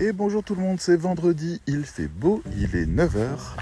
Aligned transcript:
Et 0.00 0.12
bonjour 0.12 0.44
tout 0.44 0.54
le 0.54 0.60
monde, 0.60 0.78
c'est 0.78 0.96
vendredi, 0.96 1.60
il 1.66 1.82
fait 1.82 2.06
beau, 2.06 2.40
il 2.56 2.76
est 2.76 2.86
9h. 2.86 3.56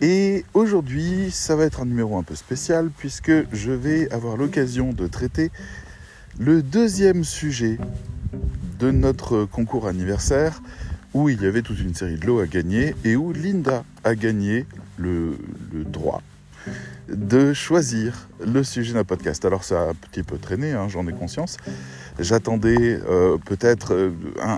Et 0.00 0.44
aujourd'hui, 0.54 1.32
ça 1.32 1.56
va 1.56 1.64
être 1.64 1.80
un 1.80 1.84
numéro 1.84 2.16
un 2.16 2.22
peu 2.22 2.36
spécial 2.36 2.90
puisque 2.96 3.32
je 3.52 3.72
vais 3.72 4.08
avoir 4.12 4.36
l'occasion 4.36 4.92
de 4.92 5.08
traiter 5.08 5.50
le 6.38 6.62
deuxième 6.62 7.24
sujet 7.24 7.76
de 8.78 8.92
notre 8.92 9.46
concours 9.46 9.88
anniversaire 9.88 10.62
où 11.12 11.28
il 11.28 11.42
y 11.42 11.46
avait 11.46 11.62
toute 11.62 11.80
une 11.80 11.94
série 11.94 12.18
de 12.18 12.26
lots 12.26 12.38
à 12.38 12.46
gagner 12.46 12.94
et 13.04 13.16
où 13.16 13.32
Linda 13.32 13.82
a 14.04 14.14
gagné 14.14 14.64
le, 14.96 15.38
le 15.72 15.82
droit 15.82 16.22
de 17.08 17.52
choisir 17.52 18.28
le 18.44 18.62
sujet 18.62 18.92
d'un 18.94 19.04
podcast. 19.04 19.44
Alors 19.44 19.64
ça 19.64 19.82
a 19.82 19.84
un 19.88 19.94
petit 19.94 20.22
peu 20.22 20.38
traîné, 20.38 20.72
hein, 20.72 20.88
j'en 20.88 21.06
ai 21.06 21.12
conscience. 21.12 21.56
J'attendais 22.18 23.00
euh, 23.08 23.38
peut-être 23.38 23.94
euh, 23.94 24.10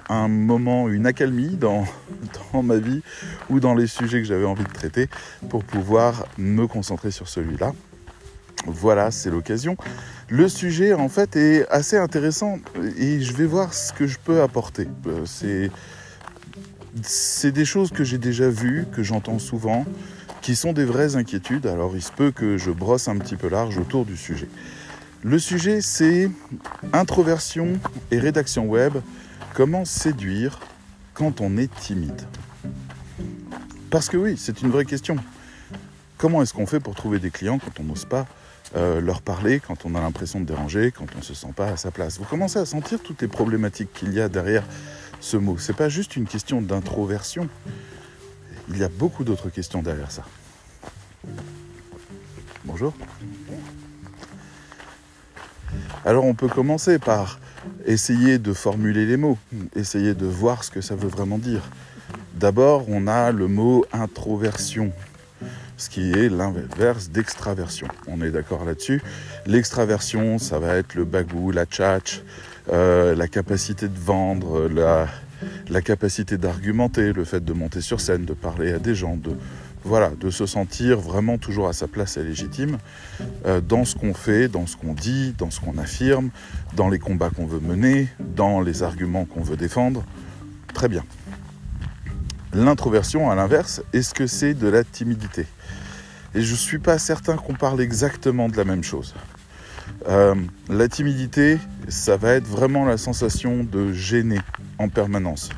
un, 0.08 0.28
moment, 0.28 0.88
une 0.88 1.06
accalmie 1.06 1.56
dans, 1.56 1.84
ma 2.62 2.76
vie 2.76 3.02
ou 3.50 3.60
dans 3.60 3.74
les 3.74 3.86
sujets 3.86 4.20
que 4.20 4.26
j'avais 4.26 4.46
envie 4.46 4.64
de 4.64 4.72
traiter 4.72 5.08
pour 5.48 5.64
pouvoir 5.64 6.26
me 6.38 6.66
concentrer 6.66 7.10
sur 7.10 7.28
celui-là. 7.28 7.72
Voilà, 8.66 9.10
c'est 9.10 9.30
l'occasion. 9.30 9.76
Le 10.28 10.48
sujet, 10.48 10.92
en 10.92 11.08
fait, 11.08 11.36
est 11.36 11.66
assez 11.70 11.96
intéressant 11.96 12.58
et 12.98 13.20
je 13.20 13.32
vais 13.32 13.46
voir 13.46 13.72
ce 13.72 13.92
que 13.92 14.06
je 14.06 14.18
peux 14.22 14.42
apporter. 14.42 14.86
Euh, 15.06 15.70
c'est 17.02 17.52
des 17.52 17.64
choses 17.64 17.90
que 17.90 18.04
j'ai 18.04 18.18
déjà 18.18 18.48
vues, 18.48 18.84
que 18.92 19.02
j'entends 19.02 19.38
souvent, 19.38 19.86
qui 20.40 20.56
sont 20.56 20.72
des 20.72 20.84
vraies 20.84 21.16
inquiétudes. 21.16 21.66
Alors 21.66 21.94
il 21.94 22.02
se 22.02 22.12
peut 22.12 22.30
que 22.30 22.58
je 22.58 22.70
brosse 22.70 23.08
un 23.08 23.16
petit 23.18 23.36
peu 23.36 23.48
large 23.48 23.78
autour 23.78 24.04
du 24.04 24.16
sujet. 24.16 24.48
Le 25.22 25.38
sujet 25.38 25.80
c'est 25.80 26.30
introversion 26.92 27.74
et 28.10 28.18
rédaction 28.18 28.66
web. 28.66 28.94
Comment 29.54 29.84
séduire 29.84 30.60
quand 31.14 31.40
on 31.40 31.56
est 31.56 31.74
timide? 31.74 32.22
Parce 33.90 34.08
que 34.08 34.16
oui, 34.16 34.36
c'est 34.38 34.62
une 34.62 34.70
vraie 34.70 34.84
question. 34.84 35.16
Comment 36.16 36.42
est-ce 36.42 36.54
qu'on 36.54 36.66
fait 36.66 36.80
pour 36.80 36.94
trouver 36.94 37.18
des 37.18 37.30
clients 37.30 37.58
quand 37.58 37.80
on 37.80 37.84
n'ose 37.84 38.04
pas 38.04 38.26
euh, 38.76 39.00
leur 39.00 39.20
parler, 39.20 39.58
quand 39.58 39.84
on 39.84 39.94
a 39.96 40.00
l'impression 40.00 40.38
de 40.38 40.44
déranger, 40.44 40.92
quand 40.92 41.06
on 41.16 41.18
ne 41.18 41.24
se 41.24 41.34
sent 41.34 41.52
pas 41.56 41.66
à 41.68 41.76
sa 41.76 41.90
place? 41.90 42.18
Vous 42.18 42.24
commencez 42.24 42.58
à 42.58 42.66
sentir 42.66 43.00
toutes 43.02 43.20
les 43.20 43.28
problématiques 43.28 43.92
qu'il 43.92 44.12
y 44.14 44.20
a 44.20 44.28
derrière 44.28 44.62
ce 45.20 45.36
mot. 45.36 45.58
C'est 45.58 45.76
pas 45.76 45.88
juste 45.88 46.16
une 46.16 46.26
question 46.26 46.62
d'introversion 46.62 47.48
il 48.70 48.78
y 48.78 48.84
a 48.84 48.88
beaucoup 48.88 49.24
d'autres 49.24 49.50
questions 49.50 49.82
derrière 49.82 50.10
ça. 50.10 50.24
Bonjour. 52.64 52.94
Alors 56.04 56.24
on 56.24 56.34
peut 56.34 56.48
commencer 56.48 56.98
par 56.98 57.40
essayer 57.84 58.38
de 58.38 58.52
formuler 58.52 59.06
les 59.06 59.16
mots, 59.16 59.38
essayer 59.74 60.14
de 60.14 60.26
voir 60.26 60.64
ce 60.64 60.70
que 60.70 60.80
ça 60.80 60.94
veut 60.94 61.08
vraiment 61.08 61.38
dire. 61.38 61.62
D'abord, 62.34 62.84
on 62.88 63.06
a 63.06 63.32
le 63.32 63.48
mot 63.48 63.84
introversion, 63.92 64.92
ce 65.76 65.90
qui 65.90 66.12
est 66.12 66.28
l'inverse 66.28 67.10
d'extraversion. 67.10 67.88
On 68.06 68.22
est 68.22 68.30
d'accord 68.30 68.64
là-dessus. 68.64 69.02
L'extraversion, 69.46 70.38
ça 70.38 70.58
va 70.58 70.76
être 70.76 70.94
le 70.94 71.04
bagou, 71.04 71.50
la 71.50 71.66
tchatch, 71.66 72.22
euh, 72.72 73.14
la 73.14 73.28
capacité 73.28 73.88
de 73.88 73.98
vendre, 73.98 74.68
la, 74.68 75.08
la 75.68 75.80
capacité 75.82 76.38
d'argumenter, 76.38 77.12
le 77.12 77.24
fait 77.24 77.44
de 77.44 77.52
monter 77.52 77.80
sur 77.80 78.00
scène, 78.00 78.24
de 78.24 78.34
parler 78.34 78.72
à 78.72 78.78
des 78.78 78.94
gens, 78.94 79.16
de, 79.16 79.32
voilà, 79.84 80.10
de 80.10 80.30
se 80.30 80.46
sentir 80.46 81.00
vraiment 81.00 81.38
toujours 81.38 81.68
à 81.68 81.72
sa 81.72 81.88
place 81.88 82.16
et 82.16 82.24
légitime 82.24 82.78
euh, 83.46 83.60
dans 83.60 83.84
ce 83.84 83.94
qu'on 83.94 84.14
fait, 84.14 84.48
dans 84.48 84.66
ce 84.66 84.76
qu'on 84.76 84.94
dit, 84.94 85.34
dans 85.38 85.50
ce 85.50 85.60
qu'on 85.60 85.78
affirme, 85.78 86.30
dans 86.76 86.88
les 86.88 86.98
combats 86.98 87.30
qu'on 87.30 87.46
veut 87.46 87.60
mener, 87.60 88.08
dans 88.20 88.60
les 88.60 88.82
arguments 88.82 89.24
qu'on 89.24 89.42
veut 89.42 89.56
défendre. 89.56 90.04
Très 90.74 90.88
bien. 90.88 91.04
L'introversion, 92.52 93.30
à 93.30 93.34
l'inverse, 93.34 93.82
est-ce 93.92 94.12
que 94.12 94.26
c'est 94.26 94.54
de 94.54 94.68
la 94.68 94.84
timidité? 94.84 95.46
Et 96.34 96.42
je 96.42 96.52
ne 96.52 96.56
suis 96.56 96.78
pas 96.78 96.98
certain 96.98 97.36
qu'on 97.36 97.54
parle 97.54 97.80
exactement 97.80 98.48
de 98.48 98.56
la 98.56 98.64
même 98.64 98.84
chose. 98.84 99.14
Euh, 100.08 100.34
la 100.68 100.88
timidité, 100.88 101.58
ça 101.88 102.16
va 102.16 102.32
être 102.32 102.46
vraiment 102.46 102.84
la 102.84 102.96
sensation 102.96 103.64
de 103.64 103.92
gêner 103.92 104.38
en 104.78 104.88
permanence. 104.88 105.50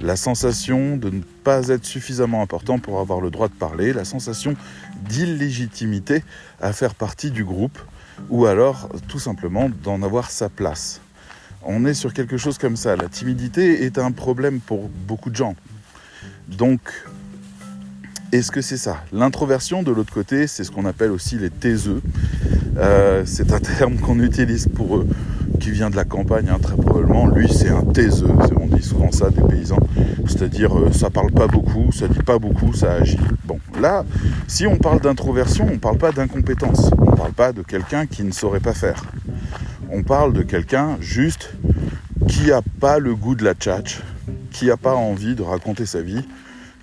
La 0.00 0.16
sensation 0.16 0.96
de 0.96 1.10
ne 1.10 1.20
pas 1.44 1.68
être 1.68 1.84
suffisamment 1.84 2.42
important 2.42 2.78
pour 2.78 3.00
avoir 3.00 3.20
le 3.20 3.30
droit 3.30 3.48
de 3.48 3.54
parler, 3.54 3.92
la 3.92 4.04
sensation 4.04 4.54
d'illégitimité 5.08 6.22
à 6.60 6.72
faire 6.72 6.94
partie 6.94 7.30
du 7.30 7.44
groupe, 7.44 7.78
ou 8.28 8.46
alors 8.46 8.88
tout 9.08 9.18
simplement 9.18 9.70
d'en 9.82 10.02
avoir 10.02 10.30
sa 10.30 10.48
place. 10.48 11.00
On 11.62 11.84
est 11.84 11.94
sur 11.94 12.12
quelque 12.12 12.36
chose 12.36 12.58
comme 12.58 12.76
ça. 12.76 12.96
La 12.96 13.08
timidité 13.08 13.84
est 13.84 13.98
un 13.98 14.12
problème 14.12 14.60
pour 14.60 14.88
beaucoup 14.88 15.30
de 15.30 15.36
gens. 15.36 15.56
Donc, 16.48 16.80
est-ce 18.32 18.50
que 18.50 18.60
c'est 18.60 18.76
ça? 18.76 18.98
L'introversion, 19.12 19.82
de 19.82 19.92
l'autre 19.92 20.12
côté, 20.12 20.46
c'est 20.46 20.64
ce 20.64 20.70
qu'on 20.70 20.84
appelle 20.84 21.10
aussi 21.10 21.38
les 21.38 21.50
taiseux. 21.50 22.02
Euh, 22.76 23.22
c'est 23.24 23.52
un 23.52 23.60
terme 23.60 23.96
qu'on 23.96 24.18
utilise 24.20 24.68
pour 24.68 24.96
eux, 24.96 25.06
qui 25.60 25.70
vient 25.70 25.90
de 25.90 25.96
la 25.96 26.04
campagne, 26.04 26.48
hein, 26.48 26.58
très 26.60 26.76
probablement. 26.76 27.28
Lui, 27.28 27.48
c'est 27.48 27.70
un 27.70 27.82
taiseux. 27.82 28.28
On 28.60 28.66
dit 28.66 28.82
souvent 28.82 29.12
ça 29.12 29.30
des 29.30 29.42
paysans. 29.42 29.78
C'est-à-dire, 30.26 30.76
euh, 30.76 30.92
ça 30.92 31.08
parle 31.08 31.32
pas 31.32 31.46
beaucoup, 31.46 31.92
ça 31.92 32.08
dit 32.08 32.18
pas 32.18 32.38
beaucoup, 32.38 32.72
ça 32.72 32.94
agit. 32.94 33.18
Bon, 33.44 33.58
là, 33.80 34.04
si 34.48 34.66
on 34.66 34.76
parle 34.76 35.00
d'introversion, 35.00 35.66
on 35.72 35.78
parle 35.78 35.98
pas 35.98 36.12
d'incompétence. 36.12 36.90
On 36.98 37.16
parle 37.16 37.32
pas 37.32 37.52
de 37.52 37.62
quelqu'un 37.62 38.06
qui 38.06 38.24
ne 38.24 38.32
saurait 38.32 38.60
pas 38.60 38.74
faire. 38.74 39.04
On 39.90 40.02
parle 40.02 40.32
de 40.32 40.42
quelqu'un 40.42 40.96
juste 41.00 41.52
qui 42.28 42.50
a 42.50 42.60
pas 42.80 42.98
le 42.98 43.14
goût 43.14 43.36
de 43.36 43.44
la 43.44 43.54
tchatch, 43.54 44.02
qui 44.50 44.70
a 44.70 44.76
pas 44.76 44.94
envie 44.94 45.36
de 45.36 45.42
raconter 45.42 45.86
sa 45.86 46.02
vie, 46.02 46.24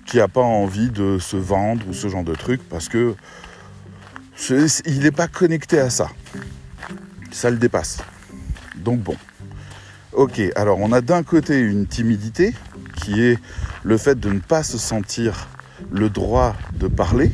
qui 0.06 0.20
a 0.20 0.28
pas 0.28 0.42
envie 0.42 0.90
de 0.90 1.18
se 1.18 1.36
vendre 1.36 1.86
ou 1.88 1.92
ce 1.92 2.08
genre 2.08 2.24
de 2.24 2.34
truc 2.34 2.60
parce 2.68 2.88
que 2.88 3.14
il 4.86 5.00
n'est 5.00 5.10
pas 5.10 5.28
connecté 5.28 5.78
à 5.78 5.90
ça. 5.90 6.08
Ça 7.30 7.50
le 7.50 7.56
dépasse. 7.56 7.98
Donc 8.76 9.00
bon. 9.00 9.16
Ok, 10.12 10.40
alors 10.54 10.78
on 10.80 10.92
a 10.92 11.00
d'un 11.00 11.22
côté 11.22 11.58
une 11.58 11.86
timidité 11.86 12.54
qui 12.96 13.20
est 13.20 13.38
le 13.82 13.98
fait 13.98 14.18
de 14.18 14.30
ne 14.30 14.38
pas 14.38 14.62
se 14.62 14.78
sentir 14.78 15.48
le 15.90 16.08
droit 16.08 16.54
de 16.78 16.86
parler 16.86 17.32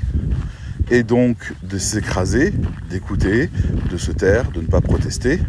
et 0.91 1.03
donc 1.03 1.53
de 1.63 1.79
s'écraser, 1.79 2.53
d'écouter, 2.89 3.51
de 3.91 3.97
se 3.97 4.13
taire, 4.13 4.51
de 4.51 4.61
ne 4.61 4.67
pas 4.67 4.81
protester. 4.81 5.41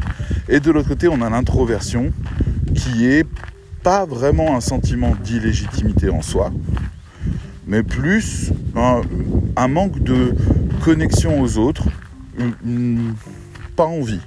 Et 0.50 0.60
de 0.60 0.72
l'autre 0.72 0.90
côté, 0.90 1.08
on 1.08 1.22
a 1.22 1.30
l'introversion 1.30 2.12
qui 2.76 3.06
est 3.06 3.26
pas 3.84 4.06
vraiment 4.06 4.56
un 4.56 4.62
sentiment 4.62 5.16
d'illégitimité 5.16 6.10
en 6.10 6.22
soi, 6.22 6.52
mais 7.68 7.84
plus 7.84 8.52
un 8.76 9.68
manque 9.68 10.00
de 10.00 10.34
connexion 10.84 11.42
aux 11.42 11.58
autres, 11.58 11.88
pas 13.76 13.86
envie. 13.86 14.22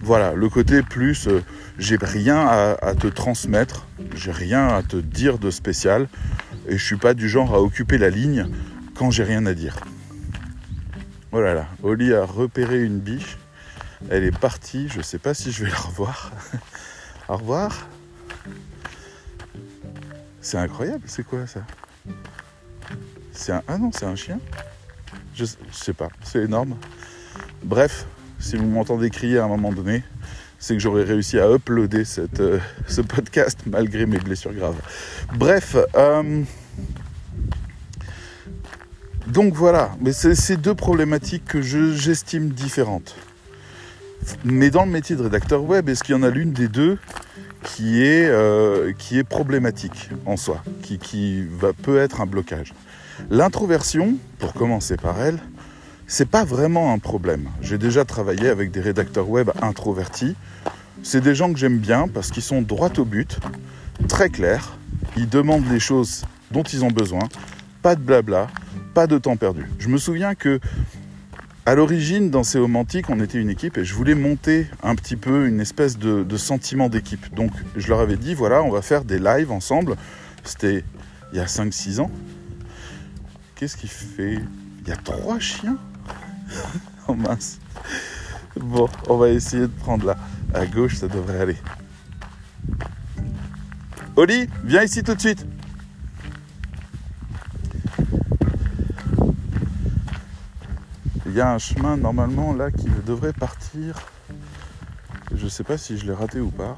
Voilà, 0.00 0.32
le 0.32 0.48
côté 0.48 0.82
plus 0.82 1.28
euh, 1.28 1.42
j'ai 1.78 1.96
rien 2.00 2.46
à, 2.46 2.94
te 2.94 3.06
transmettre, 3.06 3.86
j'ai 4.14 4.32
rien 4.32 4.68
à 4.68 4.82
te 4.82 4.96
dire 4.96 5.38
de 5.38 5.50
spécial, 5.50 6.08
et 6.66 6.78
je 6.78 6.84
suis 6.84 6.96
pas 6.96 7.14
du 7.14 7.28
genre 7.28 7.54
à 7.54 7.60
occuper 7.60 7.98
la 7.98 8.10
ligne 8.10 8.48
quand 8.94 9.10
j'ai 9.10 9.22
rien 9.22 9.46
à 9.46 9.54
dire. 9.54 9.76
Oh 11.30 11.40
là, 11.40 11.66
Oli 11.82 12.14
a 12.14 12.24
repéré 12.24 12.82
une 12.82 12.98
biche, 12.98 13.38
elle 14.10 14.24
est 14.24 14.36
partie, 14.36 14.88
je 14.88 15.02
sais 15.02 15.18
pas 15.18 15.34
si 15.34 15.52
je 15.52 15.64
vais 15.64 15.70
la 15.70 15.76
revoir. 15.76 16.32
Au 17.28 17.36
revoir. 17.36 17.86
C'est 20.40 20.56
incroyable, 20.56 21.02
c'est 21.06 21.24
quoi 21.24 21.46
ça? 21.46 21.60
C'est 23.32 23.52
un. 23.52 23.62
Ah 23.68 23.78
non, 23.78 23.90
c'est 23.92 24.06
un 24.06 24.16
chien 24.16 24.38
je, 25.38 25.44
sais 25.72 25.92
pas, 25.92 26.08
c'est 26.22 26.40
énorme. 26.40 26.76
Bref, 27.62 28.06
si 28.38 28.56
vous 28.56 28.66
m'entendez 28.66 29.10
crier 29.10 29.38
à 29.38 29.44
un 29.44 29.48
moment 29.48 29.72
donné, 29.72 30.02
c'est 30.58 30.74
que 30.74 30.80
j'aurais 30.80 31.04
réussi 31.04 31.38
à 31.38 31.48
uploader 31.48 32.02
euh, 32.40 32.58
ce 32.88 33.00
podcast 33.00 33.60
malgré 33.66 34.06
mes 34.06 34.18
blessures 34.18 34.52
graves. 34.52 34.80
Bref, 35.34 35.76
euh, 35.94 36.42
donc 39.28 39.54
voilà, 39.54 39.90
mais 40.00 40.12
c'est 40.12 40.34
ces 40.34 40.56
deux 40.56 40.74
problématiques 40.74 41.44
que 41.44 41.62
j'estime 41.62 42.50
différentes. 42.50 43.14
Mais 44.44 44.70
dans 44.70 44.84
le 44.84 44.90
métier 44.90 45.16
de 45.16 45.22
rédacteur 45.22 45.62
web, 45.62 45.88
est-ce 45.88 46.02
qu'il 46.02 46.14
y 46.14 46.18
en 46.18 46.22
a 46.22 46.30
l'une 46.30 46.52
des 46.52 46.68
deux 46.68 46.98
qui 47.62 48.02
est, 48.02 48.28
euh, 48.28 48.92
qui 48.96 49.18
est 49.18 49.24
problématique 49.24 50.10
en 50.26 50.36
soi, 50.36 50.62
qui, 50.82 50.98
qui 50.98 51.42
va, 51.42 51.72
peut 51.72 51.98
être 51.98 52.20
un 52.20 52.26
blocage? 52.26 52.74
L'introversion, 53.30 54.14
pour 54.38 54.52
commencer 54.52 54.96
par 54.96 55.20
elle, 55.20 55.38
c'est 56.06 56.28
pas 56.28 56.44
vraiment 56.44 56.92
un 56.92 56.98
problème. 56.98 57.48
J'ai 57.60 57.78
déjà 57.78 58.04
travaillé 58.04 58.48
avec 58.48 58.70
des 58.70 58.80
rédacteurs 58.80 59.28
web 59.28 59.50
introvertis. 59.60 60.36
C'est 61.02 61.20
des 61.20 61.34
gens 61.34 61.52
que 61.52 61.58
j'aime 61.58 61.78
bien 61.78 62.08
parce 62.08 62.30
qu'ils 62.30 62.42
sont 62.42 62.62
droits 62.62 62.98
au 62.98 63.04
but, 63.04 63.38
très 64.08 64.30
clairs. 64.30 64.76
Ils 65.16 65.28
demandent 65.28 65.68
les 65.70 65.80
choses 65.80 66.24
dont 66.50 66.62
ils 66.62 66.84
ont 66.84 66.90
besoin, 66.90 67.28
pas 67.82 67.94
de 67.94 68.00
blabla, 68.00 68.48
pas 68.94 69.06
de 69.06 69.18
temps 69.18 69.36
perdu. 69.36 69.68
Je 69.78 69.88
me 69.88 69.98
souviens 69.98 70.34
que 70.34 70.60
à 71.68 71.74
l'origine, 71.74 72.30
dans 72.30 72.44
ces 72.44 72.58
romantiques, 72.58 73.10
on 73.10 73.20
était 73.20 73.38
une 73.38 73.50
équipe 73.50 73.76
et 73.76 73.84
je 73.84 73.94
voulais 73.94 74.14
monter 74.14 74.68
un 74.82 74.94
petit 74.94 75.16
peu 75.16 75.46
une 75.46 75.60
espèce 75.60 75.98
de, 75.98 76.36
sentiment 76.38 76.88
d'équipe. 76.88 77.34
Donc 77.34 77.50
je 77.76 77.88
leur 77.88 78.00
avais 78.00 78.16
dit, 78.16 78.32
voilà, 78.32 78.62
on 78.62 78.70
va 78.70 78.80
faire 78.80 79.04
des 79.04 79.18
lives 79.18 79.52
ensemble. 79.52 79.96
C'était 80.44 80.82
il 81.30 81.36
y 81.36 81.40
a 81.42 81.44
5-6 81.44 82.00
ans. 82.00 82.10
Qu'est-ce 83.54 83.76
qu'il 83.76 83.90
fait? 83.90 84.38
Il 84.80 84.88
y 84.88 84.92
a 84.92 84.96
trois 84.96 85.38
chiens? 85.38 85.76
Oh 87.10 87.14
mince. 87.14 87.58
Bon, 88.56 88.86
on 89.08 89.16
va 89.16 89.30
essayer 89.30 89.62
de 89.62 89.66
prendre 89.68 90.04
là. 90.04 90.16
À 90.52 90.66
gauche, 90.66 90.96
ça 90.96 91.08
devrait 91.08 91.40
aller. 91.40 91.56
Oli, 94.16 94.46
viens 94.64 94.82
ici 94.82 95.02
tout 95.02 95.14
de 95.14 95.20
suite. 95.20 95.46
Y 101.38 101.40
a 101.40 101.52
un 101.52 101.58
chemin 101.58 101.96
normalement 101.96 102.52
là 102.52 102.72
qui 102.72 102.88
devrait 103.06 103.32
partir. 103.32 103.94
Je 105.32 105.46
sais 105.46 105.62
pas 105.62 105.78
si 105.78 105.96
je 105.96 106.04
l'ai 106.04 106.12
raté 106.12 106.40
ou 106.40 106.50
pas. 106.50 106.76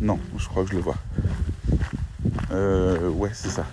Non, 0.00 0.18
je 0.36 0.48
crois 0.48 0.64
que 0.64 0.70
je 0.70 0.74
le 0.74 0.80
vois. 0.80 0.96
Euh, 2.50 3.08
ouais, 3.10 3.30
c'est 3.32 3.50
ça. 3.50 3.64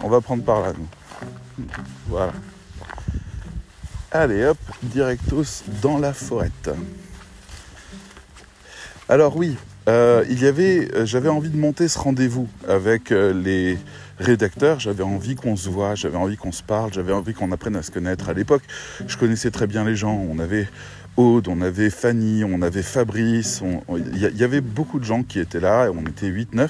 On 0.00 0.08
va 0.08 0.20
prendre 0.20 0.44
par 0.44 0.60
là, 0.60 0.72
nous. 0.78 1.66
Voilà. 2.06 2.32
Allez 4.12 4.44
hop, 4.44 4.58
directos 4.84 5.64
dans 5.82 5.98
la 5.98 6.12
forêt. 6.12 6.52
Alors 9.08 9.36
oui, 9.36 9.56
euh, 9.88 10.24
il 10.30 10.40
y 10.40 10.46
avait, 10.46 10.88
euh, 10.94 11.04
j'avais 11.04 11.28
envie 11.28 11.50
de 11.50 11.56
monter 11.56 11.88
ce 11.88 11.98
rendez-vous 11.98 12.48
avec 12.68 13.10
les 13.10 13.76
rédacteurs. 14.18 14.80
J'avais 14.80 15.02
envie 15.02 15.34
qu'on 15.34 15.56
se 15.56 15.68
voit, 15.68 15.94
j'avais 15.94 16.16
envie 16.16 16.36
qu'on 16.36 16.52
se 16.52 16.62
parle, 16.62 16.92
j'avais 16.92 17.12
envie 17.12 17.34
qu'on 17.34 17.52
apprenne 17.52 17.76
à 17.76 17.82
se 17.82 17.90
connaître. 17.90 18.28
À 18.28 18.32
l'époque, 18.32 18.62
je 19.06 19.16
connaissais 19.16 19.50
très 19.50 19.66
bien 19.66 19.84
les 19.84 19.96
gens. 19.96 20.14
On 20.30 20.38
avait 20.38 20.68
Aude, 21.16 21.48
on 21.48 21.60
avait 21.62 21.90
Fanny, 21.90 22.44
on 22.44 22.62
avait 22.62 22.82
Fabrice. 22.82 23.62
Il 24.14 24.18
y, 24.18 24.44
avait 24.44 24.60
beaucoup 24.60 25.00
de 25.00 25.04
gens 25.04 25.24
qui 25.24 25.40
étaient 25.40 25.58
là. 25.58 25.90
On 25.92 26.02
était 26.02 26.30
8-9 26.30 26.68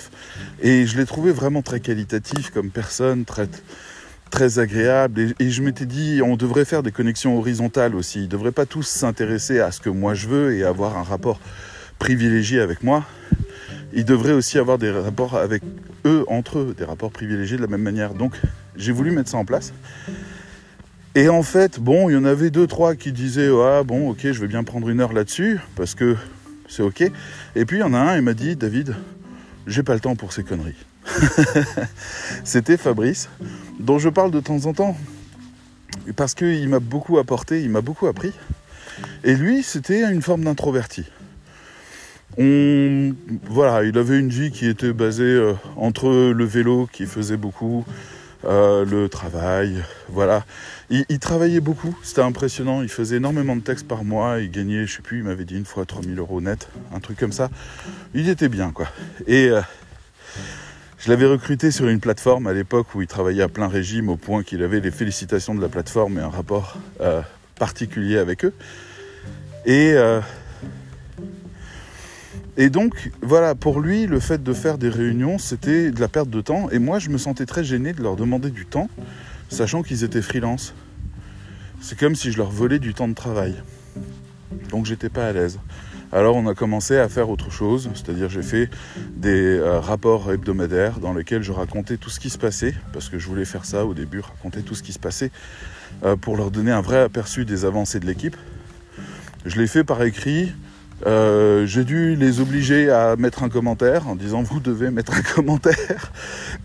et 0.63 0.87
je 0.87 0.97
les 0.97 1.05
trouvais 1.05 1.33
vraiment 1.33 1.61
très 1.61 1.81
qualitatifs 1.81 2.51
comme 2.51 2.71
personnes, 2.71 3.27
très 3.27 3.47
très 4.31 4.59
agréable 4.59 5.21
et, 5.21 5.35
et 5.39 5.51
je 5.51 5.63
m'étais 5.63 5.87
dit 5.87 6.21
on 6.23 6.37
devrait 6.37 6.67
faire 6.67 6.83
des 6.83 6.93
connexions 6.93 7.39
horizontales 7.39 7.95
aussi 7.95 8.19
ils 8.19 8.25
ne 8.25 8.29
devraient 8.29 8.53
pas 8.53 8.67
tous 8.67 8.87
s'intéresser 8.87 9.59
à 9.59 9.73
ce 9.73 9.81
que 9.81 9.89
moi 9.89 10.13
je 10.13 10.29
veux 10.29 10.55
et 10.55 10.65
avoir 10.65 10.99
un 10.99 11.03
rapport 11.03 11.41
privilégié 11.99 12.61
avec 12.61 12.83
moi 12.83 13.07
ils 13.95 14.05
devraient 14.05 14.35
aussi 14.35 14.59
avoir 14.59 14.77
des 14.77 14.91
rapports 14.91 15.35
avec 15.35 15.63
eux 16.05 16.25
entre 16.29 16.59
eux 16.59 16.75
des 16.77 16.85
rapports 16.85 17.11
privilégiés 17.11 17.57
de 17.57 17.63
la 17.63 17.69
même 17.69 17.83
manière 17.83 18.15
donc 18.15 18.41
j'ai 18.77 18.93
voulu 18.93 19.11
mettre 19.11 19.31
ça 19.31 19.37
en 19.37 19.45
place 19.45 19.73
et 21.15 21.29
en 21.29 21.43
fait 21.43 21.81
bon 21.81 22.09
il 22.09 22.15
y 22.15 22.17
en 22.17 22.25
avait 22.25 22.51
deux 22.51 22.67
trois 22.67 22.95
qui 22.95 23.13
disaient 23.13 23.51
ah 23.63 23.83
bon 23.83 24.11
ok 24.11 24.21
je 24.23 24.41
vais 24.41 24.49
bien 24.49 24.65
prendre 24.65 24.89
une 24.89 25.01
heure 25.01 25.13
là-dessus 25.13 25.61
parce 25.77 25.95
que 25.95 26.17
c'est 26.69 26.83
ok 26.83 27.11
et 27.57 27.65
puis 27.65 27.79
il 27.79 27.81
y 27.81 27.85
en 27.85 27.95
a 27.95 27.99
un 27.99 28.17
il 28.17 28.23
m'a 28.23 28.35
dit 28.35 28.57
David 28.57 28.95
j'ai 29.67 29.83
pas 29.83 29.95
le 29.95 30.01
temps 30.01 30.17
pour 30.17 30.33
ces 30.33 30.45
conneries 30.45 30.77
c'était 32.45 32.77
Fabrice 32.77 33.29
dont 33.79 33.99
je 33.99 34.09
parle 34.09 34.31
de 34.31 34.41
temps 34.41 34.67
en 34.67 34.73
temps, 34.73 34.97
parce 36.17 36.35
qu'il 36.35 36.69
m'a 36.69 36.81
beaucoup 36.81 37.19
apporté, 37.19 37.63
il 37.63 37.71
m'a 37.71 37.81
beaucoup 37.81 38.07
appris. 38.07 38.33
Et 39.25 39.35
lui, 39.35 39.63
c'était 39.63 40.11
une 40.11 40.23
forme 40.23 40.45
d'introverti. 40.45 41.05
Voilà, 42.37 43.85
il 43.85 43.99
avait 43.99 44.19
une 44.19 44.29
vie 44.29 44.51
qui 44.51 44.67
était 44.67 44.93
basée 44.93 45.25
euh, 45.25 45.55
entre 45.77 46.33
le 46.33 46.45
vélo, 46.45 46.89
qui 46.93 47.07
faisait 47.07 47.37
beaucoup, 47.37 47.85
euh, 48.45 48.85
le 48.85 49.09
travail, 49.09 49.83
voilà. 50.09 50.45
Il, 50.91 51.05
il 51.09 51.19
travaillait 51.19 51.61
beaucoup, 51.61 51.99
c'était 52.03 52.23
impressionnant. 52.23 52.83
Il 52.83 52.89
faisait 52.89 53.17
énormément 53.17 53.57
de 53.57 53.61
textes 53.61 53.89
par 53.89 54.05
mois. 54.05 54.39
Il 54.39 54.51
gagnait, 54.51 54.87
je 54.87 54.97
sais 54.97 55.03
plus, 55.03 55.19
il 55.19 55.25
m'avait 55.25 55.45
dit 55.45 55.57
une 55.57 55.65
fois 55.65 55.85
3000 55.85 56.19
euros 56.19 56.41
net, 56.41 56.69
un 56.95 57.01
truc 57.01 57.19
comme 57.19 57.33
ça. 57.33 57.51
Il 58.15 58.29
était 58.29 58.49
bien, 58.49 58.71
quoi. 58.71 58.87
Et 59.27 59.49
euh, 59.49 59.61
je 60.99 61.11
l'avais 61.11 61.27
recruté 61.27 61.73
sur 61.73 61.89
une 61.89 61.99
plateforme 61.99 62.47
à 62.47 62.53
l'époque 62.53 62.95
où 62.95 63.03
il 63.03 63.09
travaillait 63.09 63.43
à 63.43 63.49
plein 63.49 63.69
régime 63.69 64.09
au 64.09 64.17
point 64.17 64.45
qu'il 64.45 64.63
avait 64.63 64.81
les 64.81 64.93
félicitations 64.93 65.55
de 65.55 65.61
la 65.61 65.69
plateforme 65.69 66.19
et 66.19 66.23
un 66.23 66.31
rapport 66.31 66.79
particulier 67.57 68.19
avec 68.19 68.45
eux. 68.45 68.53
Et, 69.67 69.95
et 72.61 72.71
donc, 72.71 73.13
voilà, 73.23 73.55
pour 73.55 73.81
lui, 73.81 74.07
le 74.07 74.19
fait 74.19 74.43
de 74.43 74.53
faire 74.53 74.79
des 74.79 74.89
réunions, 74.89 75.39
c'était 75.39 75.93
de 75.93 76.01
la 76.01 76.09
perte 76.09 76.29
de 76.29 76.41
temps. 76.41 76.69
Et 76.71 76.81
moi, 76.81 76.99
je 76.99 77.09
me 77.09 77.17
sentais 77.17 77.47
très 77.47 77.63
gêné 77.63 77.93
de 77.93 78.03
leur 78.03 78.17
demander 78.17 78.51
du 78.51 78.67
temps, 78.67 78.91
sachant 79.49 79.85
qu'ils 79.85 80.03
étaient 80.03 80.21
freelance. 80.21 80.75
C'est 81.81 81.97
comme 81.97 82.17
si 82.17 82.33
je 82.33 82.37
leur 82.37 82.51
volais 82.51 82.81
du 82.81 82.95
temps 82.95 83.07
de 83.07 83.15
travail. 83.15 83.55
Donc, 84.71 84.87
j'étais 84.87 85.09
pas 85.09 85.29
à 85.29 85.33
l'aise. 85.33 85.61
Alors 86.11 86.37
on 86.37 86.47
a 86.47 86.55
commencé 86.55 86.97
à 86.97 87.07
faire 87.07 87.29
autre 87.29 87.53
chose, 87.53 87.91
c'est-à-dire 87.93 88.31
j'ai 88.31 88.43
fait 88.43 88.71
des 89.15 89.59
euh, 89.59 89.79
rapports 89.79 90.33
hebdomadaires 90.33 91.01
dans 91.01 91.13
lesquels 91.13 91.43
je 91.43 91.53
racontais 91.53 91.99
tout 91.99 92.09
ce 92.09 92.19
qui 92.19 92.31
se 92.31 92.39
passait, 92.39 92.75
parce 92.95 93.11
que 93.11 93.19
je 93.19 93.27
voulais 93.27 93.45
faire 93.45 93.67
ça 93.67 93.85
au 93.85 93.93
début, 93.93 94.21
raconter 94.21 94.63
tout 94.63 94.75
ce 94.75 94.83
qui 94.83 94.95
se 94.95 94.99
passait, 94.99 95.31
euh, 96.05 96.17
pour 96.17 96.39
leur 96.39 96.51
donner 96.51 96.71
un 96.71 96.81
vrai 96.81 96.99
aperçu 96.99 97.45
des 97.45 97.67
avancées 97.67 98.01
de 98.01 98.07
l'équipe. 98.07 98.39
Je 99.45 99.61
l'ai 99.61 99.67
fait 99.67 99.85
par 99.85 100.03
écrit, 100.03 100.51
euh, 101.07 101.65
j'ai 101.67 101.85
dû 101.85 102.17
les 102.17 102.41
obliger 102.41 102.91
à 102.91 103.15
mettre 103.17 103.43
un 103.45 103.49
commentaire 103.49 104.09
en 104.09 104.17
disant 104.17 104.43
vous 104.43 104.61
devez 104.61 104.91
mettre 104.91 105.15
un 105.15 105.23
commentaire 105.35 106.13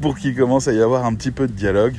pour 0.01 0.17
qu'il 0.17 0.35
commence 0.35 0.67
à 0.67 0.73
y 0.73 0.81
avoir 0.81 1.05
un 1.05 1.13
petit 1.13 1.31
peu 1.31 1.47
de 1.47 1.53
dialogue. 1.53 1.95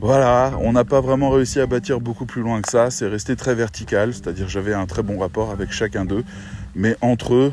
Voilà, 0.00 0.52
on 0.60 0.72
n'a 0.72 0.84
pas 0.84 1.00
vraiment 1.00 1.30
réussi 1.30 1.60
à 1.60 1.66
bâtir 1.66 2.00
beaucoup 2.00 2.26
plus 2.26 2.42
loin 2.42 2.60
que 2.60 2.68
ça, 2.68 2.90
c'est 2.90 3.06
resté 3.06 3.36
très 3.36 3.54
vertical, 3.54 4.12
c'est-à-dire 4.12 4.48
j'avais 4.48 4.74
un 4.74 4.86
très 4.86 5.04
bon 5.04 5.18
rapport 5.18 5.52
avec 5.52 5.70
chacun 5.70 6.04
d'eux, 6.04 6.24
mais 6.74 6.96
entre 7.00 7.34
eux, 7.34 7.52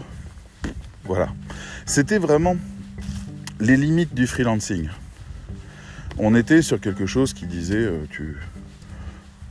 voilà. 1.03 1.29
C'était 1.85 2.17
vraiment 2.17 2.55
les 3.59 3.77
limites 3.77 4.15
du 4.15 4.25
freelancing. 4.25 4.89
On 6.17 6.33
était 6.33 6.61
sur 6.61 6.79
quelque 6.79 7.05
chose 7.05 7.33
qui 7.33 7.45
disait 7.45 7.75
euh, 7.75 8.05
tu, 8.09 8.37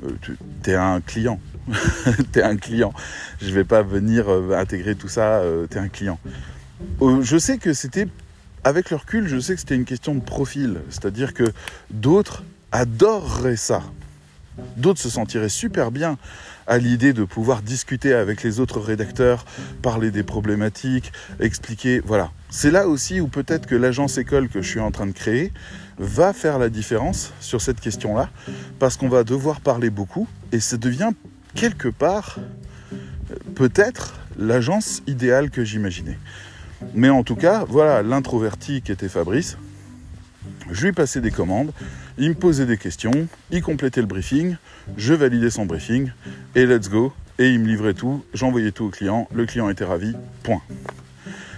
euh, 0.04 0.10
tu 0.20 0.36
es 0.70 0.74
un 0.74 1.00
client, 1.00 1.40
tu 2.32 2.38
es 2.38 2.42
un 2.42 2.56
client. 2.56 2.92
Je 3.40 3.50
vais 3.52 3.64
pas 3.64 3.82
venir 3.82 4.28
euh, 4.28 4.56
intégrer 4.56 4.94
tout 4.94 5.08
ça, 5.08 5.38
euh, 5.40 5.66
tu 5.70 5.76
es 5.76 5.80
un 5.80 5.88
client. 5.88 6.18
Euh, 7.02 7.22
je 7.22 7.38
sais 7.38 7.58
que 7.58 7.72
c'était 7.72 8.08
avec 8.64 8.90
le 8.90 8.96
recul, 8.96 9.28
je 9.28 9.38
sais 9.38 9.54
que 9.54 9.60
c'était 9.60 9.76
une 9.76 9.84
question 9.84 10.14
de 10.14 10.20
profil, 10.20 10.80
c'est-à-dire 10.90 11.34
que 11.34 11.44
d'autres 11.90 12.44
adorerait 12.72 13.56
ça. 13.56 13.82
D'autres 14.76 15.00
se 15.00 15.08
sentiraient 15.08 15.48
super 15.48 15.90
bien 15.90 16.18
à 16.66 16.78
l'idée 16.78 17.12
de 17.12 17.24
pouvoir 17.24 17.62
discuter 17.62 18.12
avec 18.12 18.42
les 18.42 18.60
autres 18.60 18.80
rédacteurs, 18.80 19.44
parler 19.82 20.10
des 20.10 20.22
problématiques, 20.22 21.12
expliquer. 21.40 22.00
Voilà. 22.04 22.30
C'est 22.50 22.70
là 22.70 22.88
aussi 22.88 23.20
où 23.20 23.28
peut-être 23.28 23.66
que 23.66 23.74
l'agence 23.74 24.18
école 24.18 24.48
que 24.48 24.60
je 24.60 24.68
suis 24.68 24.80
en 24.80 24.90
train 24.90 25.06
de 25.06 25.12
créer 25.12 25.52
va 25.98 26.32
faire 26.32 26.58
la 26.58 26.68
différence 26.68 27.32
sur 27.40 27.60
cette 27.60 27.80
question-là, 27.80 28.28
parce 28.78 28.96
qu'on 28.96 29.08
va 29.08 29.24
devoir 29.24 29.60
parler 29.60 29.90
beaucoup, 29.90 30.28
et 30.52 30.60
ça 30.60 30.76
devient 30.76 31.10
quelque 31.58 31.88
part 31.88 32.38
peut-être 33.56 34.14
l'agence 34.38 35.02
idéale 35.08 35.50
que 35.50 35.64
j'imaginais. 35.64 36.16
Mais 36.94 37.08
en 37.08 37.24
tout 37.24 37.34
cas, 37.34 37.64
voilà 37.68 38.04
l'introverti 38.04 38.80
qui 38.80 38.92
était 38.92 39.08
Fabrice. 39.08 39.58
Je 40.70 40.86
lui 40.86 40.92
passais 40.92 41.20
des 41.20 41.32
commandes, 41.32 41.72
il 42.16 42.28
me 42.28 42.34
posait 42.34 42.64
des 42.64 42.76
questions, 42.76 43.26
il 43.50 43.60
complétait 43.60 44.00
le 44.00 44.06
briefing, 44.06 44.56
je 44.96 45.14
validais 45.14 45.50
son 45.50 45.66
briefing, 45.66 46.12
et 46.54 46.64
let's 46.64 46.88
go. 46.88 47.12
Et 47.40 47.50
il 47.50 47.58
me 47.58 47.66
livrait 47.66 47.94
tout, 47.94 48.24
j'envoyais 48.34 48.70
tout 48.70 48.84
au 48.84 48.90
client, 48.90 49.28
le 49.34 49.44
client 49.44 49.68
était 49.68 49.84
ravi, 49.84 50.14
point. 50.44 50.62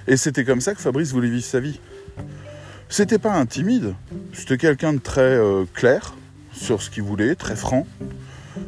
Et 0.07 0.16
c'était 0.16 0.45
comme 0.45 0.62
ça 0.62 0.75
que 0.75 0.80
Fabrice 0.80 1.12
voulait 1.12 1.28
vivre 1.28 1.45
sa 1.45 1.61
vie. 1.61 1.78
C'était 2.88 3.19
pas 3.19 3.35
un 3.35 3.45
timide, 3.45 3.95
c'était 4.33 4.57
quelqu'un 4.57 4.95
de 4.95 4.99
très 4.99 5.21
euh, 5.21 5.64
clair 5.75 6.14
sur 6.52 6.80
ce 6.80 6.88
qu'il 6.88 7.02
voulait, 7.02 7.35
très 7.35 7.57
franc, 7.57 7.87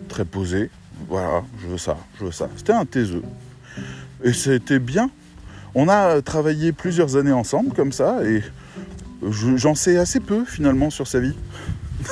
très 0.09 0.27
posé. 0.27 0.69
Voilà, 1.13 1.43
je 1.61 1.67
veux 1.67 1.77
ça, 1.77 1.99
je 2.19 2.25
veux 2.25 2.33
ça. 2.33 2.49
C'était 2.57 2.73
un 2.73 2.87
taiseux. 2.87 3.23
Et 4.25 4.33
c'était 4.33 4.79
bien. 4.79 5.11
On 5.75 5.91
a 5.91 6.23
travaillé 6.23 6.73
plusieurs 6.73 7.17
années 7.17 7.33
ensemble 7.33 7.75
comme 7.75 7.93
ça, 7.93 8.25
et 8.25 8.43
j'en 9.57 9.75
sais 9.75 9.99
assez 9.99 10.21
peu 10.21 10.47
finalement 10.47 10.89
sur 10.89 11.07
sa 11.07 11.21
vie. 11.21 11.35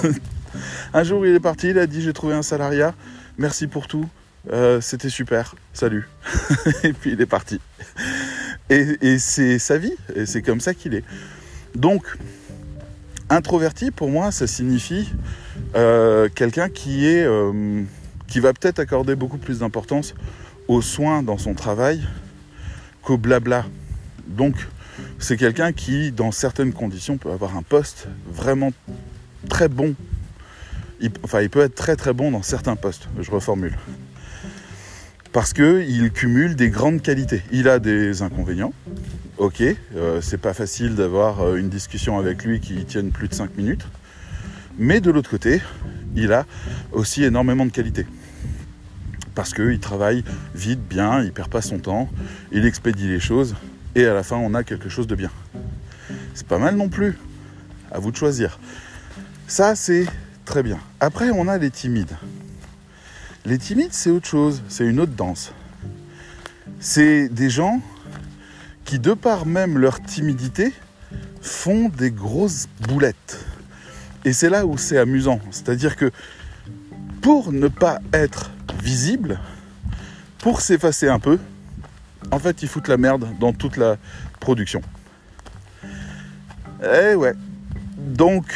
un 0.92 1.02
jour 1.02 1.24
il 1.24 1.34
est 1.34 1.40
parti, 1.40 1.70
il 1.70 1.78
a 1.78 1.86
dit 1.86 2.02
j'ai 2.02 2.12
trouvé 2.12 2.34
un 2.34 2.42
salariat, 2.42 2.92
merci 3.38 3.68
pour 3.68 3.88
tout, 3.88 4.06
euh, 4.52 4.82
c'était 4.82 5.08
super, 5.08 5.54
salut. 5.72 6.06
et 6.84 6.92
puis 6.92 7.12
il 7.12 7.20
est 7.22 7.26
parti. 7.26 7.58
Et, 8.68 9.18
c'est 9.18 9.58
sa 9.58 9.78
vie, 9.78 9.94
et 10.14 10.26
c'est 10.26 10.42
comme 10.42 10.60
ça 10.60 10.74
qu'il 10.74 10.92
est. 10.94 11.04
Donc, 11.74 12.18
introverti 13.30 13.92
pour 13.92 14.10
moi, 14.10 14.30
ça 14.30 14.46
signifie 14.46 15.08
euh, 15.74 16.28
quelqu'un 16.34 16.68
qui 16.68 17.06
est, 17.06 17.24
euh, 17.24 17.82
qui 18.30 18.40
va 18.40 18.54
peut-être 18.54 18.78
accorder 18.78 19.14
beaucoup 19.14 19.36
plus 19.36 19.58
d'importance 19.58 20.14
aux 20.68 20.80
soins 20.80 21.22
dans 21.22 21.36
son 21.36 21.52
travail 21.52 22.00
qu'au 23.02 23.18
blabla. 23.18 23.66
Donc, 24.26 24.54
c'est 25.18 25.36
quelqu'un 25.36 25.72
qui, 25.72 26.12
dans 26.12 26.32
certaines 26.32 26.72
conditions, 26.72 27.18
peut 27.18 27.30
avoir 27.30 27.56
un 27.56 27.62
poste 27.62 28.08
vraiment 28.32 28.72
très 29.48 29.68
bon 29.68 29.94
enfin, 31.22 31.40
il 31.40 31.50
peut 31.50 31.60
être 31.60 31.74
très 31.74 31.96
très 31.96 32.12
bon 32.12 32.30
dans 32.30 32.42
certains 32.42 32.76
postes, 32.76 33.08
je 33.18 33.30
reformule. 33.30 33.76
Parce 35.32 35.52
qu'il 35.52 36.10
cumule 36.12 36.56
des 36.56 36.70
grandes 36.70 37.02
qualités. 37.02 37.42
Il 37.52 37.68
a 37.68 37.78
des 37.78 38.22
inconvénients, 38.22 38.72
ok, 39.38 39.62
euh, 39.94 40.20
c'est 40.20 40.40
pas 40.40 40.54
facile 40.54 40.96
d'avoir 40.96 41.40
euh, 41.40 41.56
une 41.56 41.68
discussion 41.68 42.18
avec 42.18 42.44
lui 42.44 42.60
qui 42.60 42.84
tienne 42.84 43.10
plus 43.10 43.28
de 43.28 43.34
5 43.34 43.56
minutes. 43.56 43.86
Mais 44.78 45.00
de 45.00 45.10
l'autre 45.10 45.30
côté, 45.30 45.60
il 46.16 46.32
a 46.32 46.46
aussi 46.92 47.22
énormément 47.22 47.64
de 47.64 47.70
qualités. 47.70 48.06
Parce 49.34 49.54
qu'il 49.54 49.78
travaille 49.78 50.24
vite, 50.54 50.80
bien, 50.80 51.22
il 51.22 51.32
perd 51.32 51.48
pas 51.48 51.62
son 51.62 51.78
temps, 51.78 52.08
il 52.52 52.66
expédie 52.66 53.08
les 53.08 53.20
choses, 53.20 53.54
et 53.94 54.04
à 54.04 54.14
la 54.14 54.22
fin, 54.22 54.36
on 54.36 54.54
a 54.54 54.64
quelque 54.64 54.88
chose 54.88 55.06
de 55.06 55.14
bien. 55.14 55.30
C'est 56.34 56.46
pas 56.46 56.58
mal 56.58 56.76
non 56.76 56.88
plus. 56.88 57.16
À 57.92 57.98
vous 57.98 58.12
de 58.12 58.16
choisir. 58.16 58.58
Ça, 59.48 59.74
c'est 59.74 60.06
très 60.44 60.62
bien. 60.62 60.78
Après, 61.00 61.30
on 61.30 61.48
a 61.48 61.58
les 61.58 61.70
timides. 61.70 62.16
Les 63.44 63.58
timides, 63.58 63.92
c'est 63.92 64.10
autre 64.10 64.28
chose, 64.28 64.62
c'est 64.68 64.84
une 64.84 65.00
autre 65.00 65.12
danse. 65.12 65.52
C'est 66.78 67.28
des 67.28 67.50
gens 67.50 67.80
qui, 68.84 68.98
de 68.98 69.12
par 69.12 69.46
même 69.46 69.78
leur 69.78 70.00
timidité, 70.02 70.72
font 71.40 71.88
des 71.88 72.10
grosses 72.10 72.68
boulettes. 72.88 73.44
Et 74.24 74.32
c'est 74.32 74.50
là 74.50 74.66
où 74.66 74.76
c'est 74.76 74.98
amusant. 74.98 75.40
C'est-à-dire 75.50 75.96
que 75.96 76.10
pour 77.22 77.52
ne 77.52 77.68
pas 77.68 78.00
être 78.12 78.50
visible, 78.82 79.40
pour 80.38 80.60
s'effacer 80.60 81.08
un 81.08 81.18
peu, 81.18 81.38
en 82.30 82.38
fait, 82.38 82.62
ils 82.62 82.68
foutent 82.68 82.88
la 82.88 82.96
merde 82.96 83.26
dans 83.38 83.52
toute 83.52 83.76
la 83.76 83.96
production. 84.40 84.80
Eh 86.82 87.14
ouais. 87.14 87.34
Donc, 87.96 88.46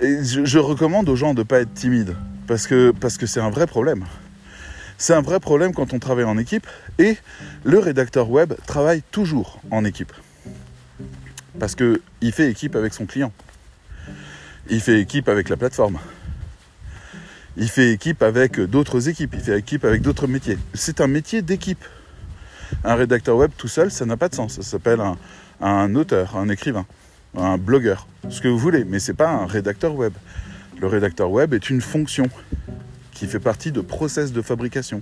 je, 0.00 0.58
recommande 0.58 1.08
aux 1.08 1.16
gens 1.16 1.34
de 1.34 1.40
ne 1.40 1.44
pas 1.44 1.60
être 1.60 1.74
timides, 1.74 2.16
parce 2.46 2.66
que 2.66 2.92
c'est 2.92 3.00
parce 3.00 3.18
que 3.18 3.40
un 3.40 3.50
vrai 3.50 3.66
problème. 3.66 4.04
C'est 4.98 5.14
un 5.14 5.20
vrai 5.20 5.40
problème 5.40 5.74
quand 5.74 5.92
on 5.92 5.98
travaille 5.98 6.24
en 6.24 6.38
équipe, 6.38 6.66
et 6.98 7.16
le 7.64 7.78
rédacteur 7.78 8.30
web 8.30 8.54
travaille 8.66 9.02
toujours 9.10 9.60
en 9.70 9.84
équipe. 9.84 10.12
Parce 11.58 11.74
qu'il 11.74 12.32
fait 12.32 12.50
équipe 12.50 12.76
avec 12.76 12.94
son 12.94 13.06
client. 13.06 13.32
Il 14.68 14.80
fait 14.80 15.00
équipe 15.00 15.28
avec 15.28 15.48
la 15.48 15.56
plateforme. 15.56 15.98
Il 17.58 17.68
fait 17.68 17.90
équipe 17.92 18.22
avec 18.22 18.60
d'autres 18.60 19.08
équipes. 19.08 19.34
Il 19.34 19.40
fait 19.40 19.58
équipe 19.58 19.84
avec 19.84 20.02
d'autres 20.02 20.26
métiers. 20.26 20.58
C'est 20.74 21.00
un 21.00 21.06
métier 21.06 21.42
d'équipe. 21.42 21.84
Un 22.84 22.94
rédacteur 22.94 23.36
web 23.36 23.50
tout 23.56 23.68
seul, 23.68 23.90
ça 23.90 24.04
n'a 24.04 24.16
pas 24.16 24.28
de 24.28 24.34
sens. 24.34 24.54
Ça 24.54 24.62
s'appelle 24.62 25.00
un, 25.60 25.94
auteur, 25.94 26.36
un 26.36 26.48
écrivain, 26.48 26.84
un 27.36 27.56
blogueur, 27.56 28.06
ce 28.28 28.40
que 28.40 28.48
vous 28.48 28.58
voulez, 28.58 28.84
mais 28.84 28.98
ce 28.98 29.12
n'est 29.12 29.16
pas 29.16 29.30
un 29.30 29.46
rédacteur 29.46 29.94
web. 29.94 30.12
Le 30.80 30.86
rédacteur 30.86 31.30
web 31.30 31.54
est 31.54 31.70
une 31.70 31.80
fonction 31.80 32.28
qui 33.12 33.26
fait 33.26 33.40
partie 33.40 33.72
de 33.72 33.80
process 33.80 34.32
de 34.32 34.42
fabrication. 34.42 35.00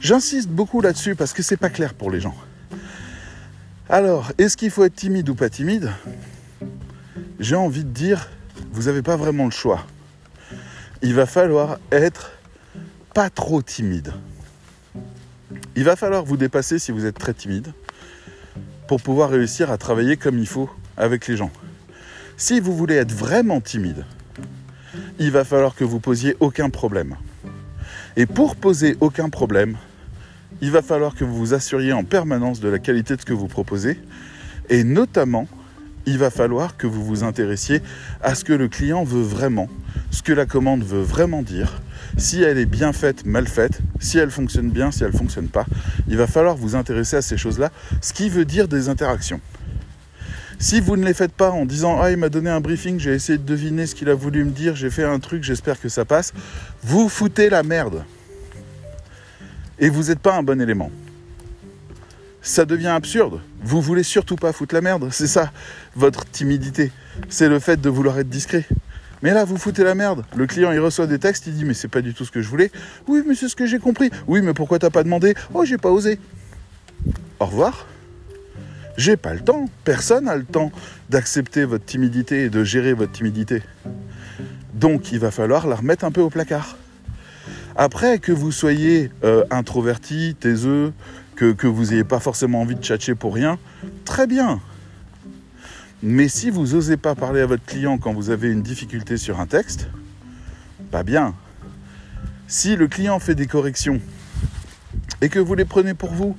J'insiste 0.00 0.48
beaucoup 0.48 0.80
là-dessus 0.80 1.16
parce 1.16 1.32
que 1.32 1.42
c'est 1.42 1.56
pas 1.56 1.70
clair 1.70 1.94
pour 1.94 2.10
les 2.10 2.20
gens. 2.20 2.36
Alors, 3.88 4.30
est-ce 4.38 4.56
qu'il 4.56 4.70
faut 4.70 4.84
être 4.84 4.94
timide 4.94 5.28
ou 5.28 5.34
pas 5.34 5.48
timide? 5.48 5.90
J'ai 7.40 7.56
envie 7.56 7.84
de 7.84 7.90
dire, 7.90 8.28
vous 8.72 8.84
n'avez 8.84 9.02
pas 9.02 9.16
vraiment 9.16 9.46
le 9.46 9.50
choix. 9.50 9.84
Il 11.06 11.14
va 11.14 11.24
falloir 11.24 11.78
être 11.92 12.32
pas 13.14 13.30
trop 13.30 13.62
timide. 13.62 14.12
Il 15.76 15.84
va 15.84 15.94
falloir 15.94 16.24
vous 16.24 16.36
dépasser 16.36 16.80
si 16.80 16.90
vous 16.90 17.06
êtes 17.06 17.16
très 17.16 17.32
timide 17.32 17.72
pour 18.88 19.00
pouvoir 19.00 19.30
réussir 19.30 19.70
à 19.70 19.78
travailler 19.78 20.16
comme 20.16 20.36
il 20.36 20.48
faut 20.48 20.68
avec 20.96 21.28
les 21.28 21.36
gens. 21.36 21.52
Si 22.36 22.58
vous 22.58 22.76
voulez 22.76 22.96
être 22.96 23.12
vraiment 23.12 23.60
timide, 23.60 24.04
il 25.20 25.30
va 25.30 25.44
falloir 25.44 25.76
que 25.76 25.84
vous 25.84 26.00
posiez 26.00 26.36
aucun 26.40 26.70
problème. 26.70 27.14
Et 28.16 28.26
pour 28.26 28.56
poser 28.56 28.96
aucun 28.98 29.28
problème, 29.28 29.76
il 30.60 30.72
va 30.72 30.82
falloir 30.82 31.14
que 31.14 31.22
vous 31.22 31.36
vous 31.36 31.54
assuriez 31.54 31.92
en 31.92 32.02
permanence 32.02 32.58
de 32.58 32.68
la 32.68 32.80
qualité 32.80 33.14
de 33.14 33.20
ce 33.20 33.26
que 33.26 33.32
vous 33.32 33.46
proposez 33.46 33.96
et 34.70 34.82
notamment 34.82 35.46
il 36.06 36.18
va 36.18 36.30
falloir 36.30 36.76
que 36.76 36.86
vous 36.86 37.04
vous 37.04 37.24
intéressiez 37.24 37.82
à 38.22 38.34
ce 38.34 38.44
que 38.44 38.52
le 38.52 38.68
client 38.68 39.04
veut 39.04 39.22
vraiment, 39.22 39.68
ce 40.10 40.22
que 40.22 40.32
la 40.32 40.46
commande 40.46 40.84
veut 40.84 41.02
vraiment 41.02 41.42
dire, 41.42 41.82
si 42.16 42.42
elle 42.42 42.58
est 42.58 42.66
bien 42.66 42.92
faite, 42.92 43.26
mal 43.26 43.46
faite, 43.46 43.80
si 43.98 44.18
elle 44.18 44.30
fonctionne 44.30 44.70
bien, 44.70 44.90
si 44.92 45.02
elle 45.02 45.12
ne 45.12 45.18
fonctionne 45.18 45.48
pas. 45.48 45.66
Il 46.08 46.16
va 46.16 46.26
falloir 46.26 46.56
vous 46.56 46.76
intéresser 46.76 47.16
à 47.16 47.22
ces 47.22 47.36
choses-là, 47.36 47.70
ce 48.00 48.12
qui 48.12 48.28
veut 48.28 48.44
dire 48.44 48.68
des 48.68 48.88
interactions. 48.88 49.40
Si 50.58 50.80
vous 50.80 50.96
ne 50.96 51.04
les 51.04 51.12
faites 51.12 51.32
pas 51.32 51.50
en 51.50 51.66
disant 51.66 52.00
Ah, 52.00 52.10
il 52.10 52.16
m'a 52.16 52.30
donné 52.30 52.48
un 52.48 52.60
briefing, 52.60 52.98
j'ai 52.98 53.12
essayé 53.12 53.36
de 53.36 53.44
deviner 53.44 53.86
ce 53.86 53.94
qu'il 53.94 54.08
a 54.08 54.14
voulu 54.14 54.44
me 54.44 54.50
dire, 54.50 54.74
j'ai 54.74 54.88
fait 54.88 55.04
un 55.04 55.18
truc, 55.18 55.42
j'espère 55.42 55.78
que 55.78 55.90
ça 55.90 56.04
passe, 56.04 56.32
vous 56.82 57.08
foutez 57.08 57.50
la 57.50 57.62
merde. 57.62 58.04
Et 59.78 59.90
vous 59.90 60.04
n'êtes 60.04 60.20
pas 60.20 60.34
un 60.34 60.42
bon 60.42 60.58
élément 60.60 60.90
ça 62.46 62.64
devient 62.64 62.88
absurde. 62.88 63.40
Vous 63.62 63.80
voulez 63.80 64.04
surtout 64.04 64.36
pas 64.36 64.52
foutre 64.52 64.74
la 64.74 64.80
merde. 64.80 65.08
C'est 65.10 65.26
ça, 65.26 65.50
votre 65.96 66.24
timidité. 66.24 66.92
C'est 67.28 67.48
le 67.48 67.58
fait 67.58 67.80
de 67.80 67.88
vouloir 67.88 68.18
être 68.18 68.28
discret. 68.28 68.64
Mais 69.22 69.32
là, 69.32 69.44
vous 69.44 69.56
foutez 69.56 69.82
la 69.82 69.94
merde. 69.94 70.24
Le 70.36 70.46
client, 70.46 70.70
il 70.70 70.78
reçoit 70.78 71.06
des 71.06 71.18
textes, 71.18 71.46
il 71.48 71.54
dit, 71.54 71.64
mais 71.64 71.74
c'est 71.74 71.88
pas 71.88 72.02
du 72.02 72.14
tout 72.14 72.24
ce 72.24 72.30
que 72.30 72.42
je 72.42 72.48
voulais. 72.48 72.70
Oui, 73.08 73.22
mais 73.26 73.34
c'est 73.34 73.48
ce 73.48 73.56
que 73.56 73.66
j'ai 73.66 73.80
compris. 73.80 74.10
Oui, 74.28 74.42
mais 74.42 74.54
pourquoi 74.54 74.78
t'as 74.78 74.90
pas 74.90 75.02
demandé? 75.02 75.34
Oh, 75.54 75.64
j'ai 75.64 75.78
pas 75.78 75.90
osé. 75.90 76.20
Au 77.40 77.46
revoir. 77.46 77.86
J'ai 78.96 79.16
pas 79.16 79.34
le 79.34 79.40
temps. 79.40 79.68
Personne 79.84 80.26
n'a 80.26 80.36
le 80.36 80.44
temps 80.44 80.70
d'accepter 81.10 81.64
votre 81.64 81.84
timidité 81.84 82.44
et 82.44 82.48
de 82.48 82.62
gérer 82.62 82.92
votre 82.92 83.12
timidité. 83.12 83.62
Donc, 84.74 85.10
il 85.10 85.18
va 85.18 85.32
falloir 85.32 85.66
la 85.66 85.76
remettre 85.76 86.04
un 86.04 86.12
peu 86.12 86.20
au 86.20 86.30
placard. 86.30 86.76
Après, 87.74 88.18
que 88.18 88.32
vous 88.32 88.52
soyez 88.52 89.10
euh, 89.24 89.44
introverti, 89.50 90.36
taiseux, 90.38 90.92
que, 91.36 91.66
vous 91.66 91.86
n'ayez 91.86 92.04
pas 92.04 92.18
forcément 92.18 92.62
envie 92.62 92.74
de 92.74 92.82
tchatcher 92.82 93.14
pour 93.14 93.34
rien, 93.34 93.58
très 94.04 94.26
bien. 94.26 94.60
Mais 96.02 96.28
si 96.28 96.50
vous 96.50 96.68
n'osez 96.68 96.96
pas 96.96 97.14
parler 97.14 97.40
à 97.40 97.46
votre 97.46 97.64
client 97.64 97.98
quand 97.98 98.12
vous 98.12 98.30
avez 98.30 98.50
une 98.50 98.62
difficulté 98.62 99.16
sur 99.16 99.40
un 99.40 99.46
texte, 99.46 99.88
pas 100.90 101.02
bien. 101.02 101.34
Si 102.48 102.76
le 102.76 102.88
client 102.88 103.18
fait 103.18 103.34
des 103.34 103.46
corrections 103.46 104.00
et 105.20 105.28
que 105.28 105.38
vous 105.38 105.54
les 105.54 105.64
prenez 105.64 105.94
pour 105.94 106.12
vous 106.12 106.36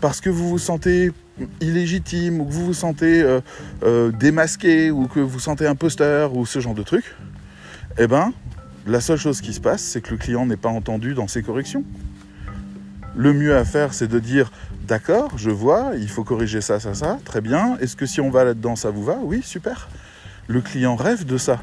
parce 0.00 0.20
que 0.20 0.30
vous 0.30 0.48
vous 0.48 0.58
sentez 0.58 1.12
illégitime 1.60 2.40
ou 2.40 2.44
que 2.44 2.52
vous 2.52 2.66
vous 2.66 2.74
sentez 2.74 3.22
euh, 3.22 3.40
euh, 3.82 4.12
démasqué 4.12 4.90
ou 4.90 5.06
que 5.06 5.20
vous 5.20 5.40
sentez 5.40 5.66
imposteur 5.66 6.36
ou 6.36 6.46
ce 6.46 6.60
genre 6.60 6.74
de 6.74 6.82
truc, 6.82 7.14
eh 7.98 8.06
ben, 8.06 8.32
la 8.86 9.00
seule 9.00 9.18
chose 9.18 9.40
qui 9.40 9.52
se 9.52 9.60
passe, 9.60 9.82
c'est 9.82 10.00
que 10.00 10.10
le 10.10 10.16
client 10.16 10.46
n'est 10.46 10.56
pas 10.56 10.68
entendu 10.68 11.14
dans 11.14 11.28
ses 11.28 11.42
corrections 11.42 11.84
le 13.16 13.32
mieux 13.32 13.56
à 13.56 13.64
faire, 13.64 13.94
c'est 13.94 14.08
de 14.08 14.18
dire 14.18 14.50
d'accord, 14.86 15.32
je 15.36 15.50
vois, 15.50 15.92
il 15.96 16.08
faut 16.08 16.24
corriger 16.24 16.60
ça, 16.60 16.80
ça, 16.80 16.94
ça, 16.94 17.18
très 17.24 17.40
bien. 17.40 17.76
Est-ce 17.80 17.96
que 17.96 18.06
si 18.06 18.20
on 18.20 18.30
va 18.30 18.44
là-dedans, 18.44 18.76
ça 18.76 18.90
vous 18.90 19.04
va? 19.04 19.18
Oui, 19.22 19.42
super. 19.42 19.88
Le 20.46 20.60
client 20.60 20.96
rêve 20.96 21.24
de 21.24 21.38
ça. 21.38 21.60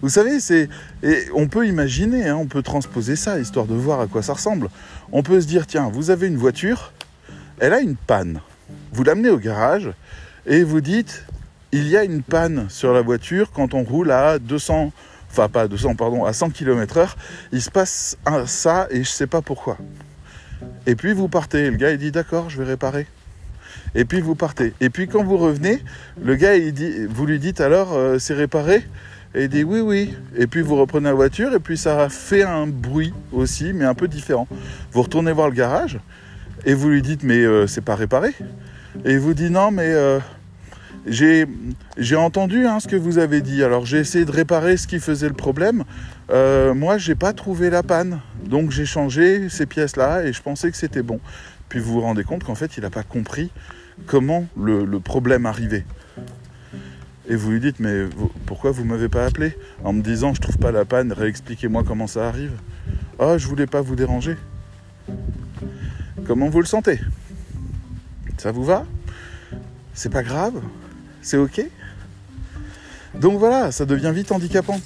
Vous 0.00 0.08
savez, 0.08 0.38
c'est 0.38 0.68
et 1.02 1.24
on 1.34 1.48
peut 1.48 1.66
imaginer, 1.66 2.28
hein, 2.28 2.36
on 2.36 2.46
peut 2.46 2.62
transposer 2.62 3.16
ça 3.16 3.40
histoire 3.40 3.66
de 3.66 3.74
voir 3.74 4.00
à 4.00 4.06
quoi 4.06 4.22
ça 4.22 4.34
ressemble. 4.34 4.68
On 5.10 5.22
peut 5.22 5.40
se 5.40 5.46
dire 5.46 5.66
tiens, 5.66 5.90
vous 5.92 6.10
avez 6.10 6.28
une 6.28 6.36
voiture, 6.36 6.92
elle 7.58 7.72
a 7.72 7.80
une 7.80 7.96
panne. 7.96 8.40
Vous 8.92 9.02
l'amenez 9.02 9.30
au 9.30 9.38
garage 9.38 9.90
et 10.46 10.62
vous 10.62 10.80
dites 10.80 11.24
il 11.72 11.88
y 11.88 11.96
a 11.96 12.04
une 12.04 12.22
panne 12.22 12.66
sur 12.68 12.92
la 12.92 13.02
voiture 13.02 13.50
quand 13.52 13.74
on 13.74 13.82
roule 13.82 14.10
à 14.10 14.38
200 14.38 14.92
enfin 15.30 15.48
pas 15.48 15.62
à 15.62 15.68
200 15.68 15.94
pardon, 15.96 16.24
à 16.24 16.32
100 16.32 16.50
km/h, 16.50 17.14
il 17.52 17.60
se 17.60 17.70
passe 17.70 18.16
ça 18.46 18.86
et 18.90 19.04
je 19.04 19.10
sais 19.10 19.26
pas 19.26 19.42
pourquoi. 19.42 19.78
Et 20.86 20.94
puis 20.94 21.12
vous 21.12 21.28
partez. 21.28 21.70
Le 21.70 21.76
gars 21.76 21.90
il 21.90 21.98
dit 21.98 22.10
d'accord, 22.10 22.50
je 22.50 22.58
vais 22.58 22.68
réparer. 22.68 23.06
Et 23.94 24.04
puis 24.04 24.20
vous 24.20 24.34
partez. 24.34 24.74
Et 24.80 24.90
puis 24.90 25.08
quand 25.08 25.22
vous 25.22 25.36
revenez, 25.36 25.82
le 26.22 26.34
gars 26.34 26.56
il 26.56 26.72
dit, 26.72 27.06
vous 27.06 27.26
lui 27.26 27.38
dites 27.38 27.60
alors 27.60 27.92
euh, 27.92 28.18
c'est 28.18 28.34
réparé? 28.34 28.84
Et 29.34 29.44
il 29.44 29.48
dit 29.48 29.64
oui 29.64 29.80
oui. 29.80 30.14
Et 30.36 30.46
puis 30.46 30.62
vous 30.62 30.76
reprenez 30.76 31.08
la 31.08 31.14
voiture 31.14 31.54
et 31.54 31.60
puis 31.60 31.76
ça 31.76 32.08
fait 32.08 32.42
un 32.42 32.66
bruit 32.66 33.12
aussi, 33.32 33.72
mais 33.72 33.84
un 33.84 33.94
peu 33.94 34.08
différent. 34.08 34.48
Vous 34.92 35.02
retournez 35.02 35.32
voir 35.32 35.48
le 35.48 35.54
garage 35.54 35.98
et 36.64 36.74
vous 36.74 36.88
lui 36.88 37.02
dites 37.02 37.22
mais 37.22 37.38
euh, 37.38 37.66
c'est 37.66 37.84
pas 37.84 37.94
réparé. 37.94 38.34
Et 39.04 39.12
il 39.12 39.20
vous 39.20 39.34
dit 39.34 39.50
non 39.50 39.70
mais 39.70 39.92
euh, 39.92 40.18
j'ai 41.10 42.16
entendu 42.16 42.66
hein, 42.66 42.80
ce 42.80 42.88
que 42.88 42.96
vous 42.96 43.18
avez 43.18 43.40
dit. 43.40 43.62
Alors 43.62 43.86
j'ai 43.86 43.98
essayé 43.98 44.24
de 44.24 44.30
réparer 44.30 44.76
ce 44.76 44.86
qui 44.86 45.00
faisait 45.00 45.28
le 45.28 45.34
problème. 45.34 45.84
Euh, 46.30 46.74
moi, 46.74 46.98
j'ai 46.98 47.14
pas 47.14 47.32
trouvé 47.32 47.70
la 47.70 47.82
panne, 47.82 48.20
donc 48.44 48.70
j'ai 48.70 48.84
changé 48.84 49.48
ces 49.48 49.66
pièces-là 49.66 50.24
et 50.24 50.32
je 50.32 50.42
pensais 50.42 50.70
que 50.70 50.76
c'était 50.76 51.02
bon. 51.02 51.20
Puis 51.68 51.80
vous 51.80 51.94
vous 51.94 52.00
rendez 52.00 52.24
compte 52.24 52.44
qu'en 52.44 52.54
fait, 52.54 52.76
il 52.76 52.82
n'a 52.82 52.90
pas 52.90 53.02
compris 53.02 53.50
comment 54.06 54.46
le, 54.56 54.98
problème 55.00 55.46
arrivait. 55.46 55.84
Et 57.28 57.36
vous 57.36 57.50
lui 57.50 57.60
dites, 57.60 57.78
mais 57.78 58.04
pourquoi 58.46 58.70
vous 58.70 58.84
m'avez 58.84 59.08
pas 59.08 59.26
appelé 59.26 59.56
En 59.84 59.92
me 59.92 60.02
disant, 60.02 60.32
je 60.34 60.40
trouve 60.40 60.58
pas 60.58 60.72
la 60.72 60.84
panne, 60.84 61.12
réexpliquez-moi 61.12 61.84
comment 61.86 62.06
ça 62.06 62.26
arrive. 62.28 62.52
Oh, 63.18 63.36
je 63.36 63.46
voulais 63.46 63.66
pas 63.66 63.82
vous 63.82 63.96
déranger. 63.96 64.36
Comment 66.26 66.48
vous 66.48 66.60
le 66.60 66.66
sentez? 66.66 67.00
Ça 68.38 68.52
vous 68.52 68.64
va? 68.64 68.86
C'est 69.92 70.12
pas 70.12 70.22
grave? 70.22 70.62
C'est 71.28 71.36
ok 71.36 71.60
Donc 73.12 73.38
voilà, 73.38 73.70
ça 73.70 73.84
devient 73.84 74.12
vite 74.14 74.32
handicapant. 74.32 74.80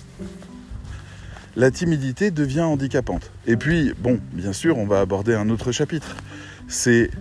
la 1.55 1.71
timidité 1.71 2.33
devient 2.33 2.63
handicapante. 2.63 3.31
Et 3.47 3.57
puis, 3.57 3.95
bon, 3.97 4.19
bien 4.33 4.53
sûr, 4.53 4.77
on 4.77 4.85
va 4.85 4.99
aborder 4.99 5.37
un 5.37 5.49
autre 5.51 5.71
chapitre. 5.71 6.17
C'est 6.67 7.13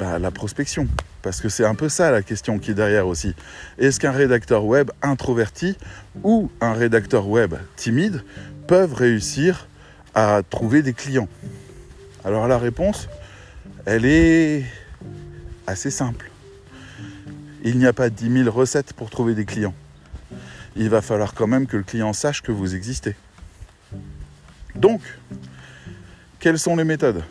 bah, 0.00 0.18
la 0.18 0.32
prospection. 0.32 0.88
Parce 1.22 1.40
que 1.40 1.48
c'est 1.48 1.64
un 1.64 1.76
peu 1.76 1.88
ça 1.88 2.10
la 2.10 2.22
question 2.22 2.58
qui 2.58 2.72
est 2.72 2.74
derrière 2.74 3.06
aussi. 3.06 3.36
Est-ce 3.78 4.00
qu'un 4.00 4.10
rédacteur 4.10 4.64
web 4.64 4.90
introverti 5.02 5.76
ou 6.24 6.50
un 6.60 6.72
rédacteur 6.72 7.28
web 7.28 7.54
timide 7.76 8.24
peuvent 8.66 8.94
réussir 8.94 9.68
à 10.16 10.42
trouver 10.42 10.82
des 10.82 10.94
clients? 10.94 11.28
Alors 12.24 12.48
la 12.48 12.58
réponse, 12.58 13.08
elle 13.86 14.04
est 14.04 14.64
assez 15.64 15.92
simple. 15.92 16.28
Il 17.64 17.78
n'y 17.78 17.86
a 17.86 17.94
pas 17.94 18.10
10 18.10 18.44
000 18.44 18.50
recettes 18.50 18.92
pour 18.92 19.08
trouver 19.08 19.34
des 19.34 19.46
clients. 19.46 19.74
Il 20.76 20.90
va 20.90 21.00
falloir 21.00 21.32
quand 21.32 21.46
même 21.46 21.66
que 21.66 21.78
le 21.78 21.82
client 21.82 22.12
sache 22.12 22.42
que 22.42 22.52
vous 22.52 22.74
existez. 22.74 23.16
Donc, 24.74 25.00
quelles 26.40 26.58
sont 26.58 26.76
les 26.76 26.84
méthodes? 26.84 27.22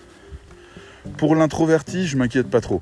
Pour 1.18 1.36
l'introverti, 1.36 2.08
je 2.08 2.18
m'inquiète 2.18 2.50
pas 2.50 2.62
trop. 2.62 2.82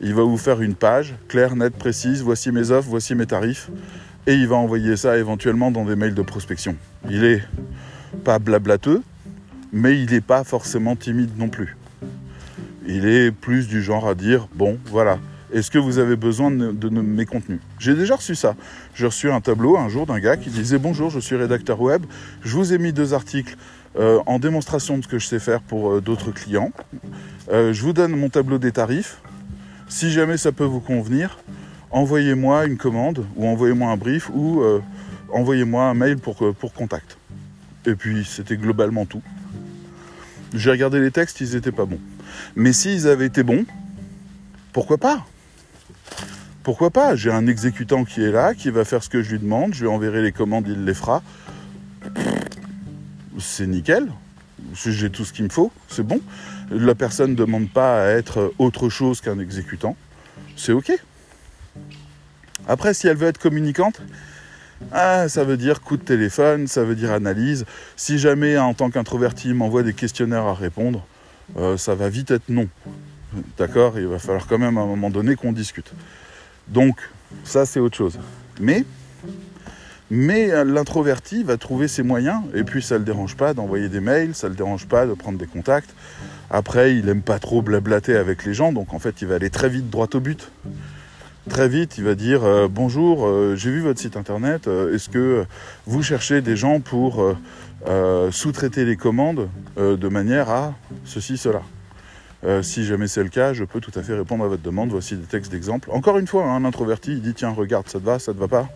Il 0.00 0.14
va 0.14 0.22
vous 0.22 0.36
faire 0.36 0.60
une 0.60 0.74
page 0.74 1.14
claire, 1.28 1.54
nette, 1.54 1.76
précise, 1.76 2.22
voici 2.22 2.50
mes 2.50 2.72
offres, 2.72 2.88
voici 2.88 3.14
mes 3.14 3.26
tarifs, 3.26 3.70
et 4.26 4.34
il 4.34 4.48
va 4.48 4.56
envoyer 4.56 4.96
ça 4.96 5.16
éventuellement 5.16 5.70
dans 5.70 5.84
des 5.84 5.94
mails 5.94 6.14
de 6.14 6.22
prospection. 6.22 6.76
Il 7.08 7.24
est 7.24 7.42
pas 8.24 8.38
blablateux, 8.38 9.02
mais 9.72 10.00
il 10.00 10.10
n'est 10.10 10.20
pas 10.20 10.42
forcément 10.42 10.96
timide 10.96 11.36
non 11.38 11.48
plus. 11.48 11.76
Il 12.86 13.06
est 13.06 13.30
plus 13.30 13.68
du 13.68 13.82
genre 13.82 14.08
à 14.08 14.14
dire, 14.14 14.48
bon, 14.54 14.78
voilà, 14.86 15.18
est-ce 15.52 15.70
que 15.70 15.78
vous 15.78 15.98
avez 15.98 16.16
besoin 16.16 16.50
de, 16.50 16.88
mes 16.88 17.24
contenus 17.24 17.60
J'ai 17.78 17.94
déjà 17.94 18.16
reçu 18.16 18.34
ça. 18.34 18.54
J'ai 18.94 19.06
reçu 19.06 19.30
un 19.30 19.40
tableau 19.40 19.76
un 19.76 19.88
jour 19.88 20.06
d'un 20.06 20.18
gars 20.18 20.36
qui 20.36 20.50
disait 20.50 20.78
Bonjour, 20.78 21.10
je 21.10 21.20
suis 21.20 21.36
rédacteur 21.36 21.80
web. 21.80 22.04
Je 22.42 22.54
vous 22.54 22.72
ai 22.72 22.78
mis 22.78 22.92
deux 22.92 23.14
articles 23.14 23.56
euh, 23.98 24.18
en 24.26 24.38
démonstration 24.38 24.98
de 24.98 25.02
ce 25.02 25.08
que 25.08 25.18
je 25.18 25.26
sais 25.26 25.38
faire 25.38 25.60
pour 25.60 25.92
euh, 25.92 26.00
d'autres 26.00 26.32
clients. 26.32 26.70
Euh, 27.50 27.72
je 27.72 27.82
vous 27.82 27.94
donne 27.94 28.14
mon 28.14 28.28
tableau 28.28 28.58
des 28.58 28.72
tarifs. 28.72 29.20
Si 29.88 30.10
jamais 30.10 30.36
ça 30.36 30.52
peut 30.52 30.64
vous 30.64 30.80
convenir, 30.80 31.38
envoyez-moi 31.90 32.66
une 32.66 32.76
commande 32.76 33.24
ou 33.36 33.46
envoyez-moi 33.46 33.90
un 33.90 33.96
brief 33.96 34.30
ou 34.34 34.62
envoyez-moi 35.32 35.84
un 35.84 35.94
mail 35.94 36.18
pour, 36.18 36.36
pour 36.54 36.74
contact. 36.74 37.16
Et 37.86 37.94
puis 37.94 38.26
c'était 38.26 38.58
globalement 38.58 39.06
tout. 39.06 39.22
J'ai 40.52 40.70
regardé 40.70 41.00
les 41.00 41.10
textes, 41.10 41.40
ils 41.40 41.54
n'étaient 41.54 41.72
pas 41.72 41.86
bons. 41.86 42.00
Mais 42.54 42.74
s'ils 42.74 43.08
avaient 43.08 43.26
été 43.26 43.42
bons, 43.42 43.64
pourquoi 44.74 44.98
pas? 44.98 45.24
Pourquoi 46.68 46.90
pas 46.90 47.16
J'ai 47.16 47.30
un 47.30 47.46
exécutant 47.46 48.04
qui 48.04 48.22
est 48.22 48.30
là, 48.30 48.52
qui 48.52 48.68
va 48.68 48.84
faire 48.84 49.02
ce 49.02 49.08
que 49.08 49.22
je 49.22 49.30
lui 49.30 49.38
demande, 49.38 49.72
je 49.72 49.80
lui 49.80 49.88
enverrai 49.88 50.20
les 50.20 50.32
commandes, 50.32 50.68
il 50.68 50.84
les 50.84 50.92
fera. 50.92 51.22
C'est 53.38 53.66
nickel. 53.66 54.12
J'ai 54.74 55.08
tout 55.08 55.24
ce 55.24 55.32
qu'il 55.32 55.46
me 55.46 55.48
faut, 55.48 55.72
c'est 55.88 56.02
bon. 56.02 56.20
La 56.70 56.94
personne 56.94 57.30
ne 57.30 57.36
demande 57.36 57.70
pas 57.70 58.04
à 58.04 58.08
être 58.08 58.52
autre 58.58 58.90
chose 58.90 59.22
qu'un 59.22 59.38
exécutant. 59.38 59.96
C'est 60.56 60.72
OK. 60.72 60.92
Après, 62.66 62.92
si 62.92 63.08
elle 63.08 63.16
veut 63.16 63.28
être 63.28 63.38
communicante, 63.38 64.02
ah, 64.92 65.26
ça 65.30 65.44
veut 65.44 65.56
dire 65.56 65.80
coup 65.80 65.96
de 65.96 66.04
téléphone, 66.04 66.66
ça 66.66 66.84
veut 66.84 66.96
dire 66.96 67.12
analyse. 67.12 67.64
Si 67.96 68.18
jamais, 68.18 68.58
en 68.58 68.74
tant 68.74 68.90
qu'introverti, 68.90 69.48
il 69.48 69.54
m'envoie 69.54 69.84
des 69.84 69.94
questionnaires 69.94 70.44
à 70.44 70.52
répondre, 70.52 71.06
euh, 71.56 71.78
ça 71.78 71.94
va 71.94 72.10
vite 72.10 72.30
être 72.30 72.50
non. 72.50 72.68
D'accord? 73.56 73.98
Il 73.98 74.06
va 74.06 74.18
falloir 74.18 74.46
quand 74.46 74.58
même 74.58 74.76
à 74.76 74.82
un 74.82 74.86
moment 74.86 75.08
donné 75.08 75.34
qu'on 75.34 75.52
discute. 75.52 75.94
Donc, 76.68 76.96
ça, 77.44 77.66
c'est 77.66 77.80
autre 77.80 77.96
chose. 77.96 78.18
Mais, 78.60 78.84
euh, 80.12 80.64
l'introverti 80.64 81.42
va 81.42 81.56
trouver 81.56 81.88
ses 81.88 82.02
moyens, 82.02 82.42
et 82.54 82.64
puis 82.64 82.82
ça 82.82 82.94
ne 82.94 83.00
le 83.00 83.04
dérange 83.04 83.36
pas 83.36 83.54
d'envoyer 83.54 83.88
des 83.88 84.00
mails, 84.00 84.34
ça 84.34 84.48
ne 84.48 84.52
le 84.52 84.56
dérange 84.56 84.86
pas 84.86 85.06
de 85.06 85.14
prendre 85.14 85.38
des 85.38 85.46
contacts. 85.46 85.90
Après, 86.50 86.96
il 86.96 87.06
n'aime 87.06 87.22
pas 87.22 87.38
trop 87.38 87.62
blablater 87.62 88.16
avec 88.16 88.44
les 88.44 88.54
gens, 88.54 88.72
donc 88.72 88.94
en 88.94 88.98
fait, 88.98 89.20
il 89.22 89.28
va 89.28 89.36
aller 89.36 89.50
très 89.50 89.68
vite 89.68 89.90
droit 89.90 90.08
au 90.14 90.20
but. 90.20 90.50
Très 91.48 91.68
vite, 91.68 91.96
il 91.96 92.04
va 92.04 92.14
dire 92.14 92.44
euh, 92.44 92.68
bonjour, 92.70 93.26
euh, 93.26 93.54
j'ai 93.56 93.70
vu 93.70 93.80
votre 93.80 93.98
site 94.00 94.16
internet. 94.16 94.66
Est-ce 94.66 95.08
que 95.08 95.46
vous 95.86 96.02
cherchez 96.02 96.42
des 96.42 96.56
gens 96.56 96.80
pour 96.80 97.24
sous-traiter 98.30 98.84
les 98.84 98.96
commandes 98.96 99.48
de 99.76 100.08
manière 100.08 100.50
à 100.50 100.74
ceci, 101.04 101.38
cela? 101.38 101.62
Euh, 102.44 102.62
si 102.62 102.84
jamais 102.84 103.08
c'est 103.08 103.22
le 103.22 103.28
cas, 103.28 103.52
je 103.52 103.64
peux 103.64 103.80
tout 103.80 103.92
à 103.96 104.02
fait 104.02 104.14
répondre 104.14 104.44
à 104.44 104.48
votre 104.48 104.62
demande. 104.62 104.90
Voici 104.90 105.16
des 105.16 105.26
textes 105.26 105.50
d'exemple. 105.50 105.90
Encore 105.90 106.18
une 106.18 106.26
fois, 106.26 106.44
un 106.44 106.64
introverti, 106.64 107.12
il 107.12 107.22
dit 107.22 107.34
tiens, 107.34 107.50
regarde, 107.50 107.88
ça 107.88 107.98
te 107.98 108.04
va, 108.04 108.18
ça 108.18 108.32
te 108.32 108.38
va 108.38 108.48
pas 108.48 108.68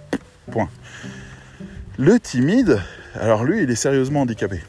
Point. 0.50 0.68
Le 1.98 2.18
timide, 2.18 2.80
alors 3.14 3.44
lui, 3.44 3.62
il 3.62 3.70
est 3.70 3.76
sérieusement 3.76 4.22
handicapé. 4.22 4.60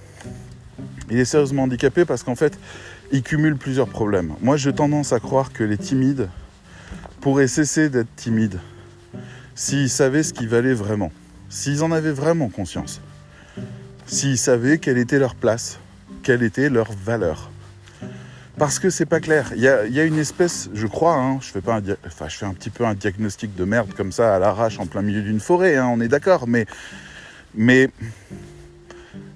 Il 1.09 1.17
est 1.17 1.25
sérieusement 1.25 1.63
handicapé 1.63 2.05
parce 2.05 2.23
qu'en 2.23 2.35
fait, 2.35 2.57
il 3.11 3.23
cumule 3.23 3.57
plusieurs 3.57 3.87
problèmes. 3.87 4.33
Moi, 4.41 4.57
j'ai 4.57 4.73
tendance 4.73 5.13
à 5.13 5.19
croire 5.19 5.51
que 5.51 5.63
les 5.63 5.77
timides 5.77 6.29
pourraient 7.21 7.47
cesser 7.47 7.89
d'être 7.89 8.13
timides 8.15 8.59
s'ils 9.55 9.89
savaient 9.89 10.23
ce 10.23 10.33
qu'ils 10.33 10.49
valaient 10.49 10.73
vraiment, 10.73 11.11
s'ils 11.49 11.83
en 11.83 11.91
avaient 11.91 12.11
vraiment 12.11 12.49
conscience, 12.49 13.01
s'ils 14.05 14.37
savaient 14.37 14.77
quelle 14.77 14.97
était 14.97 15.19
leur 15.19 15.35
place, 15.35 15.79
quelle 16.23 16.43
était 16.43 16.69
leur 16.69 16.91
valeur 16.91 17.51
parce 18.57 18.79
que 18.79 18.89
c'est 18.89 19.05
pas 19.05 19.19
clair. 19.19 19.51
Il 19.55 19.61
y 19.61 19.67
a, 19.67 20.03
une 20.03 20.19
espèce, 20.19 20.69
je 20.73 20.87
crois, 20.87 21.15
hein, 21.15 21.39
je 21.41 21.47
fais 21.47 21.61
pas 21.61 21.75
un, 21.75 21.81
enfin, 22.05 22.27
je 22.27 22.37
fais 22.37 22.45
un 22.45 22.53
petit 22.53 22.69
peu 22.69 22.85
un 22.85 22.93
diagnostic 22.93 23.55
de 23.55 23.63
merde 23.65 23.93
comme 23.93 24.11
ça 24.11 24.35
à 24.35 24.39
l'arrache 24.39 24.79
en 24.79 24.85
plein 24.85 25.01
milieu 25.01 25.21
d'une 25.21 25.39
forêt, 25.39 25.75
hein, 25.75 25.87
on 25.87 25.99
est 26.01 26.07
d'accord, 26.07 26.47
mais, 26.47 26.65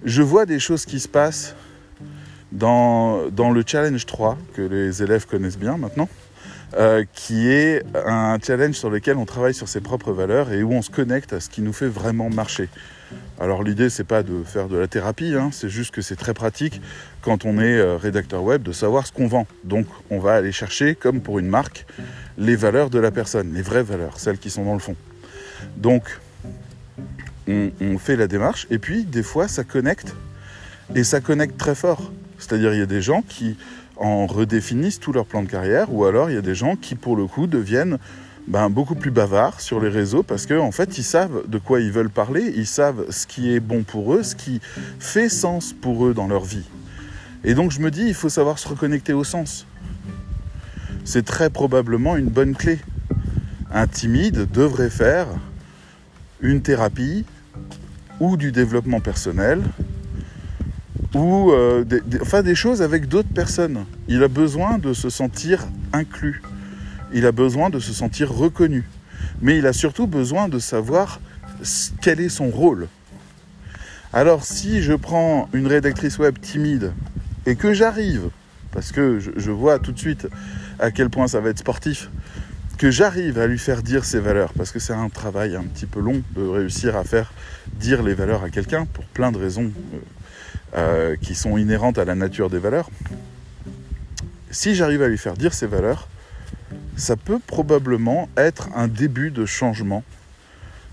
je 0.05 0.21
vois 0.21 0.45
des 0.45 0.59
choses 0.59 0.85
qui 0.85 0.99
se 0.99 1.07
passent 1.07 1.55
dans, 2.51 3.29
dans 3.29 3.51
le 3.51 3.63
challenge 3.65 4.05
3 4.05 4.37
que 4.53 4.61
les 4.61 5.03
élèves 5.03 5.25
connaissent 5.25 5.57
bien 5.57 5.77
maintenant. 5.77 6.09
Euh, 6.75 7.05
qui 7.13 7.47
est 7.47 7.81
un 7.95 8.37
challenge 8.45 8.75
sur 8.75 8.89
lequel 8.89 9.15
on 9.15 9.23
travaille 9.25 9.53
sur 9.53 9.69
ses 9.69 9.79
propres 9.79 10.11
valeurs 10.11 10.51
et 10.51 10.63
où 10.63 10.73
on 10.73 10.81
se 10.81 10.89
connecte 10.89 11.31
à 11.31 11.39
ce 11.39 11.49
qui 11.49 11.61
nous 11.61 11.71
fait 11.71 11.87
vraiment 11.87 12.29
marcher. 12.29 12.67
Alors 13.39 13.63
l'idée 13.63 13.89
c'est 13.89 14.03
pas 14.03 14.23
de 14.23 14.43
faire 14.43 14.67
de 14.67 14.77
la 14.77 14.87
thérapie, 14.87 15.35
hein, 15.35 15.49
c'est 15.51 15.69
juste 15.69 15.93
que 15.93 16.01
c'est 16.01 16.15
très 16.15 16.33
pratique 16.33 16.81
quand 17.21 17.45
on 17.45 17.59
est 17.59 17.77
euh, 17.77 17.95
rédacteur 17.97 18.43
web 18.43 18.63
de 18.63 18.71
savoir 18.71 19.05
ce 19.05 19.11
qu'on 19.11 19.27
vend. 19.27 19.45
Donc 19.63 19.85
on 20.09 20.19
va 20.19 20.33
aller 20.33 20.51
chercher, 20.51 20.95
comme 20.95 21.21
pour 21.21 21.37
une 21.39 21.47
marque, 21.47 21.85
les 22.37 22.55
valeurs 22.55 22.89
de 22.89 22.99
la 22.99 23.11
personne, 23.11 23.53
les 23.53 23.61
vraies 23.61 23.83
valeurs, 23.83 24.19
celles 24.19 24.39
qui 24.39 24.49
sont 24.49 24.65
dans 24.65 24.73
le 24.73 24.79
fond. 24.79 24.95
Donc 25.75 26.19
on, 27.47 27.71
on 27.79 27.97
fait 27.97 28.15
la 28.15 28.27
démarche 28.27 28.67
et 28.71 28.79
puis 28.79 29.03
des 29.03 29.23
fois 29.23 29.47
ça 29.47 29.63
connecte 29.63 30.15
et 30.95 31.03
ça 31.03 31.21
connecte 31.21 31.57
très 31.57 31.75
fort. 31.75 32.11
C'est-à-dire 32.39 32.73
il 32.73 32.79
y 32.79 32.83
a 32.83 32.87
des 32.87 33.01
gens 33.01 33.21
qui 33.21 33.57
en 33.99 34.27
redéfinissent 34.27 34.99
tout 34.99 35.11
leur 35.11 35.25
plan 35.25 35.43
de 35.43 35.49
carrière, 35.49 35.93
ou 35.93 36.05
alors 36.05 36.29
il 36.29 36.35
y 36.35 36.37
a 36.37 36.41
des 36.41 36.55
gens 36.55 36.75
qui, 36.75 36.95
pour 36.95 37.15
le 37.15 37.25
coup, 37.25 37.47
deviennent 37.47 37.97
ben, 38.47 38.69
beaucoup 38.69 38.95
plus 38.95 39.11
bavards 39.11 39.59
sur 39.59 39.79
les 39.79 39.89
réseaux 39.89 40.23
parce 40.23 40.45
qu'en 40.45 40.65
en 40.65 40.71
fait, 40.71 40.97
ils 40.97 41.03
savent 41.03 41.43
de 41.47 41.57
quoi 41.57 41.81
ils 41.81 41.91
veulent 41.91 42.09
parler, 42.09 42.53
ils 42.55 42.67
savent 42.67 43.05
ce 43.09 43.27
qui 43.27 43.53
est 43.53 43.59
bon 43.59 43.83
pour 43.83 44.13
eux, 44.13 44.23
ce 44.23 44.35
qui 44.35 44.61
fait 44.99 45.29
sens 45.29 45.73
pour 45.73 46.05
eux 46.05 46.13
dans 46.13 46.27
leur 46.27 46.45
vie. 46.45 46.65
Et 47.43 47.53
donc, 47.53 47.71
je 47.71 47.79
me 47.79 47.91
dis, 47.91 48.03
il 48.03 48.13
faut 48.13 48.29
savoir 48.29 48.57
se 48.59 48.67
reconnecter 48.67 49.13
au 49.13 49.23
sens. 49.23 49.65
C'est 51.05 51.25
très 51.25 51.49
probablement 51.49 52.17
une 52.17 52.29
bonne 52.29 52.55
clé. 52.55 52.79
Un 53.71 53.87
timide 53.87 54.49
devrait 54.51 54.89
faire 54.89 55.27
une 56.41 56.61
thérapie 56.61 57.25
ou 58.19 58.37
du 58.37 58.51
développement 58.51 58.99
personnel 58.99 59.61
ou 61.15 61.51
euh, 61.51 61.83
des, 61.83 62.55
choses 62.55 62.81
avec 62.81 63.07
d'autres 63.07 63.33
personnes. 63.33 63.85
Il 64.07 64.23
a 64.23 64.27
besoin 64.27 64.77
de 64.77 64.93
se 64.93 65.09
sentir 65.09 65.67
inclus. 65.93 66.41
Il 67.13 67.25
a 67.25 67.31
besoin 67.31 67.69
de 67.69 67.79
se 67.79 67.93
sentir 67.93 68.31
reconnu. 68.31 68.83
Mais 69.41 69.57
il 69.57 69.67
a 69.67 69.73
surtout 69.73 70.07
besoin 70.07 70.47
de 70.47 70.59
savoir 70.59 71.19
quel 72.01 72.19
est 72.19 72.29
son 72.29 72.49
rôle. 72.49 72.87
Alors 74.13 74.43
si 74.43 74.81
je 74.81 74.93
prends 74.93 75.49
une 75.53 75.67
rédactrice 75.67 76.17
web 76.17 76.39
timide 76.39 76.93
et 77.45 77.55
que 77.55 77.73
j'arrive, 77.73 78.29
parce 78.71 78.91
que 78.91 79.19
je, 79.19 79.51
vois 79.51 79.79
tout 79.79 79.91
de 79.91 79.99
suite 79.99 80.27
à 80.79 80.91
quel 80.91 81.09
point 81.09 81.27
ça 81.27 81.39
va 81.39 81.49
être 81.49 81.59
sportif, 81.59 82.09
que 82.77 82.91
j'arrive 82.91 83.39
à 83.39 83.47
lui 83.47 83.57
faire 83.57 83.81
dire 83.81 84.05
ses 84.05 84.19
valeurs, 84.19 84.53
parce 84.53 84.71
que 84.71 84.79
c'est 84.79 84.93
un 84.93 85.09
travail 85.09 85.55
un 85.55 85.63
petit 85.63 85.87
peu 85.87 85.99
long 85.99 86.21
de 86.35 86.47
réussir 86.47 86.95
à 86.95 87.03
faire 87.03 87.33
dire 87.73 88.03
les 88.03 88.13
valeurs 88.13 88.43
à 88.43 88.49
quelqu'un 88.49 88.85
pour 88.85 89.03
plein 89.05 89.31
de 89.31 89.37
raisons 89.37 89.71
euh, 89.93 89.97
euh, 90.75 91.15
qui 91.19 91.33
sont 91.33 91.57
inhérentes 91.57 91.97
à 91.97 92.05
la 92.05 92.15
nature 92.15 92.49
des 92.49 92.59
valeurs, 92.59 92.89
si 94.51 94.75
j'arrive 94.75 95.01
à 95.01 95.07
lui 95.07 95.17
faire 95.17 95.33
dire 95.33 95.53
ces 95.53 95.67
valeurs, 95.67 96.07
ça 96.97 97.15
peut 97.15 97.39
probablement 97.39 98.27
être 98.35 98.69
un 98.75 98.87
début 98.87 99.31
de 99.31 99.45
changement 99.45 100.03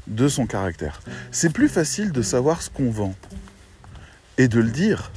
de 0.06 0.28
son 0.28 0.46
caractère. 0.46 1.00
C'est 1.32 1.52
plus 1.52 1.68
facile 1.68 2.12
de 2.12 2.22
savoir 2.22 2.62
ce 2.62 2.68
qu'on 2.70 2.90
vend 2.90 3.14
et 4.36 4.46
de 4.46 4.60
le 4.60 4.70
dire 4.70 5.10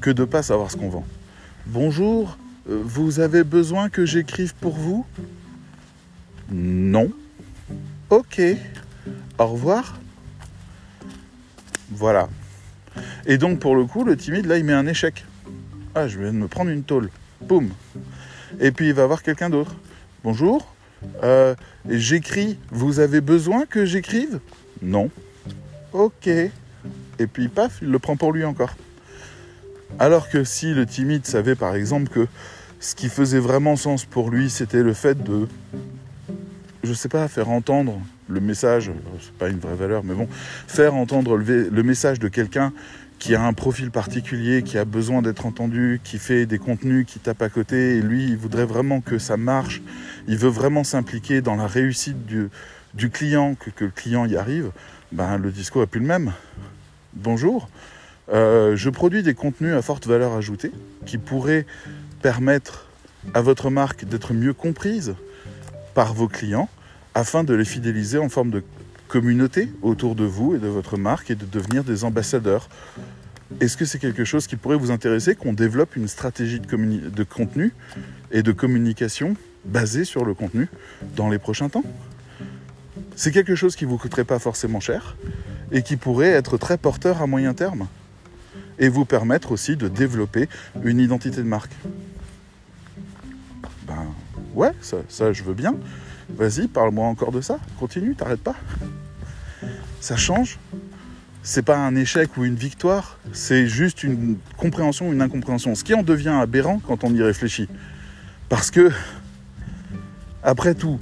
que 0.00 0.10
de 0.10 0.22
ne 0.22 0.26
pas 0.26 0.42
savoir 0.42 0.70
ce 0.70 0.78
qu'on 0.78 0.88
vend. 0.88 1.06
Bonjour, 1.66 2.38
euh, 2.68 2.80
vous 2.82 3.20
avez 3.20 3.44
besoin 3.44 3.90
que 3.90 4.06
j'écrive 4.06 4.54
pour 4.54 4.74
vous? 4.74 5.04
Non. 6.50 7.12
Ok. 8.08 8.40
Au 9.38 9.46
revoir. 9.46 10.00
Voilà. 11.90 12.28
Et 13.26 13.36
donc 13.36 13.60
pour 13.60 13.76
le 13.76 13.84
coup, 13.84 14.02
le 14.02 14.16
timide, 14.16 14.46
là, 14.46 14.56
il 14.56 14.64
met 14.64 14.72
un 14.72 14.86
échec. 14.86 15.26
Ah, 15.94 16.08
je 16.08 16.18
viens 16.18 16.32
de 16.32 16.38
me 16.38 16.48
prendre 16.48 16.70
une 16.70 16.84
tôle. 16.84 17.10
Boum. 17.42 17.70
Et 18.60 18.70
puis 18.70 18.88
il 18.88 18.94
va 18.94 19.06
voir 19.06 19.22
quelqu'un 19.22 19.50
d'autre. 19.50 19.74
Bonjour, 20.26 20.66
euh, 21.22 21.54
j'écris. 21.88 22.58
Vous 22.72 22.98
avez 22.98 23.20
besoin 23.20 23.64
que 23.64 23.84
j'écrive? 23.84 24.40
Non. 24.82 25.08
Ok. 25.92 26.26
Et 26.26 26.50
puis 27.32 27.46
paf, 27.46 27.78
il 27.80 27.92
le 27.92 28.00
prend 28.00 28.16
pour 28.16 28.32
lui 28.32 28.44
encore. 28.44 28.74
Alors 30.00 30.28
que 30.28 30.42
si 30.42 30.74
le 30.74 30.84
timide 30.84 31.24
savait 31.26 31.54
par 31.54 31.76
exemple 31.76 32.10
que 32.10 32.26
ce 32.80 32.96
qui 32.96 33.08
faisait 33.08 33.38
vraiment 33.38 33.76
sens 33.76 34.04
pour 34.04 34.30
lui, 34.30 34.50
c'était 34.50 34.82
le 34.82 34.94
fait 34.94 35.22
de, 35.22 35.46
je 36.82 36.92
sais 36.92 37.08
pas, 37.08 37.28
faire 37.28 37.48
entendre 37.48 37.96
le 38.28 38.40
message, 38.40 38.90
c'est 39.20 39.32
pas 39.34 39.48
une 39.48 39.60
vraie 39.60 39.76
valeur, 39.76 40.02
mais 40.02 40.14
bon, 40.14 40.26
faire 40.66 40.96
entendre 40.96 41.36
le, 41.36 41.68
le 41.68 41.82
message 41.84 42.18
de 42.18 42.26
quelqu'un 42.26 42.72
qui 43.18 43.34
a 43.34 43.42
un 43.42 43.52
profil 43.52 43.90
particulier, 43.90 44.62
qui 44.62 44.78
a 44.78 44.84
besoin 44.84 45.22
d'être 45.22 45.46
entendu, 45.46 46.00
qui 46.04 46.18
fait 46.18 46.46
des 46.46 46.58
contenus, 46.58 47.06
qui 47.06 47.18
tape 47.18 47.42
à 47.42 47.48
côté, 47.48 47.96
et 47.96 48.00
lui, 48.00 48.24
il 48.24 48.36
voudrait 48.36 48.66
vraiment 48.66 49.00
que 49.00 49.18
ça 49.18 49.36
marche, 49.36 49.82
il 50.28 50.36
veut 50.36 50.50
vraiment 50.50 50.84
s'impliquer 50.84 51.40
dans 51.40 51.56
la 51.56 51.66
réussite 51.66 52.26
du, 52.26 53.10
client, 53.10 53.54
que, 53.54 53.84
le 53.84 53.90
client 53.90 54.26
y 54.26 54.36
arrive, 54.36 54.70
ben, 55.12 55.38
le 55.38 55.50
discours 55.50 55.82
est 55.82 55.86
plus 55.86 56.00
le 56.00 56.06
même. 56.06 56.32
Bonjour, 57.14 57.68
euh, 58.32 58.76
je 58.76 58.90
produis 58.90 59.22
des 59.22 59.34
contenus 59.34 59.74
à 59.74 59.82
forte 59.82 60.06
valeur 60.06 60.34
ajoutée 60.34 60.72
qui 61.06 61.16
pourraient 61.16 61.64
permettre 62.22 62.86
à 63.34 63.40
votre 63.40 63.70
marque 63.70 64.04
d'être 64.04 64.34
mieux 64.34 64.52
comprise 64.52 65.14
par 65.94 66.12
vos 66.12 66.28
clients 66.28 66.68
afin 67.14 67.44
de 67.44 67.54
les 67.54 67.64
fidéliser 67.64 68.18
en 68.18 68.28
forme 68.28 68.50
de 68.50 68.62
communauté 69.08 69.68
autour 69.82 70.14
de 70.14 70.24
vous 70.24 70.54
et 70.54 70.58
de 70.58 70.68
votre 70.68 70.96
marque 70.96 71.30
et 71.30 71.34
de 71.34 71.46
devenir 71.46 71.84
des 71.84 72.04
ambassadeurs. 72.04 72.68
Est-ce 73.60 73.76
que 73.76 73.84
c'est 73.84 73.98
quelque 73.98 74.24
chose 74.24 74.46
qui 74.46 74.56
pourrait 74.56 74.76
vous 74.76 74.90
intéresser, 74.90 75.34
qu'on 75.34 75.52
développe 75.52 75.96
une 75.96 76.08
stratégie 76.08 76.60
de, 76.60 77.24
contenu 77.24 77.72
et 78.32 78.42
de 78.42 78.52
communication 78.52 79.36
basée 79.64 80.04
sur 80.04 80.24
le 80.24 80.34
contenu 80.34 80.68
dans 81.14 81.30
les 81.30 81.38
prochains 81.38 81.68
temps? 81.68 81.84
C'est 83.14 83.30
quelque 83.30 83.54
chose 83.54 83.76
qui 83.76 83.84
ne 83.84 83.90
vous 83.90 83.98
coûterait 83.98 84.24
pas 84.24 84.38
forcément 84.38 84.80
cher 84.80 85.16
et 85.70 85.82
qui 85.82 85.96
pourrait 85.96 86.30
être 86.30 86.58
très 86.58 86.76
porteur 86.76 87.22
à 87.22 87.26
moyen 87.26 87.54
terme 87.54 87.86
et 88.78 88.88
vous 88.88 89.04
permettre 89.04 89.52
aussi 89.52 89.76
de 89.76 89.88
développer 89.88 90.48
une 90.84 90.98
identité 90.98 91.38
de 91.38 91.42
marque. 91.48 91.72
Ben 93.86 94.06
ouais, 94.54 94.72
ça 94.80 95.32
je 95.32 95.42
veux 95.44 95.54
bien. 95.54 95.76
Vas-y, 96.30 96.66
parle-moi 96.68 97.06
encore 97.06 97.32
de 97.32 97.40
ça. 97.40 97.58
Continue, 97.78 98.14
t'arrêtes 98.14 98.42
pas. 98.42 98.56
Ça 100.00 100.16
change. 100.16 100.58
C'est 101.42 101.62
pas 101.62 101.78
un 101.78 101.94
échec 101.94 102.36
ou 102.36 102.44
une 102.44 102.56
victoire, 102.56 103.18
c'est 103.32 103.68
juste 103.68 104.02
une 104.02 104.36
compréhension 104.56 105.08
ou 105.08 105.12
une 105.12 105.22
incompréhension. 105.22 105.76
Ce 105.76 105.84
qui 105.84 105.94
en 105.94 106.02
devient 106.02 106.36
aberrant 106.40 106.80
quand 106.84 107.04
on 107.04 107.14
y 107.14 107.22
réfléchit. 107.22 107.68
Parce 108.48 108.72
que, 108.72 108.90
après 110.42 110.74
tout, 110.74 110.98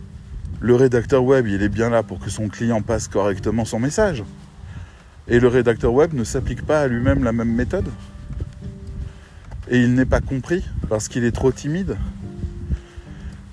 le 0.61 0.75
rédacteur 0.75 1.25
web, 1.25 1.47
il 1.47 1.63
est 1.63 1.71
bien 1.71 1.89
là 1.89 2.03
pour 2.03 2.19
que 2.19 2.29
son 2.29 2.49
client 2.49 2.83
passe 2.83 3.09
correctement 3.09 3.65
son 3.65 3.79
message. 3.79 4.23
Et 5.29 5.41
le 5.41 5.49
rédacteur 5.49 5.95
web 5.95 6.13
ne 6.13 6.25
s'applique 6.25 6.61
pas 6.67 6.83
à 6.83 6.89
lui-même 6.89 7.25
la 7.25 7.33
même 7.33 7.53
méthode. 7.53 7.89
Et 9.71 9.81
il 9.81 9.95
n'est 9.95 10.05
pas 10.05 10.21
compris 10.21 10.63
parce 10.91 11.09
qu'il 11.09 11.25
est 11.25 11.33
trop 11.33 11.53
timide. 11.53 11.97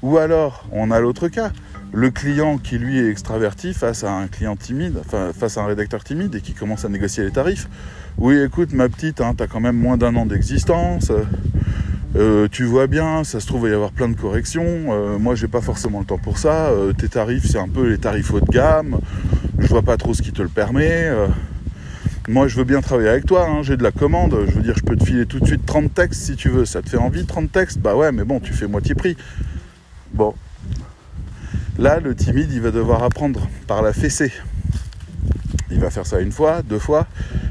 Ou 0.01 0.17
alors, 0.17 0.65
on 0.71 0.89
a 0.91 0.99
l'autre 0.99 1.27
cas, 1.27 1.51
le 1.93 2.09
client 2.09 2.57
qui 2.57 2.77
lui 2.77 2.99
est 2.99 3.09
extraverti 3.09 3.73
face 3.73 4.03
à 4.03 4.11
un 4.11 4.27
client 4.27 4.55
timide, 4.55 4.97
enfin, 5.05 5.31
face 5.37 5.57
à 5.57 5.61
un 5.61 5.65
rédacteur 5.67 6.03
timide 6.03 6.33
et 6.35 6.41
qui 6.41 6.53
commence 6.53 6.85
à 6.85 6.89
négocier 6.89 7.23
les 7.23 7.31
tarifs. 7.31 7.67
Oui, 8.17 8.37
écoute, 8.37 8.73
ma 8.73 8.89
petite, 8.89 9.21
hein, 9.21 9.33
tu 9.37 9.43
as 9.43 9.47
quand 9.47 9.59
même 9.59 9.77
moins 9.77 9.97
d'un 9.97 10.15
an 10.15 10.25
d'existence. 10.25 11.11
Euh, 12.15 12.47
tu 12.51 12.65
vois 12.65 12.87
bien, 12.87 13.23
ça 13.23 13.39
se 13.39 13.47
trouve, 13.47 13.61
il 13.61 13.63
va 13.63 13.69
y 13.69 13.73
avoir 13.73 13.91
plein 13.91 14.09
de 14.09 14.15
corrections. 14.15 14.65
Euh, 14.65 15.17
moi, 15.17 15.35
j'ai 15.35 15.47
pas 15.47 15.61
forcément 15.61 15.99
le 15.99 16.05
temps 16.05 16.17
pour 16.17 16.37
ça. 16.37 16.69
Euh, 16.69 16.93
tes 16.93 17.07
tarifs, 17.07 17.45
c'est 17.45 17.59
un 17.59 17.69
peu 17.69 17.89
les 17.89 17.97
tarifs 17.97 18.33
haut 18.33 18.41
de 18.41 18.51
gamme. 18.51 18.99
Je 19.59 19.67
vois 19.67 19.81
pas 19.81 19.97
trop 19.97 20.13
ce 20.13 20.21
qui 20.21 20.31
te 20.31 20.41
le 20.41 20.49
permet. 20.49 21.05
Euh, 21.05 21.27
moi, 22.27 22.47
je 22.47 22.57
veux 22.57 22.63
bien 22.63 22.81
travailler 22.81 23.09
avec 23.09 23.25
toi. 23.25 23.47
Hein, 23.47 23.63
j'ai 23.63 23.77
de 23.77 23.83
la 23.83 23.91
commande. 23.91 24.35
Je 24.47 24.55
veux 24.55 24.61
dire, 24.61 24.75
je 24.75 24.83
peux 24.83 24.95
te 24.95 25.05
filer 25.05 25.25
tout 25.25 25.39
de 25.39 25.45
suite 25.45 25.65
30 25.65 25.93
textes 25.93 26.23
si 26.23 26.35
tu 26.35 26.49
veux. 26.49 26.65
Ça 26.65 26.81
te 26.81 26.89
fait 26.89 26.97
envie, 26.97 27.25
30 27.25 27.51
textes? 27.51 27.79
Bah 27.79 27.95
ouais, 27.95 28.11
mais 28.11 28.23
bon, 28.23 28.39
tu 28.39 28.53
fais 28.53 28.67
moitié 28.67 28.95
prix. 28.95 29.15
Bon, 30.13 30.33
Là, 31.79 31.99
le 31.99 32.13
timide, 32.13 32.51
il 32.51 32.61
va 32.61 32.69
devoir 32.69 33.01
apprendre 33.01 33.47
par 33.65 33.81
la 33.81 33.93
fessée. 33.93 34.31
Il 35.71 35.79
va 35.79 35.89
faire 35.89 36.05
ça 36.05 36.19
une 36.19 36.31
fois, 36.31 36.61
deux 36.61 36.77
fois, 36.77 37.07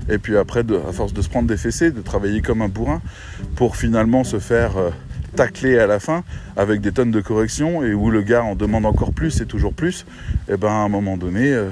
et 0.08 0.18
puis 0.18 0.36
après, 0.36 0.60
à 0.60 0.92
force 0.92 1.12
de 1.12 1.22
se 1.22 1.28
prendre 1.28 1.48
des 1.48 1.56
fessées, 1.56 1.90
de 1.90 2.02
travailler 2.02 2.42
comme 2.42 2.62
un 2.62 2.68
bourrin, 2.68 3.00
pour 3.56 3.76
finalement 3.76 4.22
se 4.22 4.38
faire 4.38 4.76
euh, 4.76 4.90
tacler 5.36 5.78
à 5.78 5.86
la 5.86 5.98
fin 5.98 6.22
avec 6.56 6.80
des 6.80 6.92
tonnes 6.92 7.10
de 7.10 7.20
corrections, 7.20 7.82
et 7.82 7.94
où 7.94 8.10
le 8.10 8.22
gars 8.22 8.44
en 8.44 8.54
demande 8.54 8.84
encore 8.84 9.12
plus 9.12 9.40
et 9.40 9.46
toujours 9.46 9.72
plus, 9.72 10.06
et 10.48 10.56
ben 10.56 10.68
à 10.68 10.84
un 10.84 10.88
moment 10.88 11.16
donné, 11.16 11.52
euh, 11.52 11.70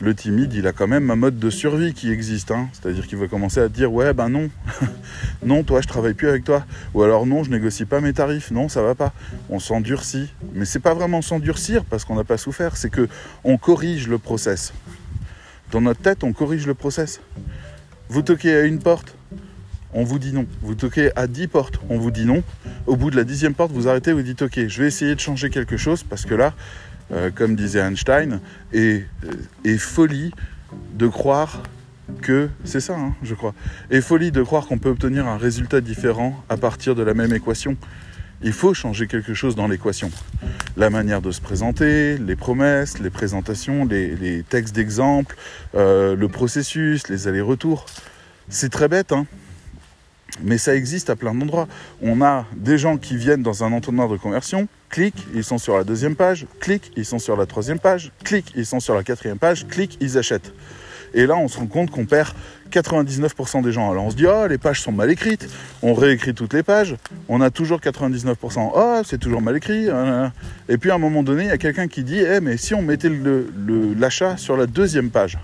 le 0.00 0.14
timide, 0.14 0.54
il 0.54 0.66
a 0.66 0.72
quand 0.72 0.86
même 0.86 1.10
un 1.10 1.16
mode 1.16 1.38
de 1.38 1.50
survie 1.50 1.92
qui 1.92 2.10
existe. 2.10 2.50
Hein. 2.50 2.68
C'est-à-dire 2.72 3.06
qu'il 3.06 3.18
va 3.18 3.28
commencer 3.28 3.60
à 3.60 3.68
dire 3.68 3.92
ouais 3.92 4.12
ben 4.14 4.28
non, 4.28 4.50
non 5.44 5.62
toi 5.62 5.80
je 5.80 5.88
travaille 5.88 6.14
plus 6.14 6.28
avec 6.28 6.44
toi, 6.44 6.64
ou 6.94 7.02
alors 7.02 7.26
non 7.26 7.44
je 7.44 7.50
négocie 7.50 7.84
pas 7.84 8.00
mes 8.00 8.12
tarifs, 8.12 8.50
non 8.50 8.68
ça 8.68 8.82
va 8.82 8.94
pas. 8.94 9.12
On 9.50 9.58
s'endurcit, 9.58 10.32
mais 10.54 10.64
c'est 10.64 10.80
pas 10.80 10.94
vraiment 10.94 11.22
s'endurcir 11.22 11.84
parce 11.84 12.04
qu'on 12.04 12.16
n'a 12.16 12.24
pas 12.24 12.38
souffert, 12.38 12.76
c'est 12.76 12.90
que 12.90 13.08
on 13.44 13.58
corrige 13.58 14.08
le 14.08 14.18
process. 14.18 14.72
Dans 15.70 15.80
notre 15.80 16.00
tête, 16.00 16.24
on 16.24 16.32
corrige 16.32 16.66
le 16.66 16.74
process. 16.74 17.20
Vous 18.08 18.22
toquez 18.22 18.56
à 18.56 18.62
une 18.62 18.80
porte, 18.80 19.14
on 19.92 20.04
vous 20.04 20.18
dit 20.18 20.32
non. 20.32 20.46
Vous 20.62 20.74
toquez 20.74 21.10
à 21.16 21.26
10 21.26 21.48
portes, 21.48 21.80
on 21.88 21.98
vous 21.98 22.10
dit 22.10 22.24
non. 22.24 22.42
Au 22.86 22.96
bout 22.96 23.10
de 23.10 23.16
la 23.16 23.24
dixième 23.24 23.54
porte, 23.54 23.72
vous 23.72 23.88
arrêtez, 23.88 24.12
vous 24.12 24.22
dites 24.22 24.42
ok, 24.42 24.66
je 24.66 24.82
vais 24.82 24.88
essayer 24.88 25.14
de 25.14 25.20
changer 25.20 25.50
quelque 25.50 25.76
chose 25.76 26.02
parce 26.02 26.26
que 26.26 26.34
là, 26.34 26.54
euh, 27.12 27.30
comme 27.34 27.56
disait 27.56 27.80
Einstein, 27.80 28.40
et, 28.72 29.04
et, 29.64 29.78
folie 29.78 30.32
de 30.94 31.06
croire 31.06 31.62
que, 32.22 32.48
c'est 32.64 32.80
ça, 32.80 32.96
hein, 32.96 33.14
je 33.22 33.34
crois, 33.34 33.54
et 33.90 34.00
folie 34.00 34.32
de 34.32 34.42
croire 34.42 34.66
qu'on 34.66 34.78
peut 34.78 34.90
obtenir 34.90 35.26
un 35.26 35.36
résultat 35.36 35.80
différent 35.80 36.42
à 36.48 36.56
partir 36.56 36.94
de 36.94 37.02
la 37.02 37.14
même 37.14 37.32
équation. 37.32 37.76
Il 38.42 38.52
faut 38.52 38.72
changer 38.72 39.06
quelque 39.06 39.34
chose 39.34 39.54
dans 39.54 39.68
l'équation. 39.68 40.10
La 40.76 40.88
manière 40.88 41.20
de 41.20 41.30
se 41.30 41.42
présenter, 41.42 42.16
les 42.16 42.36
promesses, 42.36 42.98
les 42.98 43.10
présentations, 43.10 43.84
les, 43.84 44.16
les 44.16 44.42
textes 44.42 44.74
d'exemple, 44.74 45.36
euh, 45.74 46.16
le 46.16 46.28
processus, 46.28 47.08
les 47.08 47.28
allers-retours. 47.28 47.84
C'est 48.48 48.70
très 48.70 48.88
bête, 48.88 49.12
hein 49.12 49.26
mais 50.42 50.58
ça 50.58 50.74
existe 50.74 51.10
à 51.10 51.16
plein 51.16 51.34
d'endroits. 51.34 51.68
On 52.02 52.22
a 52.22 52.46
des 52.56 52.78
gens 52.78 52.96
qui 52.96 53.16
viennent 53.16 53.42
dans 53.42 53.64
un 53.64 53.72
entonnoir 53.72 54.08
de 54.08 54.16
conversion, 54.16 54.68
cliquent, 54.88 55.26
ils 55.34 55.44
sont 55.44 55.58
sur 55.58 55.76
la 55.76 55.84
deuxième 55.84 56.16
page, 56.16 56.46
cliquent, 56.60 56.90
ils 56.96 57.04
sont 57.04 57.18
sur 57.18 57.36
la 57.36 57.46
troisième 57.46 57.78
page, 57.78 58.12
cliquent, 58.24 58.52
ils 58.56 58.66
sont 58.66 58.80
sur 58.80 58.94
la 58.94 59.02
quatrième 59.02 59.38
page, 59.38 59.66
cliquent, 59.66 59.96
ils 60.00 60.18
achètent. 60.18 60.52
Et 61.12 61.26
là, 61.26 61.36
on 61.36 61.48
se 61.48 61.58
rend 61.58 61.66
compte 61.66 61.90
qu'on 61.90 62.06
perd 62.06 62.28
99% 62.70 63.62
des 63.62 63.72
gens. 63.72 63.90
Alors 63.90 64.04
on 64.04 64.10
se 64.10 64.16
dit, 64.16 64.26
oh, 64.26 64.46
les 64.46 64.58
pages 64.58 64.80
sont 64.80 64.92
mal 64.92 65.10
écrites. 65.10 65.48
On 65.82 65.92
réécrit 65.92 66.34
toutes 66.34 66.54
les 66.54 66.62
pages. 66.62 66.96
On 67.28 67.40
a 67.40 67.50
toujours 67.50 67.80
99%. 67.80 68.70
Oh, 68.74 69.00
c'est 69.04 69.18
toujours 69.18 69.42
mal 69.42 69.56
écrit. 69.56 69.88
Et 70.68 70.78
puis 70.78 70.90
à 70.90 70.94
un 70.94 70.98
moment 70.98 71.22
donné, 71.22 71.44
il 71.44 71.48
y 71.48 71.52
a 71.52 71.58
quelqu'un 71.58 71.88
qui 71.88 72.04
dit, 72.04 72.20
eh, 72.20 72.40
mais 72.40 72.56
si 72.56 72.74
on 72.74 72.82
mettait 72.82 73.10
l'achat 73.98 74.36
sur 74.36 74.56
la 74.56 74.66
deuxième 74.66 75.10
page? 75.10 75.38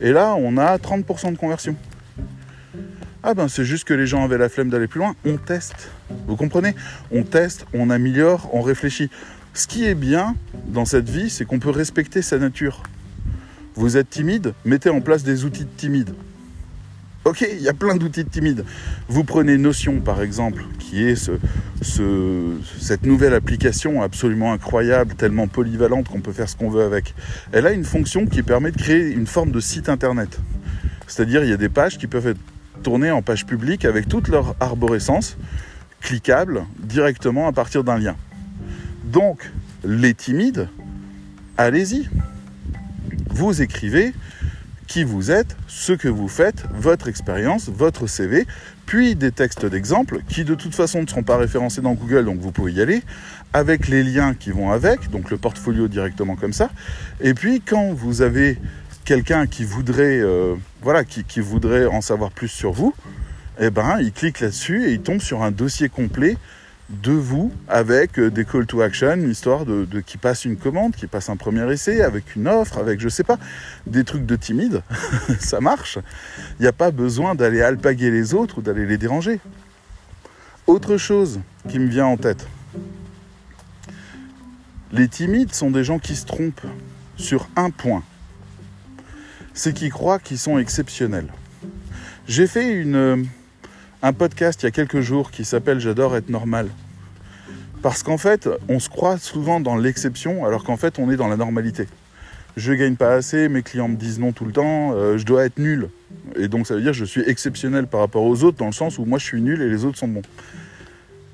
Et 0.00 0.12
là, 0.12 0.34
on 0.38 0.56
a 0.56 0.76
30% 0.76 1.32
de 1.32 1.36
conversion. 1.36 1.76
Ah 3.26 3.32
ben 3.32 3.48
c'est 3.48 3.64
juste 3.64 3.84
que 3.84 3.94
les 3.94 4.06
gens 4.06 4.22
avaient 4.22 4.36
la 4.36 4.50
flemme 4.50 4.68
d'aller 4.68 4.86
plus 4.86 4.98
loin. 4.98 5.16
On 5.24 5.38
teste. 5.38 5.88
Vous 6.26 6.36
comprenez? 6.36 6.74
On 7.10 7.22
teste, 7.22 7.64
on 7.72 7.88
améliore, 7.88 8.50
on 8.52 8.60
réfléchit. 8.60 9.08
Ce 9.54 9.66
qui 9.66 9.86
est 9.86 9.94
bien 9.94 10.36
dans 10.68 10.84
cette 10.84 11.08
vie, 11.08 11.30
c'est 11.30 11.46
qu'on 11.46 11.58
peut 11.58 11.70
respecter 11.70 12.20
sa 12.20 12.36
nature. 12.36 12.82
Vous 13.76 13.96
êtes 13.96 14.10
timide, 14.10 14.52
mettez 14.66 14.90
en 14.90 15.00
place 15.00 15.22
des 15.22 15.46
outils 15.46 15.64
de 15.64 15.70
timide. 15.74 16.10
Ok, 17.24 17.48
il 17.50 17.62
y 17.62 17.68
a 17.70 17.72
plein 17.72 17.96
d'outils 17.96 18.24
de 18.24 18.28
timide. 18.28 18.66
Vous 19.08 19.24
prenez 19.24 19.56
Notion 19.56 20.00
par 20.00 20.20
exemple, 20.20 20.62
qui 20.78 21.08
est 21.08 21.16
ce, 21.16 21.32
ce, 21.80 22.58
cette 22.78 23.06
nouvelle 23.06 23.32
application 23.32 24.02
absolument 24.02 24.52
incroyable, 24.52 25.14
tellement 25.14 25.48
polyvalente 25.48 26.10
qu'on 26.10 26.20
peut 26.20 26.32
faire 26.32 26.50
ce 26.50 26.56
qu'on 26.56 26.68
veut 26.68 26.84
avec. 26.84 27.14
Elle 27.52 27.66
a 27.66 27.72
une 27.72 27.84
fonction 27.84 28.26
qui 28.26 28.42
permet 28.42 28.70
de 28.70 28.76
créer 28.76 29.12
une 29.12 29.26
forme 29.26 29.50
de 29.50 29.60
site 29.60 29.88
internet. 29.88 30.38
C'est-à-dire 31.06 31.42
il 31.42 31.48
y 31.48 31.54
a 31.54 31.56
des 31.56 31.70
pages 31.70 31.96
qui 31.96 32.06
peuvent 32.06 32.26
être 32.26 32.40
tourner 32.84 33.10
en 33.10 33.22
page 33.22 33.46
publique 33.46 33.84
avec 33.84 34.08
toute 34.08 34.28
leur 34.28 34.54
arborescence, 34.60 35.36
cliquable 36.00 36.66
directement 36.78 37.48
à 37.48 37.52
partir 37.52 37.82
d'un 37.82 37.98
lien. 37.98 38.14
Donc, 39.04 39.50
les 39.82 40.14
timides, 40.14 40.68
allez-y. 41.56 42.08
Vous 43.30 43.62
écrivez 43.62 44.12
qui 44.86 45.02
vous 45.02 45.30
êtes, 45.30 45.56
ce 45.66 45.92
que 45.92 46.08
vous 46.08 46.28
faites, 46.28 46.66
votre 46.74 47.08
expérience, 47.08 47.70
votre 47.70 48.06
CV, 48.06 48.46
puis 48.84 49.14
des 49.14 49.32
textes 49.32 49.64
d'exemple 49.64 50.20
qui 50.28 50.44
de 50.44 50.54
toute 50.54 50.74
façon 50.74 51.00
ne 51.00 51.06
seront 51.06 51.22
pas 51.22 51.38
référencés 51.38 51.80
dans 51.80 51.94
Google, 51.94 52.26
donc 52.26 52.38
vous 52.38 52.52
pouvez 52.52 52.72
y 52.72 52.82
aller, 52.82 53.02
avec 53.54 53.88
les 53.88 54.02
liens 54.02 54.34
qui 54.34 54.50
vont 54.50 54.70
avec, 54.70 55.10
donc 55.10 55.30
le 55.30 55.38
portfolio 55.38 55.88
directement 55.88 56.36
comme 56.36 56.52
ça. 56.52 56.68
Et 57.22 57.32
puis 57.32 57.62
quand 57.62 57.94
vous 57.94 58.20
avez 58.20 58.58
quelqu'un 59.04 59.46
qui 59.46 59.64
voudrait, 59.64 60.20
euh, 60.20 60.56
qui, 61.28 61.40
voudrait 61.40 61.86
en 61.86 62.00
savoir 62.00 62.30
plus 62.30 62.48
sur 62.48 62.72
vous, 62.72 62.94
eh 63.60 63.70
ben, 63.70 63.98
il 64.00 64.12
clique 64.12 64.40
là-dessus 64.40 64.86
et 64.86 64.92
il 64.92 65.00
tombe 65.00 65.20
sur 65.20 65.42
un 65.42 65.50
dossier 65.50 65.88
complet 65.88 66.36
de 66.90 67.12
vous 67.12 67.52
avec 67.68 68.18
euh, 68.18 68.30
des 68.30 68.44
call 68.44 68.66
to 68.66 68.82
action, 68.82 69.16
histoire 69.16 69.64
de, 69.64 69.84
de 69.84 70.00
qui 70.00 70.18
passe 70.18 70.44
une 70.44 70.56
commande, 70.56 70.94
qui 70.96 71.06
passe 71.06 71.28
un 71.28 71.36
premier 71.36 71.70
essai, 71.72 72.02
avec 72.02 72.34
une 72.36 72.48
offre, 72.48 72.78
avec 72.78 73.00
je 73.00 73.08
sais 73.08 73.24
pas, 73.24 73.38
des 73.86 74.04
trucs 74.04 74.26
de 74.26 74.36
timide, 74.36 74.82
ça 75.38 75.60
marche. 75.60 75.98
Il 76.58 76.62
n'y 76.62 76.68
a 76.68 76.72
pas 76.72 76.90
besoin 76.90 77.34
d'aller 77.34 77.62
alpaguer 77.62 78.10
les 78.10 78.34
autres 78.34 78.58
ou 78.58 78.62
d'aller 78.62 78.86
les 78.86 78.98
déranger. 78.98 79.40
Autre 80.66 80.96
chose 80.96 81.40
qui 81.68 81.78
me 81.78 81.88
vient 81.88 82.06
en 82.06 82.16
tête. 82.16 82.46
Les 84.92 85.08
timides 85.08 85.54
sont 85.54 85.70
des 85.70 85.84
gens 85.84 85.98
qui 85.98 86.16
se 86.16 86.24
trompent 86.24 86.66
sur 87.16 87.48
un 87.56 87.70
point. 87.70 88.02
C'est 89.54 89.72
qu'ils 89.72 89.90
croient 89.90 90.18
qu'ils 90.18 90.38
sont 90.38 90.58
exceptionnels. 90.58 91.28
J'ai 92.26 92.46
fait 92.46 92.72
une, 92.72 93.26
un 94.02 94.12
podcast 94.12 94.62
il 94.62 94.66
y 94.66 94.68
a 94.68 94.72
quelques 94.72 95.00
jours 95.00 95.30
qui 95.30 95.44
s'appelle 95.44 95.80
J'adore 95.80 96.16
être 96.16 96.28
normal. 96.28 96.68
Parce 97.82 98.02
qu'en 98.02 98.18
fait, 98.18 98.48
on 98.68 98.80
se 98.80 98.88
croit 98.88 99.18
souvent 99.18 99.60
dans 99.60 99.76
l'exception 99.76 100.44
alors 100.44 100.64
qu'en 100.64 100.76
fait, 100.76 100.98
on 100.98 101.10
est 101.10 101.16
dans 101.16 101.28
la 101.28 101.36
normalité. 101.36 101.86
Je 102.56 102.72
gagne 102.72 102.96
pas 102.96 103.14
assez, 103.14 103.48
mes 103.48 103.62
clients 103.62 103.88
me 103.88 103.96
disent 103.96 104.18
non 104.18 104.32
tout 104.32 104.44
le 104.44 104.52
temps, 104.52 104.92
euh, 104.92 105.18
je 105.18 105.24
dois 105.24 105.44
être 105.44 105.58
nul. 105.58 105.88
Et 106.36 106.48
donc 106.48 106.66
ça 106.66 106.74
veut 106.74 106.82
dire 106.82 106.92
que 106.92 106.98
je 106.98 107.04
suis 107.04 107.22
exceptionnel 107.28 107.86
par 107.86 108.00
rapport 108.00 108.22
aux 108.22 108.44
autres 108.44 108.58
dans 108.58 108.66
le 108.66 108.72
sens 108.72 108.98
où 108.98 109.04
moi 109.04 109.18
je 109.18 109.24
suis 109.24 109.42
nul 109.42 109.60
et 109.60 109.68
les 109.68 109.84
autres 109.84 109.98
sont 109.98 110.08
bons. 110.08 110.22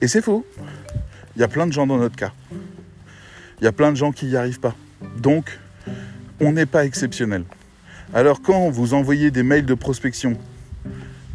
Et 0.00 0.08
c'est 0.08 0.22
faux. 0.22 0.46
Il 1.36 1.40
y 1.40 1.44
a 1.44 1.48
plein 1.48 1.66
de 1.66 1.72
gens 1.72 1.86
dans 1.86 1.98
notre 1.98 2.16
cas. 2.16 2.32
Il 3.60 3.64
y 3.64 3.68
a 3.68 3.72
plein 3.72 3.92
de 3.92 3.96
gens 3.96 4.12
qui 4.12 4.26
n'y 4.26 4.36
arrivent 4.36 4.60
pas. 4.60 4.74
Donc, 5.18 5.58
on 6.40 6.52
n'est 6.52 6.66
pas 6.66 6.84
exceptionnel. 6.84 7.44
Alors 8.12 8.42
quand 8.42 8.70
vous 8.70 8.92
envoyez 8.94 9.30
des 9.30 9.44
mails 9.44 9.66
de 9.66 9.74
prospection, 9.74 10.36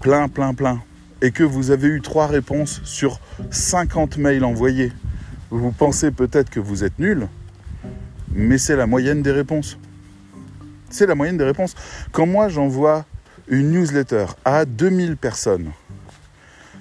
plein, 0.01 0.27
plein, 0.27 0.53
plein, 0.53 0.81
et 1.21 1.31
que 1.31 1.43
vous 1.43 1.71
avez 1.71 1.87
eu 1.87 2.01
trois 2.01 2.27
réponses 2.27 2.81
sur 2.83 3.21
50 3.49 4.17
mails 4.17 4.43
envoyés, 4.43 4.91
vous 5.51 5.71
pensez 5.71 6.11
peut-être 6.11 6.49
que 6.49 6.59
vous 6.59 6.83
êtes 6.83 6.99
nul, 6.99 7.29
mais 8.33 8.57
c'est 8.57 8.75
la 8.75 8.87
moyenne 8.87 9.21
des 9.21 9.31
réponses. 9.31 9.77
C'est 10.89 11.05
la 11.05 11.15
moyenne 11.15 11.37
des 11.37 11.45
réponses. 11.45 11.75
Quand 12.11 12.25
moi 12.25 12.49
j'envoie 12.49 13.05
une 13.47 13.71
newsletter 13.71 14.25
à 14.43 14.65
2000 14.65 15.15
personnes, 15.15 15.71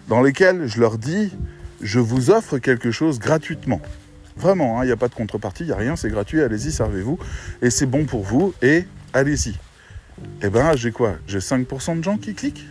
dans 0.09 0.23
lesquelles 0.23 0.67
je 0.67 0.81
leur 0.81 0.99
dis, 0.99 1.33
je 1.81 2.01
vous 2.01 2.31
offre 2.31 2.59
quelque 2.59 2.91
chose 2.91 3.21
gratuitement. 3.21 3.81
Vraiment, 4.37 4.79
il 4.79 4.83
hein, 4.83 4.87
n'y 4.87 4.93
a 4.93 4.97
pas 4.97 5.09
de 5.09 5.15
contrepartie, 5.15 5.63
il 5.63 5.67
n'y 5.67 5.73
a 5.73 5.77
rien, 5.77 5.95
c'est 5.95 6.11
gratuit, 6.11 6.43
allez-y, 6.43 6.73
servez-vous, 6.73 7.17
et 7.63 7.71
c'est 7.71 7.87
bon 7.87 8.07
pour 8.07 8.25
vous, 8.25 8.53
et 8.61 8.87
allez-y. 9.13 9.55
Eh 10.42 10.48
ben, 10.48 10.77
j'ai 10.77 10.92
quoi? 10.92 11.16
J'ai 11.27 11.38
5% 11.38 11.98
de 11.98 12.05
gens 12.05 12.16
qui 12.16 12.35
cliquent? 12.35 12.66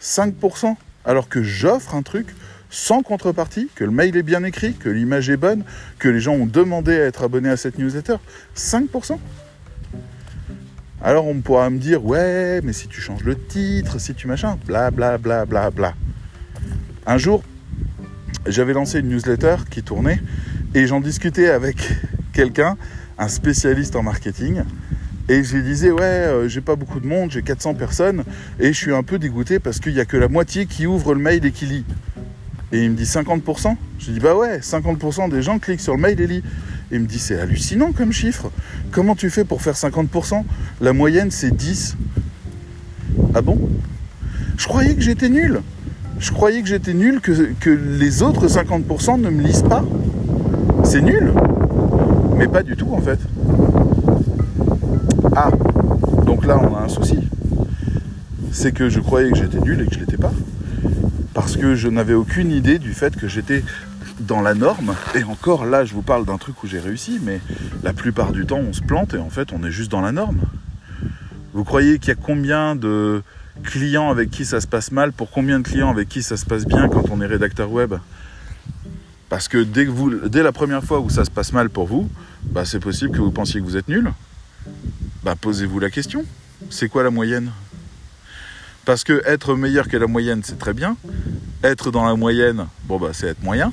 5% 0.00 0.76
alors 1.04 1.28
que 1.28 1.42
j'offre 1.42 1.94
un 1.94 2.02
truc 2.02 2.28
sans 2.70 3.02
contrepartie, 3.02 3.68
que 3.74 3.84
le 3.84 3.90
mail 3.90 4.16
est 4.16 4.22
bien 4.22 4.42
écrit, 4.44 4.72
que 4.72 4.88
l'image 4.88 5.28
est 5.28 5.36
bonne, 5.36 5.62
que 5.98 6.08
les 6.08 6.20
gens 6.20 6.32
ont 6.32 6.46
demandé 6.46 6.92
à 6.92 7.04
être 7.04 7.22
abonnés 7.22 7.50
à 7.50 7.56
cette 7.56 7.78
newsletter. 7.78 8.16
5% 8.56 9.18
Alors 11.02 11.26
on 11.26 11.40
pourra 11.40 11.68
me 11.68 11.78
dire, 11.78 12.04
ouais, 12.04 12.60
mais 12.62 12.72
si 12.72 12.88
tu 12.88 13.00
changes 13.00 13.24
le 13.24 13.36
titre, 13.36 14.00
si 14.00 14.14
tu 14.14 14.26
machin, 14.26 14.58
bla 14.66 14.90
bla 14.90 15.18
bla 15.18 15.44
bla 15.44 15.70
bla. 15.70 15.94
Un 17.06 17.18
jour, 17.18 17.42
j'avais 18.46 18.72
lancé 18.72 19.00
une 19.00 19.08
newsletter 19.08 19.56
qui 19.70 19.82
tournait 19.82 20.20
et 20.74 20.86
j'en 20.86 21.00
discutais 21.00 21.50
avec 21.50 21.76
quelqu'un, 22.32 22.78
un 23.18 23.28
spécialiste 23.28 23.96
en 23.96 24.02
marketing, 24.02 24.62
et 25.28 25.44
je 25.44 25.56
lui 25.56 25.62
disais, 25.62 25.90
ouais, 25.90 26.02
euh, 26.02 26.48
j'ai 26.48 26.60
pas 26.60 26.76
beaucoup 26.76 27.00
de 27.00 27.06
monde, 27.06 27.30
j'ai 27.30 27.42
400 27.42 27.74
personnes, 27.74 28.24
et 28.58 28.72
je 28.72 28.78
suis 28.78 28.92
un 28.92 29.02
peu 29.02 29.18
dégoûté 29.18 29.58
parce 29.58 29.78
qu'il 29.78 29.94
n'y 29.94 30.00
a 30.00 30.04
que 30.04 30.16
la 30.16 30.28
moitié 30.28 30.66
qui 30.66 30.86
ouvre 30.86 31.14
le 31.14 31.20
mail 31.20 31.44
et 31.46 31.52
qui 31.52 31.66
lit. 31.66 31.84
Et 32.72 32.84
il 32.84 32.90
me 32.90 32.96
dit 32.96 33.04
50% 33.04 33.76
Je 33.98 34.06
lui 34.06 34.12
dis, 34.14 34.20
bah 34.20 34.34
ouais, 34.34 34.58
50% 34.58 35.30
des 35.30 35.42
gens 35.42 35.58
cliquent 35.58 35.80
sur 35.80 35.94
le 35.94 36.00
mail 36.00 36.20
et 36.20 36.26
lit. 36.26 36.42
Et 36.90 36.96
il 36.96 37.00
me 37.00 37.06
dit, 37.06 37.18
c'est 37.18 37.38
hallucinant 37.38 37.92
comme 37.92 38.12
chiffre. 38.12 38.50
Comment 38.90 39.14
tu 39.14 39.30
fais 39.30 39.44
pour 39.44 39.62
faire 39.62 39.74
50% 39.74 40.42
La 40.80 40.92
moyenne, 40.92 41.30
c'est 41.30 41.54
10. 41.54 41.96
Ah 43.34 43.42
bon? 43.42 43.58
Je 44.56 44.66
croyais 44.66 44.94
que 44.94 45.02
j'étais 45.02 45.28
nul. 45.28 45.60
Je 46.18 46.32
croyais 46.32 46.62
que 46.62 46.68
j'étais 46.68 46.94
nul, 46.94 47.20
que, 47.20 47.52
que 47.60 47.70
les 47.70 48.22
autres 48.22 48.46
50% 48.46 49.20
ne 49.20 49.30
me 49.30 49.42
lisent 49.42 49.62
pas. 49.62 49.84
C'est 50.84 51.00
nul. 51.02 51.32
Mais 52.36 52.48
pas 52.48 52.62
du 52.62 52.76
tout 52.76 52.88
en 52.92 53.00
fait. 53.00 53.18
On 56.56 56.76
a 56.76 56.80
un 56.80 56.88
souci. 56.88 57.16
C'est 58.50 58.72
que 58.72 58.88
je 58.88 59.00
croyais 59.00 59.30
que 59.30 59.38
j'étais 59.38 59.58
nul 59.60 59.80
et 59.80 59.86
que 59.86 59.94
je 59.94 60.00
l'étais 60.00 60.18
pas. 60.18 60.32
Parce 61.32 61.56
que 61.56 61.74
je 61.74 61.88
n'avais 61.88 62.12
aucune 62.12 62.50
idée 62.50 62.78
du 62.78 62.92
fait 62.92 63.16
que 63.16 63.26
j'étais 63.26 63.64
dans 64.20 64.42
la 64.42 64.54
norme. 64.54 64.94
Et 65.14 65.24
encore 65.24 65.64
là, 65.64 65.84
je 65.84 65.94
vous 65.94 66.02
parle 66.02 66.26
d'un 66.26 66.36
truc 66.36 66.62
où 66.62 66.66
j'ai 66.66 66.78
réussi, 66.78 67.18
mais 67.22 67.40
la 67.82 67.94
plupart 67.94 68.32
du 68.32 68.44
temps 68.44 68.58
on 68.58 68.72
se 68.72 68.82
plante 68.82 69.14
et 69.14 69.18
en 69.18 69.30
fait 69.30 69.52
on 69.52 69.64
est 69.64 69.70
juste 69.70 69.90
dans 69.90 70.02
la 70.02 70.12
norme. 70.12 70.40
Vous 71.54 71.64
croyez 71.64 71.98
qu'il 71.98 72.08
y 72.08 72.12
a 72.12 72.16
combien 72.16 72.76
de 72.76 73.22
clients 73.62 74.10
avec 74.10 74.30
qui 74.30 74.44
ça 74.44 74.60
se 74.60 74.66
passe 74.66 74.92
mal 74.92 75.12
pour 75.12 75.30
combien 75.30 75.58
de 75.58 75.66
clients 75.66 75.90
avec 75.90 76.08
qui 76.08 76.22
ça 76.22 76.36
se 76.36 76.44
passe 76.44 76.66
bien 76.66 76.88
quand 76.88 77.10
on 77.10 77.20
est 77.22 77.26
rédacteur 77.26 77.72
web? 77.72 77.94
Parce 79.30 79.48
que 79.48 79.62
dès, 79.62 79.86
que 79.86 79.90
vous, 79.90 80.28
dès 80.28 80.42
la 80.42 80.52
première 80.52 80.84
fois 80.84 81.00
où 81.00 81.08
ça 81.08 81.24
se 81.24 81.30
passe 81.30 81.54
mal 81.54 81.70
pour 81.70 81.86
vous, 81.86 82.10
bah 82.44 82.66
c'est 82.66 82.80
possible 82.80 83.12
que 83.12 83.22
vous 83.22 83.30
pensiez 83.30 83.60
que 83.60 83.64
vous 83.64 83.78
êtes 83.78 83.88
nul 83.88 84.12
bah, 85.22 85.36
posez-vous 85.40 85.78
la 85.78 85.90
question. 85.90 86.24
C'est 86.72 86.88
quoi 86.88 87.02
la 87.02 87.10
moyenne? 87.10 87.52
Parce 88.86 89.04
que 89.04 89.22
être 89.26 89.54
meilleur 89.54 89.88
que 89.88 89.96
la 89.98 90.06
moyenne, 90.06 90.40
c'est 90.42 90.58
très 90.58 90.72
bien. 90.72 90.96
Être 91.62 91.90
dans 91.90 92.06
la 92.06 92.16
moyenne, 92.16 92.66
bon 92.84 92.98
bah 92.98 93.10
c'est 93.12 93.26
être 93.26 93.42
moyen. 93.42 93.70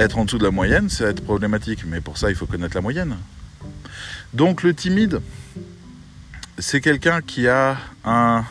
Être 0.00 0.18
en 0.18 0.24
dessous 0.24 0.38
de 0.38 0.44
la 0.44 0.50
moyenne, 0.50 0.90
c'est 0.90 1.04
être 1.04 1.22
problématique. 1.22 1.84
Mais 1.86 2.00
pour 2.00 2.18
ça, 2.18 2.30
il 2.30 2.34
faut 2.34 2.46
connaître 2.46 2.74
la 2.74 2.80
moyenne. 2.80 3.16
Donc 4.32 4.64
le 4.64 4.74
timide, 4.74 5.20
c'est 6.58 6.80
quelqu'un 6.80 7.20
qui 7.22 7.46
a 7.46 7.78
un 8.04 8.44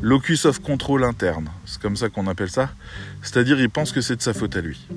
locus 0.00 0.46
of 0.46 0.60
control 0.62 1.04
interne. 1.04 1.50
C'est 1.66 1.82
comme 1.82 1.96
ça 1.96 2.08
qu'on 2.08 2.26
appelle 2.28 2.50
ça. 2.50 2.70
C'est-à-dire, 3.20 3.60
il 3.60 3.68
pense 3.68 3.92
que 3.92 4.00
c'est 4.00 4.16
de 4.16 4.22
sa 4.22 4.32
faute 4.32 4.56
à 4.56 4.62
lui. 4.62 4.88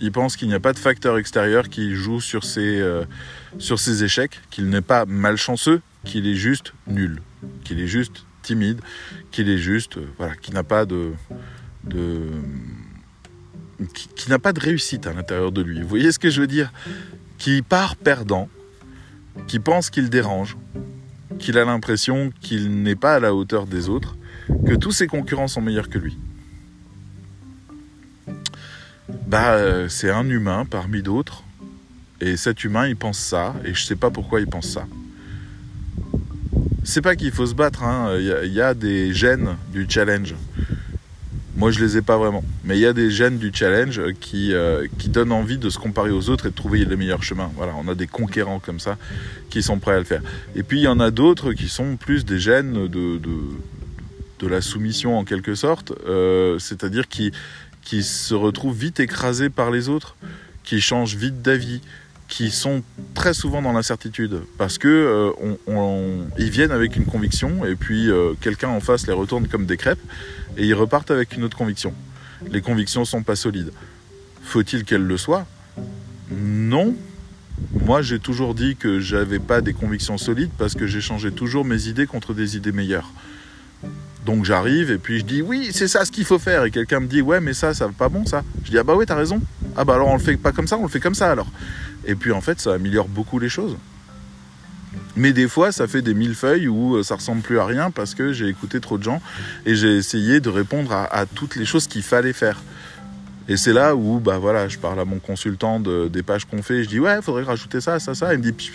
Il 0.00 0.12
pense 0.12 0.36
qu'il 0.36 0.48
n'y 0.48 0.54
a 0.54 0.60
pas 0.60 0.72
de 0.72 0.78
facteur 0.78 1.18
extérieur 1.18 1.68
qui 1.68 1.94
joue 1.94 2.20
sur 2.20 2.44
ses, 2.44 2.80
euh, 2.80 3.04
sur 3.58 3.78
ses 3.80 4.04
échecs, 4.04 4.40
qu'il 4.50 4.68
n'est 4.68 4.80
pas 4.80 5.04
malchanceux, 5.06 5.80
qu'il 6.04 6.26
est 6.26 6.36
juste 6.36 6.72
nul, 6.86 7.20
qu'il 7.64 7.80
est 7.80 7.88
juste 7.88 8.24
timide, 8.42 8.80
qu'il 9.32 9.48
est 9.48 9.58
juste, 9.58 9.96
euh, 9.98 10.06
voilà, 10.16 10.36
qu'il 10.36 10.54
n'a 10.54 10.62
pas 10.62 10.86
de, 10.86 11.12
n'a 14.28 14.38
pas 14.38 14.52
de 14.52 14.60
réussite 14.60 15.06
à 15.06 15.12
l'intérieur 15.12 15.50
de 15.50 15.62
lui. 15.62 15.82
Vous 15.82 15.88
voyez 15.88 16.12
ce 16.12 16.18
que 16.18 16.30
je 16.30 16.40
veux 16.40 16.46
dire? 16.46 16.72
Qui 17.38 17.62
part 17.62 17.96
perdant, 17.96 18.48
qui 19.48 19.58
pense 19.58 19.90
qu'il 19.90 20.10
dérange, 20.10 20.56
qu'il 21.40 21.58
a 21.58 21.64
l'impression 21.64 22.30
qu'il 22.40 22.82
n'est 22.82 22.96
pas 22.96 23.16
à 23.16 23.20
la 23.20 23.34
hauteur 23.34 23.66
des 23.66 23.88
autres, 23.88 24.16
que 24.64 24.74
tous 24.74 24.92
ses 24.92 25.08
concurrents 25.08 25.48
sont 25.48 25.60
meilleurs 25.60 25.88
que 25.88 25.98
lui 25.98 26.16
bah, 29.08 29.52
euh, 29.52 29.88
c'est 29.88 30.10
un 30.10 30.28
humain 30.28 30.66
parmi 30.68 31.02
d'autres. 31.02 31.42
Et 32.20 32.36
cet 32.36 32.64
humain, 32.64 32.86
il 32.86 32.96
pense 32.96 33.18
ça, 33.18 33.54
et 33.64 33.74
je 33.74 33.84
sais 33.84 33.96
pas 33.96 34.10
pourquoi 34.10 34.40
il 34.40 34.46
pense 34.46 34.68
ça. 34.68 34.86
C'est 36.84 37.02
pas 37.02 37.16
qu'il 37.16 37.30
faut 37.30 37.46
se 37.46 37.54
battre, 37.54 37.84
hein. 37.84 38.16
il 38.18 38.52
y, 38.52 38.60
a 38.60 38.74
des 38.74 39.12
gènes 39.12 39.56
du 39.72 39.86
challenge. 39.88 40.34
Moi, 41.54 41.70
je 41.70 41.80
les 41.80 41.96
ai 41.96 42.02
pas 42.02 42.16
vraiment. 42.16 42.42
Mais 42.64 42.76
il 42.78 42.80
y 42.80 42.86
a 42.86 42.92
des 42.92 43.10
gènes 43.10 43.36
du 43.36 43.50
challenge 43.52 44.00
qui, 44.20 44.54
euh, 44.54 44.86
qui 44.98 45.08
donnent 45.08 45.32
envie 45.32 45.58
de 45.58 45.68
se 45.70 45.78
comparer 45.78 46.10
aux 46.10 46.30
autres 46.30 46.46
et 46.46 46.50
de 46.50 46.54
trouver 46.54 46.84
les 46.84 46.96
meilleurs 46.96 47.22
chemins. 47.22 47.50
Voilà, 47.56 47.72
on 47.76 47.88
a 47.88 47.94
des 47.94 48.06
conquérants 48.06 48.60
comme 48.60 48.80
ça 48.80 48.96
qui 49.50 49.62
sont 49.62 49.78
prêts 49.78 49.94
à 49.94 49.98
le 49.98 50.04
faire. 50.04 50.22
Et 50.56 50.62
puis, 50.62 50.78
il 50.78 50.84
y 50.84 50.88
en 50.88 51.00
a 51.00 51.10
d'autres 51.10 51.52
qui 51.52 51.68
sont 51.68 51.96
plus 51.96 52.24
des 52.24 52.38
gènes 52.38 52.86
de, 52.86 53.18
de, 53.18 53.38
de 54.38 54.46
la 54.46 54.60
soumission 54.60 55.18
en 55.18 55.24
quelque 55.24 55.54
sorte. 55.54 55.92
Euh, 56.06 56.58
c'est-à-dire 56.58 57.08
qui, 57.08 57.32
qui 57.88 58.02
se 58.02 58.34
retrouvent 58.34 58.76
vite 58.76 59.00
écrasés 59.00 59.48
par 59.48 59.70
les 59.70 59.88
autres, 59.88 60.14
qui 60.62 60.78
changent 60.78 61.16
vite 61.16 61.40
d'avis, 61.40 61.80
qui 62.28 62.50
sont 62.50 62.82
très 63.14 63.32
souvent 63.32 63.62
dans 63.62 63.72
l'incertitude 63.72 64.42
parce 64.58 64.76
que 64.76 64.88
euh, 64.88 66.26
ils 66.38 66.50
viennent 66.50 66.70
avec 66.70 66.96
une 66.96 67.06
conviction 67.06 67.64
et 67.64 67.76
puis 67.76 68.10
euh, 68.10 68.34
quelqu'un 68.42 68.68
en 68.68 68.80
face 68.80 69.06
les 69.06 69.14
retourne 69.14 69.48
comme 69.48 69.64
des 69.64 69.78
crêpes 69.78 70.02
et 70.58 70.66
ils 70.66 70.74
repartent 70.74 71.10
avec 71.10 71.34
une 71.34 71.44
autre 71.44 71.56
conviction. 71.56 71.94
Les 72.50 72.60
convictions 72.60 73.06
sont 73.06 73.22
pas 73.22 73.36
solides. 73.36 73.72
Faut-il 74.42 74.84
qu'elles 74.84 75.06
le 75.06 75.16
soient? 75.16 75.46
Non. 76.30 76.94
Moi, 77.72 78.02
j'ai 78.02 78.18
toujours 78.18 78.54
dit 78.54 78.76
que 78.76 79.00
j'avais 79.00 79.38
pas 79.38 79.62
des 79.62 79.72
convictions 79.72 80.18
solides 80.18 80.50
parce 80.58 80.74
que 80.74 80.86
changé 80.86 81.32
toujours 81.32 81.64
mes 81.64 81.86
idées 81.86 82.06
contre 82.06 82.34
des 82.34 82.54
idées 82.54 82.72
meilleures. 82.72 83.10
Donc 84.28 84.44
j'arrive 84.44 84.90
et 84.90 84.98
puis 84.98 85.20
je 85.20 85.24
dis 85.24 85.40
oui, 85.40 85.70
c'est 85.72 85.88
ça 85.88 86.04
ce 86.04 86.12
qu'il 86.12 86.26
faut 86.26 86.38
faire. 86.38 86.64
Et 86.64 86.70
quelqu'un 86.70 87.00
me 87.00 87.06
dit 87.06 87.22
ouais, 87.22 87.40
mais 87.40 87.54
ça, 87.54 87.72
ça 87.72 87.86
va 87.86 87.94
pas 87.94 88.10
bon 88.10 88.26
ça. 88.26 88.42
Je 88.62 88.70
dis 88.70 88.76
ah 88.76 88.82
bah 88.82 88.94
ouais, 88.94 89.06
t'as 89.06 89.14
raison. 89.14 89.40
Ah 89.74 89.86
bah 89.86 89.94
alors 89.94 90.08
on 90.08 90.12
le 90.12 90.22
fait 90.22 90.36
pas 90.36 90.52
comme 90.52 90.66
ça, 90.66 90.76
on 90.76 90.82
le 90.82 90.88
fait 90.90 91.00
comme 91.00 91.14
ça 91.14 91.30
alors. 91.30 91.46
Et 92.04 92.14
puis 92.14 92.30
en 92.30 92.42
fait, 92.42 92.60
ça 92.60 92.74
améliore 92.74 93.08
beaucoup 93.08 93.38
les 93.38 93.48
choses. 93.48 93.78
Mais 95.16 95.32
des 95.32 95.48
fois, 95.48 95.72
ça 95.72 95.86
fait 95.86 96.02
des 96.02 96.12
mille 96.12 96.34
feuilles 96.34 96.68
où 96.68 96.96
euh, 96.96 97.02
ça 97.02 97.14
ressemble 97.14 97.40
plus 97.40 97.58
à 97.58 97.64
rien 97.64 97.90
parce 97.90 98.14
que 98.14 98.34
j'ai 98.34 98.48
écouté 98.48 98.80
trop 98.80 98.98
de 98.98 99.02
gens 99.02 99.22
et 99.64 99.74
j'ai 99.74 99.96
essayé 99.96 100.40
de 100.40 100.50
répondre 100.50 100.92
à, 100.92 101.24
toutes 101.24 101.56
les 101.56 101.64
choses 101.64 101.86
qu'il 101.86 102.02
fallait 102.02 102.34
faire. 102.34 102.60
Et 103.48 103.56
c'est 103.56 103.72
là 103.72 103.96
où, 103.96 104.20
bah 104.20 104.36
voilà, 104.36 104.68
je 104.68 104.76
parle 104.76 105.00
à 105.00 105.06
mon 105.06 105.20
consultant 105.20 105.80
des 105.80 106.22
pages 106.22 106.44
qu'on 106.44 106.62
fait, 106.62 106.84
je 106.84 106.88
dis 106.90 107.00
ouais, 107.00 107.16
il 107.16 107.22
faudrait 107.22 107.44
rajouter 107.44 107.80
ça, 107.80 107.98
ça, 107.98 108.14
ça. 108.14 108.34
Il 108.34 108.40
me 108.40 108.50
dit, 108.50 108.70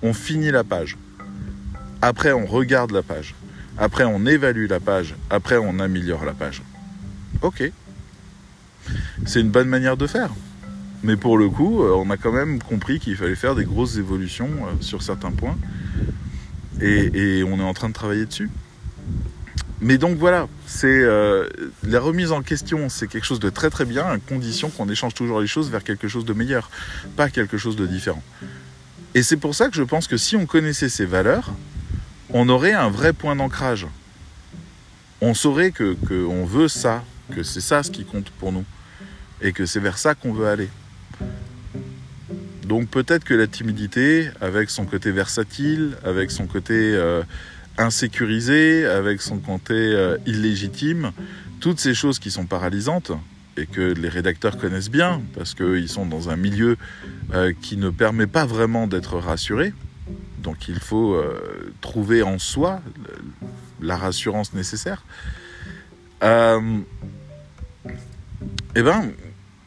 on 0.00 0.14
finit 0.14 0.50
la 0.50 0.64
page. 0.64 0.96
Après, 2.00 2.32
on 2.32 2.46
regarde 2.46 2.92
la 2.92 3.02
page. 3.02 3.34
Après, 3.78 4.04
on 4.04 4.24
évalue 4.26 4.66
la 4.68 4.80
page. 4.80 5.14
Après, 5.30 5.56
on 5.56 5.78
améliore 5.78 6.24
la 6.24 6.32
page. 6.32 6.62
Ok. 7.42 7.70
C'est 9.26 9.40
une 9.40 9.50
bonne 9.50 9.68
manière 9.68 9.96
de 9.96 10.06
faire. 10.06 10.30
Mais 11.02 11.16
pour 11.16 11.36
le 11.38 11.48
coup, 11.48 11.82
euh, 11.82 11.92
on 11.94 12.10
a 12.10 12.16
quand 12.16 12.32
même 12.32 12.62
compris 12.62 12.98
qu'il 12.98 13.16
fallait 13.16 13.36
faire 13.36 13.54
des 13.54 13.64
grosses 13.64 13.96
évolutions 13.96 14.48
euh, 14.48 14.72
sur 14.80 15.02
certains 15.02 15.30
points. 15.30 15.56
Et, 16.80 17.42
on 17.44 17.58
est 17.58 17.62
en 17.62 17.74
train 17.74 17.88
de 17.88 17.94
travailler 17.94 18.26
dessus. 18.26 18.50
Mais 19.80 19.98
donc 19.98 20.16
voilà, 20.16 20.48
c'est 20.66 20.86
euh, 20.88 21.48
la 21.82 22.00
remise 22.00 22.32
en 22.32 22.42
question, 22.42 22.88
c'est 22.88 23.08
quelque 23.08 23.24
chose 23.24 23.40
de 23.40 23.50
très 23.50 23.70
très 23.70 23.84
bien, 23.84 24.06
à 24.06 24.18
condition 24.18 24.70
qu'on 24.70 24.88
échange 24.88 25.14
toujours 25.14 25.40
les 25.40 25.46
choses 25.46 25.70
vers 25.70 25.84
quelque 25.84 26.08
chose 26.08 26.24
de 26.24 26.32
meilleur, 26.32 26.70
pas 27.14 27.28
quelque 27.28 27.58
chose 27.58 27.76
de 27.76 27.86
différent. 27.86 28.22
Et 29.14 29.22
c'est 29.22 29.36
pour 29.36 29.54
ça 29.54 29.68
que 29.68 29.76
je 29.76 29.82
pense 29.82 30.08
que 30.08 30.16
si 30.16 30.34
on 30.34 30.46
connaissait 30.46 30.88
ces 30.88 31.06
valeurs, 31.06 31.52
on 32.32 32.48
aurait 32.48 32.72
un 32.72 32.88
vrai 32.88 33.12
point 33.12 33.36
d'ancrage. 33.36 33.86
On 35.20 35.34
saurait 35.34 35.70
que 35.70 35.94
qu'on 35.94 36.44
veut 36.44 36.68
ça, 36.68 37.02
que 37.34 37.42
c'est 37.42 37.60
ça 37.60 37.82
ce 37.82 37.90
qui 37.90 38.04
compte 38.04 38.30
pour 38.30 38.52
nous, 38.52 38.64
et 39.40 39.52
que 39.52 39.66
c'est 39.66 39.80
vers 39.80 39.98
ça 39.98 40.14
qu'on 40.14 40.32
veut 40.32 40.46
aller. 40.46 40.68
Donc 42.66 42.88
peut-être 42.88 43.24
que 43.24 43.34
la 43.34 43.46
timidité, 43.46 44.28
avec 44.40 44.70
son 44.70 44.86
côté 44.86 45.12
versatile, 45.12 45.96
avec 46.04 46.30
son 46.32 46.46
côté 46.46 46.74
euh, 46.74 47.22
insécurisé, 47.78 48.86
avec 48.86 49.22
son 49.22 49.38
côté 49.38 49.74
euh, 49.74 50.18
illégitime, 50.26 51.12
toutes 51.60 51.78
ces 51.78 51.94
choses 51.94 52.18
qui 52.18 52.30
sont 52.30 52.44
paralysantes 52.44 53.12
et 53.56 53.66
que 53.66 53.80
les 53.80 54.08
rédacteurs 54.08 54.58
connaissent 54.58 54.90
bien 54.90 55.22
parce 55.34 55.54
qu'ils 55.54 55.88
sont 55.88 56.06
dans 56.06 56.28
un 56.28 56.36
milieu 56.36 56.76
euh, 57.32 57.52
qui 57.62 57.76
ne 57.76 57.90
permet 57.90 58.26
pas 58.26 58.46
vraiment 58.46 58.86
d'être 58.86 59.16
rassuré. 59.18 59.72
Donc 60.38 60.68
il 60.68 60.78
faut 60.78 61.20
trouver 61.80 62.22
en 62.22 62.38
soi 62.38 62.80
la 63.80 63.96
rassurance 63.96 64.52
nécessaire. 64.52 65.04
eh 66.22 66.82
ben, 68.74 69.12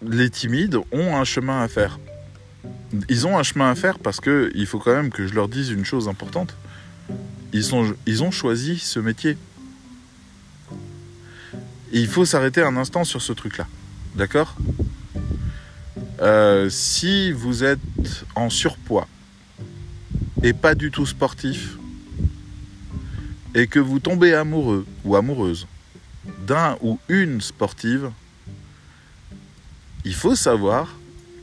les 0.01 0.29
timides 0.29 0.77
ont 0.91 1.15
un 1.15 1.25
chemin 1.25 1.61
à 1.61 1.67
faire 1.67 1.99
ils 3.07 3.27
ont 3.27 3.37
un 3.37 3.43
chemin 3.43 3.69
à 3.69 3.75
faire 3.75 3.99
parce 3.99 4.19
que 4.19 4.51
il 4.55 4.65
faut 4.65 4.79
quand 4.79 4.93
même 4.93 5.11
que 5.11 5.27
je 5.27 5.33
leur 5.33 5.47
dise 5.47 5.69
une 5.69 5.85
chose 5.85 6.07
importante. 6.07 6.55
Ils 7.53 7.73
ont 8.23 8.31
choisi 8.31 8.77
ce 8.77 8.99
métier. 8.99 9.37
il 11.91 12.07
faut 12.07 12.25
s'arrêter 12.25 12.61
un 12.61 12.77
instant 12.77 13.03
sur 13.03 13.21
ce 13.21 13.33
truc-là. 13.33 13.67
D'accord? 14.15 14.55
Euh, 16.21 16.69
Si 16.69 17.31
vous 17.31 17.63
êtes 17.63 17.79
en 18.35 18.49
surpoids 18.49 19.07
et 20.43 20.53
pas 20.53 20.75
du 20.75 20.91
tout 20.91 21.05
sportif, 21.05 21.77
et 23.55 23.67
que 23.67 23.79
vous 23.79 23.99
tombez 23.99 24.33
amoureux 24.33 24.85
ou 25.03 25.15
amoureuse 25.15 25.67
d'un 26.45 26.77
ou 26.81 26.99
une 27.09 27.41
sportive, 27.41 28.11
il 30.05 30.13
faut 30.13 30.35
savoir 30.35 30.95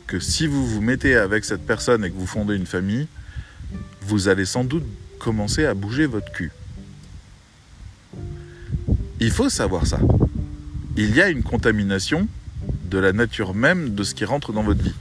que 0.06 0.20
si 0.20 0.46
vous 0.46 0.66
vous 0.66 0.80
mettez 0.80 1.16
avec 1.16 1.44
cette 1.44 1.66
personne 1.66 2.04
et 2.04 2.11
que 2.11 2.16
vous 2.16 2.26
fondez 2.26 2.54
une 2.54 2.66
famille, 2.66 3.09
vous 4.02 4.28
allez 4.28 4.44
sans 4.44 4.64
doute 4.64 4.85
commencer 5.18 5.66
à 5.66 5.74
bouger 5.74 6.06
votre 6.06 6.30
cul. 6.32 6.52
Il 9.18 9.30
faut 9.30 9.48
savoir 9.48 9.87
ça. 9.87 9.98
Il 10.96 11.14
y 11.14 11.20
a 11.20 11.28
une 11.28 11.42
contamination 11.42 12.28
de 12.85 12.98
la 12.98 13.12
nature 13.12 13.54
même 13.54 13.94
de 13.94 14.04
ce 14.04 14.14
qui 14.14 14.24
rentre 14.24 14.52
dans 14.52 14.62
votre 14.62 14.82
vie. 14.82 14.94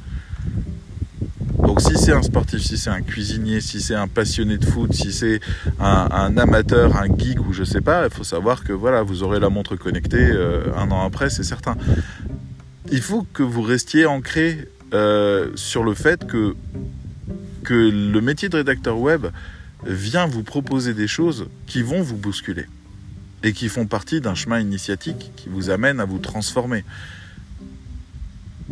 Donc 1.76 1.92
si 1.92 2.02
c'est 2.02 2.14
un 2.14 2.22
sportif, 2.22 2.62
si 2.62 2.78
c'est 2.78 2.90
un 2.90 3.02
cuisinier, 3.02 3.60
si 3.60 3.82
c'est 3.82 3.96
un 3.96 4.08
passionné 4.08 4.58
de 4.58 4.64
foot, 4.64 4.94
si 4.94 5.12
c'est 5.12 5.42
un, 5.78 6.38
amateur, 6.38 6.96
un 6.96 7.08
geek 7.08 7.46
ou 7.46 7.52
je 7.52 7.66
sais 7.66 7.82
pas, 7.82 8.06
il 8.06 8.14
faut 8.14 8.24
savoir 8.24 8.64
que 8.64 8.72
voilà, 8.72 9.04
vous 9.04 9.24
aurez 9.24 9.42
la 9.42 9.50
montre 9.50 9.76
connectée 9.76 10.26
euh, 10.26 10.74
un 10.78 10.90
an 10.90 11.06
après, 11.06 11.30
c'est 11.30 11.44
certain. 11.44 11.76
Il 12.94 13.02
faut 13.02 13.28
que 13.34 13.44
vous 13.44 13.62
restiez 13.62 14.06
ancré 14.06 14.70
euh, 14.94 15.52
sur 15.56 15.84
le 15.84 15.94
fait 15.94 16.26
que, 16.26 16.56
que 17.66 17.74
le 17.74 18.22
métier 18.22 18.48
de 18.48 18.56
rédacteur 18.56 18.98
web 18.98 19.28
vient 19.86 20.28
vous 20.28 20.44
proposer 20.44 20.94
des 20.94 21.10
choses 21.10 21.48
qui 21.68 21.82
vont 21.82 22.02
vous 22.02 22.16
bousculer 22.16 22.68
et 23.44 23.52
qui 23.52 23.68
font 23.68 23.86
partie 23.86 24.22
d'un 24.22 24.34
chemin 24.34 24.62
initiatique 24.62 25.34
qui 25.36 25.50
vous 25.50 25.70
amène 25.70 26.00
à 26.00 26.06
vous 26.06 26.20
transformer. 26.20 26.86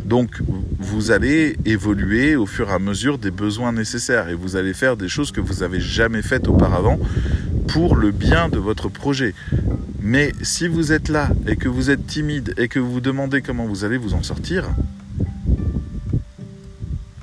Donc 0.04 0.40
vous 0.78 1.10
allez 1.10 1.56
évoluer 1.64 2.36
au 2.36 2.46
fur 2.46 2.68
et 2.68 2.72
à 2.72 2.78
mesure 2.78 3.18
des 3.18 3.30
besoins 3.30 3.72
nécessaires 3.72 4.28
et 4.28 4.34
vous 4.34 4.56
allez 4.56 4.74
faire 4.74 4.96
des 4.96 5.08
choses 5.08 5.32
que 5.32 5.40
vous 5.40 5.60
n'avez 5.60 5.80
jamais 5.80 6.22
faites 6.22 6.46
auparavant 6.46 6.98
pour 7.68 7.96
le 7.96 8.10
bien 8.10 8.48
de 8.48 8.58
votre 8.58 8.88
projet. 8.88 9.34
Mais 10.00 10.32
si 10.42 10.68
vous 10.68 10.92
êtes 10.92 11.08
là 11.08 11.30
et 11.46 11.56
que 11.56 11.68
vous 11.68 11.90
êtes 11.90 12.06
timide 12.06 12.54
et 12.58 12.68
que 12.68 12.78
vous 12.78 12.92
vous 12.92 13.00
demandez 13.00 13.40
comment 13.40 13.66
vous 13.66 13.84
allez 13.84 13.96
vous 13.96 14.12
en 14.12 14.22
sortir, 14.22 14.68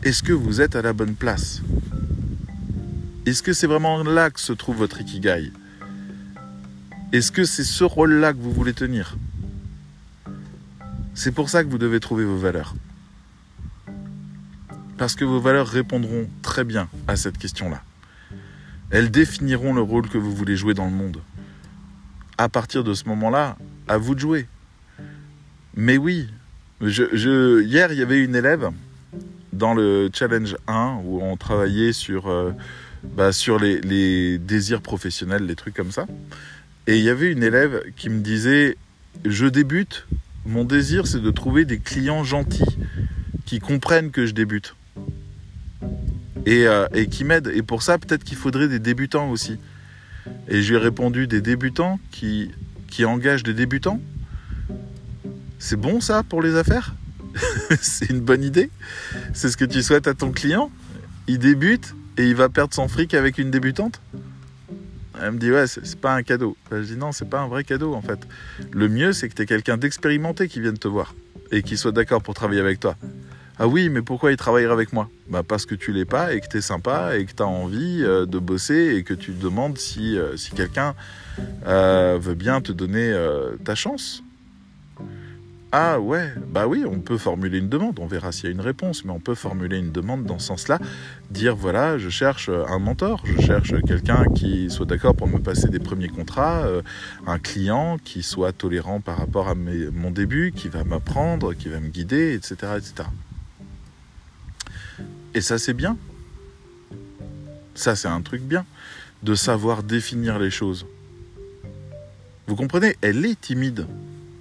est-ce 0.03 0.23
que 0.23 0.33
vous 0.33 0.61
êtes 0.61 0.75
à 0.75 0.81
la 0.81 0.93
bonne 0.93 1.13
place? 1.13 1.61
Est-ce 3.27 3.43
que 3.43 3.53
c'est 3.53 3.67
vraiment 3.67 4.03
là 4.03 4.31
que 4.31 4.39
se 4.39 4.51
trouve 4.51 4.77
votre 4.77 4.99
ikigai? 4.99 5.51
Est-ce 7.13 7.31
que 7.31 7.43
c'est 7.43 7.63
ce 7.63 7.83
rôle-là 7.83 8.33
que 8.33 8.39
vous 8.39 8.51
voulez 8.51 8.73
tenir? 8.73 9.15
C'est 11.13 11.31
pour 11.31 11.49
ça 11.49 11.63
que 11.63 11.69
vous 11.69 11.77
devez 11.77 11.99
trouver 11.99 12.25
vos 12.25 12.37
valeurs. 12.37 12.73
Parce 14.97 15.15
que 15.15 15.25
vos 15.25 15.39
valeurs 15.39 15.67
répondront 15.67 16.29
très 16.41 16.63
bien 16.63 16.87
à 17.07 17.15
cette 17.15 17.37
question-là. 17.37 17.81
Elles 18.91 19.11
définiront 19.11 19.73
le 19.73 19.81
rôle 19.81 20.07
que 20.09 20.17
vous 20.17 20.33
voulez 20.35 20.55
jouer 20.55 20.73
dans 20.73 20.85
le 20.85 20.91
monde. 20.91 21.21
À 22.37 22.49
partir 22.49 22.83
de 22.83 22.93
ce 22.93 23.05
moment-là, 23.09 23.57
à 23.87 23.97
vous 23.97 24.15
de 24.15 24.19
jouer. 24.19 24.47
Mais 25.75 25.97
oui, 25.97 26.27
hier, 26.81 27.91
il 27.91 27.97
y 27.97 28.01
avait 28.01 28.23
une 28.23 28.35
élève 28.35 28.69
dans 29.53 29.73
le 29.73 30.09
challenge 30.13 30.55
1 30.67 31.01
où 31.03 31.21
on 31.21 31.37
travaillait 31.37 31.93
sur, 31.93 32.27
euh, 32.27 32.51
bah, 33.03 33.31
sur 33.31 33.59
les, 33.59 34.37
désirs 34.37 34.81
professionnels, 34.81 35.45
les 35.45 35.55
trucs 35.55 35.75
comme 35.75 35.91
ça. 35.91 36.05
Et 36.87 36.97
il 36.97 37.03
y 37.03 37.09
avait 37.09 37.31
une 37.31 37.43
élève 37.43 37.83
qui 37.95 38.09
me 38.09 38.21
disait 38.21 38.77
Je 39.25 39.45
débute, 39.45 40.07
mon 40.45 40.63
désir 40.63 41.07
c'est 41.07 41.21
de 41.21 41.31
trouver 41.31 41.65
des 41.65 41.79
clients 41.79 42.23
gentils 42.23 42.77
qui 43.45 43.59
comprennent 43.59 44.11
que 44.11 44.25
je 44.25 44.33
débute 44.33 44.75
et, 46.45 46.67
euh, 46.67 46.87
qui 47.09 47.23
m'aident. 47.23 47.51
Et 47.53 47.61
pour 47.61 47.83
ça, 47.83 47.97
peut-être 47.97 48.23
qu'il 48.23 48.37
faudrait 48.37 48.67
des 48.67 48.79
débutants 48.79 49.29
aussi. 49.29 49.57
Et 50.47 50.61
je 50.61 50.69
lui 50.69 50.79
ai 50.79 50.83
répondu 50.83 51.27
Des 51.27 51.41
débutants 51.41 51.99
qui, 52.11 52.51
qui 52.89 53.05
engagent 53.05 53.43
des 53.43 53.53
débutants? 53.53 53.99
C'est 55.59 55.79
bon 55.79 56.01
ça 56.01 56.23
pour 56.23 56.41
les 56.41 56.55
affaires? 56.55 56.95
C'est 57.81 58.09
une 58.09 58.19
bonne 58.19 58.43
idée? 58.43 58.69
C'est 59.33 59.49
ce 59.49 59.57
que 59.57 59.65
tu 59.65 59.81
souhaites 59.81 60.07
à 60.07 60.13
ton 60.13 60.31
client? 60.31 60.71
Il 61.27 61.39
débute 61.39 61.95
et 62.17 62.27
il 62.27 62.35
va 62.35 62.49
perdre 62.49 62.73
son 62.73 62.87
fric 62.87 63.13
avec 63.13 63.37
une 63.37 63.51
débutante? 63.51 64.01
Elle 65.21 65.31
me 65.31 65.37
dit 65.37 65.51
ouais, 65.51 65.67
c'est 65.67 65.99
pas 65.99 66.15
un 66.15 66.23
cadeau. 66.23 66.57
je 66.71 66.77
dis 66.79 66.97
non, 66.97 67.11
c'est 67.11 67.29
pas 67.29 67.41
un 67.41 67.47
vrai 67.47 67.63
cadeau 67.63 67.93
en 67.93 68.01
fait. 68.01 68.19
Le 68.71 68.89
mieux, 68.89 69.13
c'est 69.13 69.29
que 69.29 69.35
tu 69.35 69.45
quelqu'un 69.45 69.77
d'expérimenté 69.77 70.47
qui 70.47 70.59
vienne 70.59 70.77
te 70.77 70.87
voir 70.87 71.13
et 71.51 71.61
qui 71.61 71.77
soit 71.77 71.91
d'accord 71.91 72.21
pour 72.23 72.33
travailler 72.33 72.61
avec 72.61 72.79
toi. 72.79 72.95
Ah 73.59 73.67
oui, 73.67 73.89
mais 73.89 74.01
pourquoi 74.01 74.31
il 74.31 74.37
travaillerait 74.37 74.73
avec 74.73 74.91
moi? 74.91 75.07
Bah 75.29 75.43
Parce 75.47 75.67
que 75.67 75.75
tu 75.75 75.91
l'es 75.91 76.05
pas 76.05 76.33
et 76.33 76.41
que 76.41 76.47
tu 76.47 76.57
es 76.57 76.61
sympa 76.61 77.15
et 77.15 77.25
que 77.25 77.33
tu 77.33 77.43
as 77.43 77.47
envie 77.47 78.03
euh, 78.03 78.25
de 78.25 78.39
bosser 78.39 78.95
et 78.95 79.03
que 79.03 79.13
tu 79.13 79.33
te 79.33 79.43
demandes 79.43 79.77
si, 79.77 80.17
euh, 80.17 80.35
si 80.35 80.51
quelqu'un 80.51 80.95
euh, 81.67 82.17
veut 82.19 82.33
bien 82.33 82.61
te 82.61 82.71
donner 82.71 83.15
ta 83.63 83.75
chance. 83.75 84.23
Ah 85.73 86.01
ouais, 86.01 86.33
bah 86.49 86.67
oui, 86.67 86.83
on 86.85 86.99
peut 86.99 87.17
formuler 87.17 87.59
une 87.59 87.69
demande, 87.69 87.97
on 87.99 88.05
verra 88.05 88.33
s'il 88.33 88.45
y 88.45 88.47
a 88.49 88.51
une 88.51 88.59
réponse, 88.59 89.05
mais 89.05 89.11
on 89.11 89.21
peut 89.21 89.35
formuler 89.35 89.77
une 89.77 89.93
demande 89.93 90.25
dans 90.25 90.37
ce 90.37 90.47
sens-là, 90.47 90.79
dire 91.29 91.55
voilà, 91.55 91.97
je 91.97 92.09
cherche 92.09 92.49
un 92.49 92.77
mentor, 92.77 93.23
je 93.23 93.41
cherche 93.41 93.73
quelqu'un 93.87 94.25
qui 94.35 94.69
soit 94.69 94.85
d'accord 94.85 95.15
pour 95.15 95.29
me 95.29 95.39
passer 95.39 95.69
des 95.69 95.79
premiers 95.79 96.09
contrats, 96.09 96.63
euh, 96.65 96.81
un 97.25 97.39
client 97.39 97.97
qui 98.03 98.21
soit 98.21 98.51
tolérant 98.51 98.99
par 98.99 99.17
rapport 99.17 99.47
à 99.47 99.55
mon 99.55 100.11
début, 100.11 100.51
qui 100.53 100.67
va 100.67 100.83
m'apprendre, 100.83 101.53
qui 101.53 101.69
va 101.69 101.79
me 101.79 101.87
guider, 101.87 102.33
etc. 102.33 102.73
etc. 102.75 103.07
Et 105.33 105.39
ça 105.39 105.57
c'est 105.57 105.73
bien. 105.73 105.95
Ça 107.75 107.95
c'est 107.95 108.09
un 108.09 108.21
truc 108.21 108.41
bien, 108.41 108.65
de 109.23 109.35
savoir 109.35 109.83
définir 109.83 110.37
les 110.37 110.51
choses. 110.51 110.85
Vous 112.47 112.57
comprenez, 112.57 112.97
elle 112.99 113.25
est 113.25 113.39
timide 113.39 113.87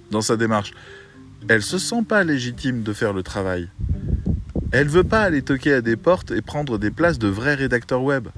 dans 0.09 0.21
sa 0.21 0.35
démarche 0.35 0.73
elle 1.49 1.61
se 1.61 1.77
sent 1.77 2.03
pas 2.07 2.23
légitime 2.23 2.83
de 2.83 2.93
faire 2.93 3.13
le 3.13 3.23
travail. 3.23 3.69
Elle 4.71 4.87
veut 4.87 5.03
pas 5.03 5.21
aller 5.21 5.41
toquer 5.41 5.73
à 5.73 5.81
des 5.81 5.97
portes 5.97 6.31
et 6.31 6.41
prendre 6.41 6.77
des 6.77 6.91
places 6.91 7.19
de 7.19 7.27
vrais 7.27 7.55
rédacteurs 7.55 8.03
web. 8.03 8.29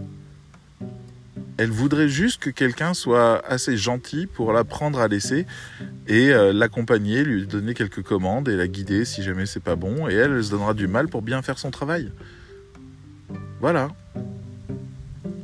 Elle 1.58 1.70
voudrait 1.70 2.10
juste 2.10 2.42
que 2.42 2.50
quelqu'un 2.50 2.96
soit 2.96 3.46
assez 3.46 3.78
gentil 3.78 4.26
pour 4.26 4.52
l'apprendre 4.54 5.00
à 5.00 5.08
laisser 5.08 5.46
et 6.08 6.34
euh, 6.34 6.52
l'accompagner, 6.52 7.24
lui 7.24 7.46
donner 7.46 7.76
quelques 7.76 8.02
commandes 8.02 8.50
et 8.50 8.56
la 8.56 8.68
guider 8.68 9.06
si 9.06 9.22
jamais 9.22 9.46
c'est 9.46 9.60
pas 9.60 9.76
bon. 9.76 10.10
Et 10.10 10.14
elle, 10.14 10.32
elle 10.32 10.44
se 10.44 10.50
donnera 10.50 10.74
du 10.74 10.88
mal 10.88 11.08
pour 11.10 11.22
bien 11.22 11.44
faire 11.44 11.60
son 11.60 11.70
travail. 11.70 12.12
Voilà. 13.62 13.90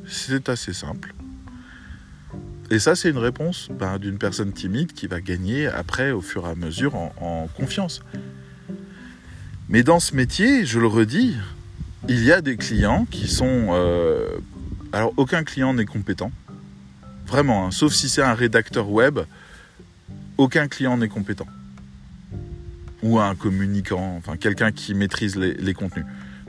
C'est 0.08 0.50
assez 0.50 0.74
simple. 0.74 1.14
Et 2.72 2.80
ça, 2.80 2.96
c'est 2.96 3.10
une 3.10 3.18
réponse 3.18 3.70
ben, 3.72 3.98
d'une 3.98 4.18
personne 4.18 4.54
timide 4.54 4.94
qui 4.94 5.08
va 5.08 5.22
gagner 5.22 5.68
après, 5.68 6.12
au 6.12 6.22
fur 6.22 6.46
et 6.46 6.52
à 6.52 6.56
mesure, 6.56 6.96
en, 6.96 7.48
confiance. 7.56 8.02
Mais 9.70 9.84
dans 9.84 10.00
ce 10.00 10.16
métier, 10.16 10.66
je 10.66 10.80
le 10.80 10.88
redis, 10.88 11.36
il 12.08 12.24
y 12.24 12.32
a 12.32 12.42
des 12.42 12.58
clients 12.58 13.06
qui 13.10 13.28
sont 13.28 13.68
euh, 13.72 14.40
alors, 14.92 15.14
aucun 15.18 15.44
client 15.44 15.74
n'est 15.74 15.86
compétent. 15.86 16.32
Vraiment, 17.28 17.68
hein. 17.68 17.72
sauf 17.72 17.94
si 17.94 18.10
c'est 18.10 18.24
un 18.24 18.34
rédacteur 18.34 18.90
web, 18.90 19.20
aucun 20.38 20.68
client 20.68 20.98
n'est 20.98 21.10
compétent. 21.10 21.46
Ou 23.04 23.20
un 23.20 23.36
communicant, 23.36 24.16
enfin 24.18 24.36
quelqu'un 24.36 24.72
qui 24.72 24.96
maîtrise 24.96 25.36
les, 25.36 25.74
contenus. 25.74 26.06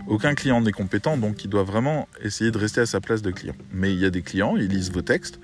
Aucun 0.06 0.34
client 0.34 0.62
n'est 0.62 0.72
compétent, 0.72 1.18
donc 1.18 1.44
il 1.44 1.50
doit 1.50 1.64
vraiment 1.64 2.08
essayer 2.22 2.50
de 2.50 2.56
rester 2.56 2.80
à 2.80 2.86
sa 2.86 3.00
place 3.00 3.20
de 3.20 3.30
client. 3.30 3.54
Mais 3.72 3.92
il 3.92 4.00
y 4.00 4.06
a 4.06 4.10
des 4.10 4.22
clients, 4.22 4.56
ils 4.56 4.68
lisent 4.68 4.90
vos 4.90 5.02
textes 5.02 5.38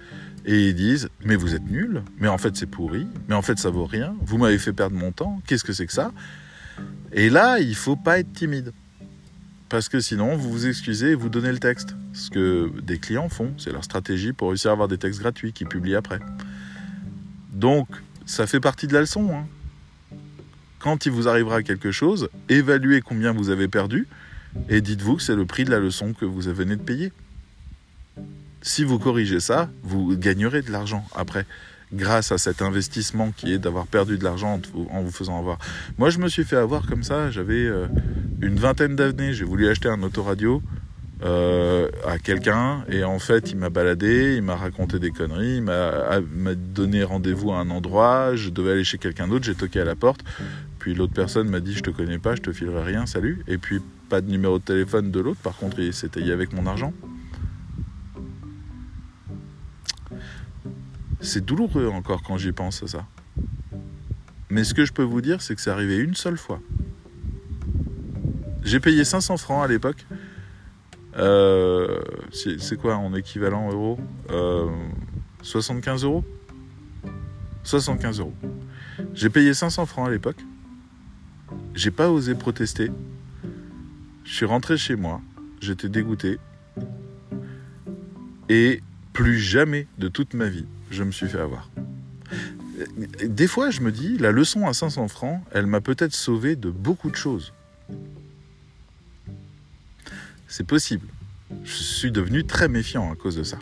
et 0.47 0.69
ils 0.69 0.75
disent 0.75 1.11
Mais 1.25 1.37
vous 1.37 1.55
êtes 1.55 1.69
nul, 1.71 2.03
mais 2.19 2.29
en 2.29 2.39
fait 2.39 2.57
c'est 2.57 2.67
pourri, 2.67 3.07
mais 3.29 3.35
en 3.35 3.43
fait 3.43 3.59
ça 3.59 3.69
vaut 3.69 3.85
rien, 3.85 4.15
vous 4.23 4.39
m'avez 4.39 4.59
fait 4.59 4.73
perdre 4.73 4.97
mon 4.97 5.13
temps, 5.13 5.43
qu'est-ce 5.47 5.65
que 5.65 5.75
c'est 5.75 5.87
que 5.87 5.93
ça? 5.93 6.13
Et 7.13 7.31
là, 7.31 7.59
il 7.59 7.75
faut 7.75 7.97
pas 7.97 8.19
être 8.19 8.33
timide. 8.33 8.73
Parce 9.69 9.89
que 9.89 9.99
sinon, 9.99 10.37
vous 10.37 10.51
vous 10.51 10.67
excusez 10.67 11.11
et 11.11 11.15
vous 11.15 11.29
donnez 11.29 11.51
le 11.51 11.59
texte. 11.59 11.97
Ce 12.13 12.31
que 12.31 12.71
des 12.83 12.99
clients 12.99 13.29
font, 13.29 13.53
c'est 13.59 13.73
leur 13.73 13.83
stratégie 13.83 14.33
pour 14.33 14.49
réussir 14.49 14.71
à 14.71 14.73
avoir 14.73 14.87
des 14.87 14.99
textes 14.99 15.21
gratuits 15.21 15.53
qu'ils 15.53 15.67
publient 15.67 15.97
après. 15.97 16.21
Donc, 17.53 17.89
ça 18.27 18.47
fait 18.47 18.61
partie 18.61 18.87
de 18.87 18.93
la 18.93 19.01
leçon. 19.01 19.29
Hein. 19.33 19.47
Quand 20.79 21.07
il 21.07 21.13
vous 21.13 21.27
arrivera 21.27 21.63
quelque 21.63 21.91
chose, 21.91 22.29
évaluez 22.49 23.01
combien 23.01 23.33
vous 23.33 23.51
avez 23.51 23.67
perdu 23.67 24.07
et 24.69 24.81
dites-vous 24.81 25.17
que 25.17 25.23
c'est 25.23 25.35
le 25.35 25.47
prix 25.47 25.65
de 25.65 25.71
la 25.71 25.81
leçon 25.81 26.13
que 26.13 26.25
vous 26.25 26.41
venez 26.41 26.77
de 26.77 26.83
payer. 26.83 27.13
Si 28.67 28.83
vous 28.83 28.99
corrigez 28.99 29.39
ça, 29.39 29.71
vous 29.85 30.17
gagnerez 30.17 30.61
de 30.61 30.73
l'argent 30.73 31.07
après 31.15 31.47
grâce 31.93 32.33
à 32.33 32.37
cet 32.37 32.63
investissement 32.63 33.31
qui 33.31 33.53
est 33.53 33.59
d'avoir 33.59 33.87
perdu 33.87 34.19
de 34.19 34.25
l'argent 34.25 34.61
en 34.91 35.03
vous 35.03 35.13
faisant 35.13 35.39
avoir. 35.39 35.59
Moi, 35.99 36.11
je 36.11 36.19
me 36.19 36.27
suis 36.27 36.43
fait 36.43 36.57
avoir 36.57 36.85
comme 36.85 37.05
ça. 37.05 37.31
J'avais 37.31 37.65
euh, 37.65 37.87
une 38.43 38.57
vingtaine 38.57 38.97
d'années. 38.97 39.35
J'ai 39.35 39.45
voulu 39.45 39.69
acheter 39.69 39.89
un 39.89 40.03
autoradio 40.03 40.63
euh, 41.23 41.89
à 42.05 42.19
quelqu'un 42.19 42.85
et 42.91 43.05
en 43.05 43.21
fait, 43.21 43.53
il 43.53 43.57
m'a 43.57 43.71
baladé, 43.71 44.35
il 44.35 44.43
m'a 44.43 44.57
raconté 44.57 44.99
des 44.99 45.13
conneries, 45.13 45.59
il 45.59 45.63
m'a 45.63 46.21
donné 46.57 47.05
rendez-vous 47.05 47.53
à 47.53 47.59
un 47.59 47.71
endroit. 47.71 48.35
Je 48.35 48.51
devais 48.51 48.73
aller 48.73 48.85
chez 48.85 48.99
quelqu'un 48.99 49.29
d'autre. 49.29 49.45
J'ai 49.45 49.55
toqué 49.55 49.79
à 49.79 49.85
la 49.85 49.95
porte. 49.95 50.25
Puis 50.81 50.93
l'autre 50.93 51.15
personne 51.15 51.49
m'a 51.49 51.61
dit 51.61 51.73
Je 51.73 51.85
te 51.85 51.91
connais 51.91 52.19
pas, 52.19 52.35
je 52.35 52.43
te 52.43 52.51
filerai 52.51 52.83
rien, 52.83 53.07
salut. 53.07 53.45
Et 53.47 53.59
puis 53.59 53.81
pas 54.09 54.21
de 54.21 54.29
numéro 54.29 54.59
de 54.59 54.65
téléphone 54.65 55.13
de 55.13 55.21
l'autre. 55.21 55.41
Par 55.41 55.57
contre, 55.57 55.79
il 55.79 55.95
s'était 55.95 56.21
y 56.21 56.33
avec 56.33 56.53
mon 56.53 56.67
argent. 56.67 56.93
C'est 61.27 61.45
douloureux 61.45 61.89
encore 61.89 62.23
quand 62.23 62.39
j'y 62.39 62.53
pense 62.53 62.85
à 62.85 62.87
ça. 62.87 63.07
Mais 64.49 64.63
ce 64.63 64.75
que 64.75 64.85
je 64.85 64.93
peux 64.93 65.03
vous 65.03 65.21
dire, 65.21 65.43
c'est 65.43 65.57
que 65.57 65.61
c'est 65.61 65.71
arrivé 65.71 65.97
une 65.97 66.15
seule 66.15 66.39
fois. 66.39 66.61
J'ai 68.63 68.79
payé 68.79 69.05
500 69.05 69.37
francs 69.37 69.65
à 69.65 69.67
l'époque. 69.67 70.07
Euh, 71.17 72.01
c'est 72.31 72.77
quoi 72.77 72.95
en 72.95 73.13
équivalent 73.13 73.73
euro? 73.73 73.99
75 75.43 76.05
euh, 76.05 76.07
euros 76.07 76.25
75 77.65 78.21
euros. 78.21 78.35
J'ai 79.13 79.29
payé 79.29 79.53
500 79.53 79.85
francs 79.87 80.07
à 80.07 80.11
l'époque. 80.13 80.39
J'ai 81.75 81.91
pas 81.91 82.09
osé 82.09 82.37
protester. 82.37 82.89
Je 84.23 84.33
suis 84.33 84.47
rentré 84.47 84.77
chez 84.77 84.95
moi. 84.95 85.21
J'étais 85.61 85.89
dégoûté. 85.89 86.39
Et 88.49 88.81
plus 89.13 89.41
jamais 89.41 89.89
de 89.99 90.07
toute 90.07 90.33
ma 90.33 90.47
vie, 90.47 90.67
je 90.91 91.03
me 91.03 91.11
suis 91.11 91.29
fait 91.29 91.41
avoir. 91.41 91.71
Des 93.25 93.47
fois, 93.47 93.71
je 93.71 93.81
me 93.81 93.91
dis, 93.91 94.19
la 94.19 94.33
leçon 94.33 94.67
à 94.67 94.75
500 94.75 95.09
francs, 95.09 95.41
elle 95.53 95.67
m'a 95.67 95.81
peut-être 95.81 96.15
sauvé 96.15 96.57
de 96.57 96.71
beaucoup 96.71 97.11
de 97.11 97.17
choses. 97.17 97.53
C'est 100.49 100.67
possible. 100.67 101.07
Je 101.65 101.73
suis 101.73 102.11
devenu 102.11 102.45
très 102.45 102.69
méfiant 102.69 103.13
à 103.13 103.17
cause 103.17 103.37
de 103.37 103.43
ça. 103.43 103.59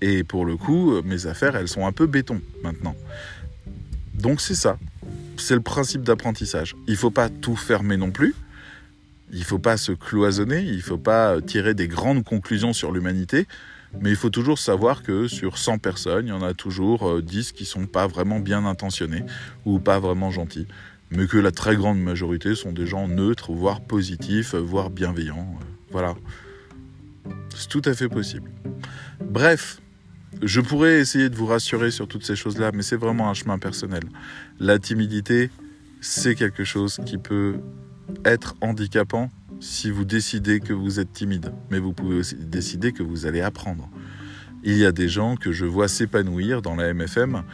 Et 0.00 0.24
pour 0.24 0.44
le 0.44 0.56
coup, 0.56 1.00
mes 1.02 1.26
affaires, 1.26 1.56
elles 1.56 1.68
sont 1.68 1.86
un 1.86 1.92
peu 1.92 2.06
béton 2.06 2.40
maintenant. 2.62 2.96
Donc 4.14 4.40
c'est 4.40 4.54
ça. 4.54 4.78
C'est 5.36 5.54
le 5.54 5.60
principe 5.60 6.02
d'apprentissage. 6.02 6.76
Il 6.86 6.92
ne 6.92 6.98
faut 6.98 7.10
pas 7.10 7.28
tout 7.28 7.56
fermer 7.56 7.96
non 7.96 8.10
plus. 8.10 8.34
Il 9.32 9.40
ne 9.40 9.44
faut 9.44 9.58
pas 9.58 9.76
se 9.76 9.92
cloisonner. 9.92 10.60
Il 10.62 10.76
ne 10.76 10.82
faut 10.82 10.98
pas 10.98 11.40
tirer 11.40 11.74
des 11.74 11.88
grandes 11.88 12.24
conclusions 12.24 12.72
sur 12.72 12.92
l'humanité. 12.92 13.46
Mais 14.00 14.10
il 14.10 14.16
faut 14.16 14.30
toujours 14.30 14.58
savoir 14.58 15.02
que 15.02 15.28
sur 15.28 15.58
100 15.58 15.78
personnes, 15.78 16.26
il 16.26 16.30
y 16.30 16.32
en 16.32 16.42
a 16.42 16.54
toujours 16.54 17.20
10 17.20 17.50
euh, 17.50 17.54
qui 17.54 17.64
sont 17.64 17.86
pas 17.86 18.06
vraiment 18.06 18.40
bien 18.40 18.64
intentionnés 18.64 19.24
ou 19.64 19.78
pas 19.78 19.98
vraiment 19.98 20.30
gentils. 20.30 20.66
Mais 21.10 21.26
que 21.26 21.36
la 21.36 21.50
très 21.50 21.76
grande 21.76 22.00
majorité 22.00 22.54
sont 22.54 22.72
des 22.72 22.86
gens 22.86 23.06
neutres, 23.06 23.52
voire 23.52 23.82
positifs, 23.82 24.54
voire 24.54 24.90
bienveillants. 24.90 25.58
Euh, 25.60 25.64
voilà. 25.90 26.14
C'est 27.54 27.68
tout 27.68 27.82
à 27.84 27.92
fait 27.94 28.08
possible. 28.08 28.50
Bref, 29.20 29.80
je 30.40 30.60
pourrais 30.60 30.98
essayer 30.98 31.28
de 31.28 31.36
vous 31.36 31.46
rassurer 31.46 31.90
sur 31.90 32.08
toutes 32.08 32.24
ces 32.24 32.34
choses-là, 32.34 32.70
mais 32.72 32.82
c'est 32.82 32.96
vraiment 32.96 33.28
un 33.28 33.34
chemin 33.34 33.58
personnel. 33.58 34.02
La 34.58 34.78
timidité, 34.78 35.50
c'est 36.00 36.34
quelque 36.34 36.64
chose 36.64 36.98
qui 37.04 37.18
peut 37.18 37.56
être 38.24 38.56
handicapant 38.60 39.30
si 39.62 39.92
vous 39.92 40.04
décidez 40.04 40.58
que 40.58 40.72
vous 40.72 40.98
êtes 40.98 41.12
timide, 41.12 41.52
mais 41.70 41.78
vous 41.78 41.92
pouvez 41.92 42.16
aussi 42.16 42.34
décider 42.34 42.92
que 42.92 43.04
vous 43.04 43.26
allez 43.26 43.40
apprendre. 43.40 43.88
Il 44.64 44.76
y 44.76 44.84
a 44.84 44.90
des 44.90 45.08
gens 45.08 45.36
que 45.36 45.52
je 45.52 45.64
vois 45.64 45.86
s'épanouir 45.86 46.62
dans 46.62 46.74
la 46.74 46.92
MFM 46.92 47.44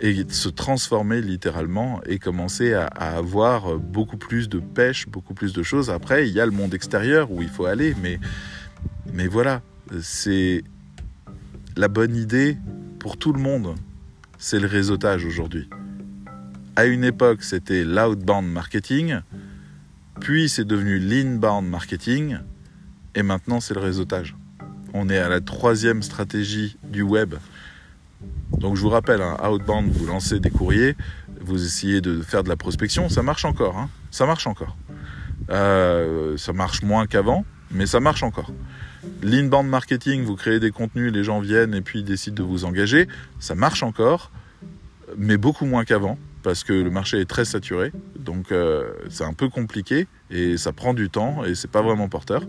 et 0.00 0.24
se 0.30 0.48
transformer 0.48 1.20
littéralement 1.20 2.00
et 2.06 2.18
commencer 2.18 2.72
à, 2.72 2.86
avoir 2.86 3.78
beaucoup 3.78 4.16
plus 4.16 4.48
de 4.48 4.60
pêche, 4.60 5.08
beaucoup 5.08 5.34
plus 5.34 5.52
de 5.52 5.62
choses. 5.62 5.90
Après, 5.90 6.26
il 6.26 6.34
y 6.34 6.40
a 6.40 6.46
le 6.46 6.52
monde 6.52 6.72
extérieur 6.72 7.30
où 7.30 7.42
il 7.42 7.48
faut 7.48 7.66
aller, 7.66 7.94
mais, 8.02 8.18
mais 9.12 9.26
voilà, 9.26 9.60
c'est 10.00 10.64
la 11.76 11.88
bonne 11.88 12.16
idée 12.16 12.56
pour 12.98 13.18
tout 13.18 13.34
le 13.34 13.40
monde. 13.40 13.74
C'est 14.38 14.58
le 14.58 14.68
réseautage 14.68 15.26
aujourd'hui. 15.26 15.68
À 16.76 16.86
une 16.86 17.04
époque, 17.04 17.42
c'était 17.42 17.84
l'outbound 17.84 18.46
marketing. 18.46 19.20
Puis 20.20 20.48
c'est 20.48 20.64
devenu 20.64 20.98
l'inbound 20.98 21.68
marketing 21.68 22.38
et 23.14 23.22
maintenant 23.22 23.60
c'est 23.60 23.74
le 23.74 23.80
réseautage. 23.80 24.36
On 24.94 25.08
est 25.08 25.18
à 25.18 25.28
la 25.28 25.40
troisième 25.40 26.02
stratégie 26.02 26.76
du 26.82 27.02
web. 27.02 27.34
Donc 28.58 28.76
je 28.76 28.82
vous 28.82 28.88
rappelle, 28.88 29.22
un 29.22 29.36
outbound, 29.48 29.90
vous 29.92 30.06
lancez 30.06 30.40
des 30.40 30.50
courriers, 30.50 30.96
vous 31.40 31.64
essayez 31.64 32.00
de 32.00 32.20
faire 32.20 32.42
de 32.42 32.48
la 32.48 32.56
prospection, 32.56 33.08
ça 33.08 33.22
marche 33.22 33.44
encore. 33.44 33.76
Hein. 33.78 33.88
ça 34.10 34.26
marche 34.26 34.46
encore. 34.46 34.76
Euh, 35.50 36.36
ça 36.36 36.52
marche 36.52 36.82
moins 36.82 37.06
qu'avant, 37.06 37.44
mais 37.70 37.86
ça 37.86 38.00
marche 38.00 38.22
encore. 38.22 38.52
L'inbound 39.22 39.68
marketing, 39.68 40.24
vous 40.24 40.34
créez 40.34 40.60
des 40.60 40.70
contenus, 40.70 41.12
les 41.12 41.24
gens 41.24 41.40
viennent 41.40 41.74
et 41.74 41.80
puis 41.80 42.00
ils 42.00 42.04
décident 42.04 42.42
de 42.42 42.48
vous 42.48 42.64
engager, 42.64 43.06
ça 43.38 43.54
marche 43.54 43.82
encore, 43.82 44.32
mais 45.16 45.36
beaucoup 45.36 45.64
moins 45.64 45.84
qu'avant 45.84 46.18
parce 46.48 46.64
que 46.64 46.72
le 46.72 46.88
marché 46.88 47.20
est 47.20 47.28
très 47.28 47.44
saturé, 47.44 47.92
donc 48.18 48.52
euh, 48.52 48.90
c'est 49.10 49.24
un 49.24 49.34
peu 49.34 49.50
compliqué 49.50 50.06
et 50.30 50.56
ça 50.56 50.72
prend 50.72 50.94
du 50.94 51.10
temps 51.10 51.44
et 51.44 51.54
c'est 51.54 51.70
pas 51.70 51.82
vraiment 51.82 52.08
porteur. 52.08 52.42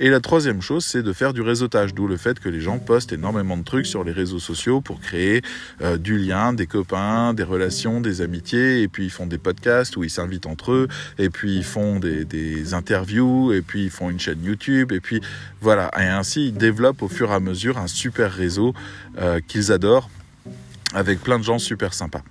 Et 0.00 0.08
la 0.08 0.20
troisième 0.20 0.62
chose, 0.62 0.82
c'est 0.82 1.02
de 1.02 1.12
faire 1.12 1.34
du 1.34 1.42
réseautage, 1.42 1.92
d'où 1.92 2.08
le 2.08 2.16
fait 2.16 2.40
que 2.40 2.48
les 2.48 2.62
gens 2.62 2.78
postent 2.78 3.12
énormément 3.12 3.58
de 3.58 3.62
trucs 3.62 3.84
sur 3.84 4.02
les 4.02 4.12
réseaux 4.12 4.38
sociaux 4.38 4.80
pour 4.80 4.98
créer 4.98 5.42
euh, 5.82 5.98
du 5.98 6.16
lien, 6.16 6.54
des 6.54 6.66
copains, 6.66 7.34
des 7.34 7.42
relations, 7.42 8.00
des 8.00 8.22
amitiés, 8.22 8.80
et 8.80 8.88
puis 8.88 9.04
ils 9.04 9.10
font 9.10 9.26
des 9.26 9.36
podcasts 9.36 9.98
où 9.98 10.04
ils 10.04 10.10
s'invitent 10.10 10.46
entre 10.46 10.72
eux, 10.72 10.88
et 11.18 11.28
puis 11.28 11.54
ils 11.54 11.64
font 11.64 11.98
des, 11.98 12.72
interviews, 12.72 13.52
et 13.52 13.60
puis 13.60 13.84
ils 13.84 13.90
font 13.90 14.08
une 14.08 14.18
chaîne 14.18 14.42
YouTube, 14.42 14.90
et 14.90 15.00
puis 15.00 15.20
voilà. 15.60 15.90
Et 16.00 16.06
ainsi, 16.06 16.46
ils 16.46 16.54
développent 16.54 17.02
au 17.02 17.08
fur 17.08 17.30
et 17.30 17.34
à 17.34 17.40
mesure 17.40 17.76
un 17.76 17.88
super 17.88 18.32
réseau 18.32 18.72
euh, 19.18 19.40
qu'ils 19.46 19.70
adorent 19.70 20.08
avec 20.94 21.20
plein 21.20 21.38
de 21.38 21.44
gens 21.44 21.58
super 21.58 21.92
sympas. 21.92 22.22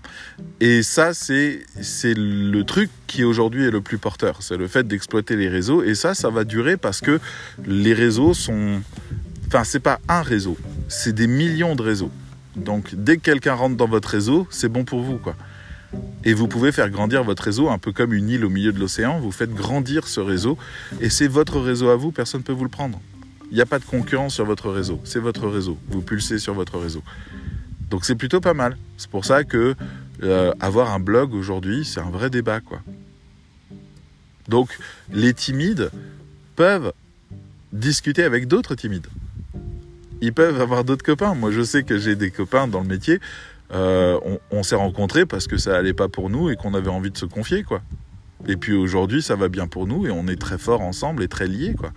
Et 0.59 0.81
ça, 0.81 1.13
c'est, 1.13 1.65
c'est 1.81 2.13
le 2.15 2.63
truc 2.63 2.89
qui 3.07 3.23
aujourd'hui 3.23 3.65
est 3.65 3.71
le 3.71 3.81
plus 3.81 3.97
porteur. 3.97 4.37
C'est 4.41 4.57
le 4.57 4.67
fait 4.67 4.87
d'exploiter 4.87 5.35
les 5.35 5.49
réseaux. 5.49 5.83
Et 5.83 5.93
ça, 5.95 6.13
ça 6.13 6.29
va 6.29 6.45
durer 6.45 6.77
parce 6.77 7.01
que 7.01 7.19
les 7.65 7.93
réseaux 7.93 8.33
sont. 8.33 8.81
Enfin, 9.47 9.63
c'est 9.63 9.79
pas 9.81 9.99
un 10.07 10.23
réseau, 10.23 10.57
c'est 10.87 11.13
des 11.13 11.27
millions 11.27 11.75
de 11.75 11.83
réseaux. 11.83 12.09
Donc, 12.55 12.95
dès 12.95 13.17
que 13.17 13.21
quelqu'un 13.21 13.53
rentre 13.53 13.75
dans 13.75 13.87
votre 13.87 14.09
réseau, 14.09 14.47
c'est 14.49 14.69
bon 14.69 14.83
pour 14.83 15.01
vous, 15.01 15.17
quoi. 15.17 15.35
Et 16.23 16.33
vous 16.33 16.47
pouvez 16.47 16.71
faire 16.71 16.89
grandir 16.89 17.23
votre 17.23 17.43
réseau 17.43 17.69
un 17.69 17.77
peu 17.77 17.91
comme 17.91 18.13
une 18.13 18.29
île 18.29 18.45
au 18.45 18.49
milieu 18.49 18.71
de 18.71 18.79
l'océan. 18.79 19.19
Vous 19.19 19.31
faites 19.31 19.53
grandir 19.53 20.07
ce 20.07 20.19
réseau 20.19 20.57
et 21.01 21.11
c'est 21.11 21.27
votre 21.27 21.59
réseau 21.59 21.89
à 21.89 21.95
vous, 21.95 22.11
personne 22.11 22.41
ne 22.41 22.45
peut 22.45 22.53
vous 22.53 22.63
le 22.63 22.69
prendre. 22.69 22.99
Il 23.51 23.55
n'y 23.55 23.61
a 23.61 23.67
pas 23.67 23.77
de 23.77 23.85
concurrence 23.85 24.33
sur 24.33 24.45
votre 24.45 24.71
réseau. 24.71 24.99
C'est 25.03 25.19
votre 25.19 25.47
réseau. 25.47 25.77
Vous 25.87 26.01
pulsez 26.01 26.39
sur 26.39 26.55
votre 26.55 26.79
réseau. 26.79 27.03
Donc 27.93 28.05
c'est 28.05 28.15
plutôt 28.15 28.41
pas 28.41 28.55
mal. 28.55 28.75
C'est 28.97 29.07
pour 29.07 29.23
ça 29.23 29.43
que 29.43 29.75
euh, 30.23 30.51
avoir 30.59 30.91
un 30.91 30.99
blog 30.99 31.35
aujourd'hui, 31.35 31.85
c'est 31.85 31.99
un 31.99 32.09
vrai 32.09 32.31
débat, 32.31 32.59
quoi. 32.59 32.81
Donc 34.47 34.75
les 35.11 35.35
timides 35.35 35.91
peuvent 36.55 36.91
discuter 37.71 38.23
avec 38.23 38.47
d'autres 38.47 38.73
timides. 38.73 39.05
Ils 40.21 40.33
peuvent 40.33 40.59
avoir 40.59 40.83
d'autres 40.83 41.05
copains. 41.05 41.35
Moi, 41.35 41.51
je 41.51 41.61
sais 41.61 41.83
que 41.83 41.99
j'ai 41.99 42.15
des 42.15 42.31
copains 42.31 42.67
dans 42.67 42.81
le 42.81 42.87
métier. 42.87 43.19
Euh, 43.73 44.19
on, 44.49 44.63
s'est 44.63 44.75
rencontrés 44.75 45.27
parce 45.27 45.45
que 45.45 45.57
ça 45.57 45.77
allait 45.77 45.93
pas 45.93 46.09
pour 46.09 46.31
nous 46.31 46.49
et 46.49 46.55
qu'on 46.55 46.73
avait 46.73 46.89
envie 46.89 47.11
de 47.11 47.17
se 47.19 47.25
confier, 47.25 47.61
quoi. 47.61 47.83
Et 48.47 48.57
puis 48.57 48.73
aujourd'hui, 48.73 49.21
ça 49.21 49.35
va 49.35 49.49
bien 49.49 49.67
pour 49.67 49.85
nous 49.85 50.07
et 50.07 50.09
on 50.09 50.27
est 50.27 50.41
très 50.41 50.57
forts 50.57 50.81
ensemble 50.81 51.21
et 51.21 51.27
très 51.27 51.45
liés, 51.45 51.75
quoi. 51.77 51.91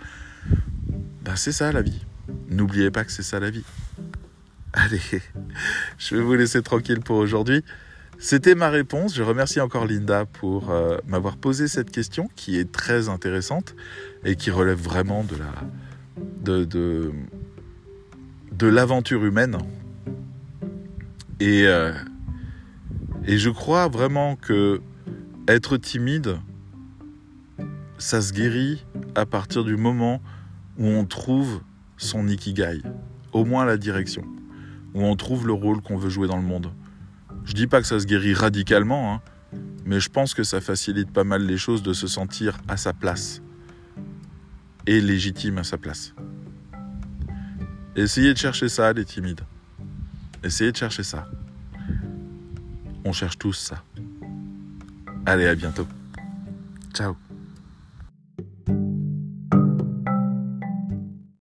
Ben, 1.23 1.35
c'est 1.35 1.51
ça 1.51 1.71
la 1.71 1.81
vie. 1.81 2.05
N'oubliez 2.49 2.91
pas 2.91 3.03
que 3.03 3.11
c'est 3.11 3.23
ça 3.23 3.39
la 3.39 3.49
vie. 3.49 3.63
Allez, 4.79 5.01
je 5.97 6.15
vais 6.15 6.21
vous 6.21 6.35
laisser 6.35 6.61
tranquille 6.61 6.99
pour 6.99 7.17
aujourd'hui. 7.17 7.63
C'était 8.19 8.53
ma 8.53 8.69
réponse. 8.69 9.15
Je 9.15 9.23
remercie 9.23 9.59
encore 9.59 9.87
Linda 9.87 10.25
pour 10.25 10.69
euh, 10.69 10.99
m'avoir 11.07 11.37
posé 11.37 11.67
cette 11.67 11.89
question 11.89 12.29
qui 12.35 12.59
est 12.59 12.71
très 12.71 13.09
intéressante 13.09 13.75
et 14.23 14.35
qui 14.35 14.51
relève 14.51 14.77
vraiment 14.77 15.23
de 15.23 15.35
la 15.35 15.51
de, 16.43 17.11
de, 18.51 18.67
l'aventure 18.67 19.25
humaine. 19.25 19.57
Et, 21.39 21.63
euh, 21.65 21.91
et 23.25 23.39
je 23.39 23.49
crois 23.49 23.87
vraiment 23.87 24.35
que 24.35 24.79
être 25.47 25.77
timide, 25.77 26.37
ça 27.97 28.21
se 28.21 28.31
guérit 28.31 28.85
à 29.15 29.25
partir 29.25 29.63
du 29.63 29.75
moment 29.75 30.21
où 30.77 30.85
on 30.85 31.05
trouve 31.05 31.61
son 31.97 32.27
ikigai, 32.27 32.81
au 33.31 33.43
moins 33.43 33.65
la 33.65 33.77
direction, 33.77 34.23
où 34.97 35.03
on 35.03 35.15
trouve 35.15 35.45
le 35.45 35.53
rôle 35.53 35.81
qu'on 35.81 35.95
veut 35.95 36.09
jouer 36.09 36.27
dans 36.27 36.37
le 36.37 36.43
monde. 36.43 36.71
Je 37.45 37.53
dis 37.53 37.67
pas 37.67 37.81
que 37.81 37.87
ça 37.87 37.99
se 37.99 38.05
guérit 38.05 38.33
radicalement, 38.33 39.13
hein, 39.13 39.21
mais 39.85 39.99
je 39.99 40.09
pense 40.09 40.33
que 40.33 40.43
ça 40.43 40.59
facilite 40.59 41.11
pas 41.11 41.23
mal 41.23 41.45
les 41.45 41.57
choses 41.57 41.83
de 41.83 41.93
se 41.93 42.07
sentir 42.07 42.57
à 42.67 42.77
sa 42.77 42.93
place 42.93 43.41
et 44.87 44.99
légitime 44.99 45.59
à 45.59 45.63
sa 45.63 45.77
place. 45.77 46.13
Essayez 47.95 48.33
de 48.33 48.37
chercher 48.37 48.69
ça, 48.69 48.91
les 48.91 49.05
timides. 49.05 49.41
Essayez 50.43 50.71
de 50.71 50.77
chercher 50.77 51.03
ça. 51.03 51.27
On 53.05 53.13
cherche 53.13 53.37
tous 53.37 53.53
ça. 53.53 53.83
Allez, 55.25 55.47
à 55.47 55.55
bientôt. 55.55 55.87
Ciao. 56.93 57.15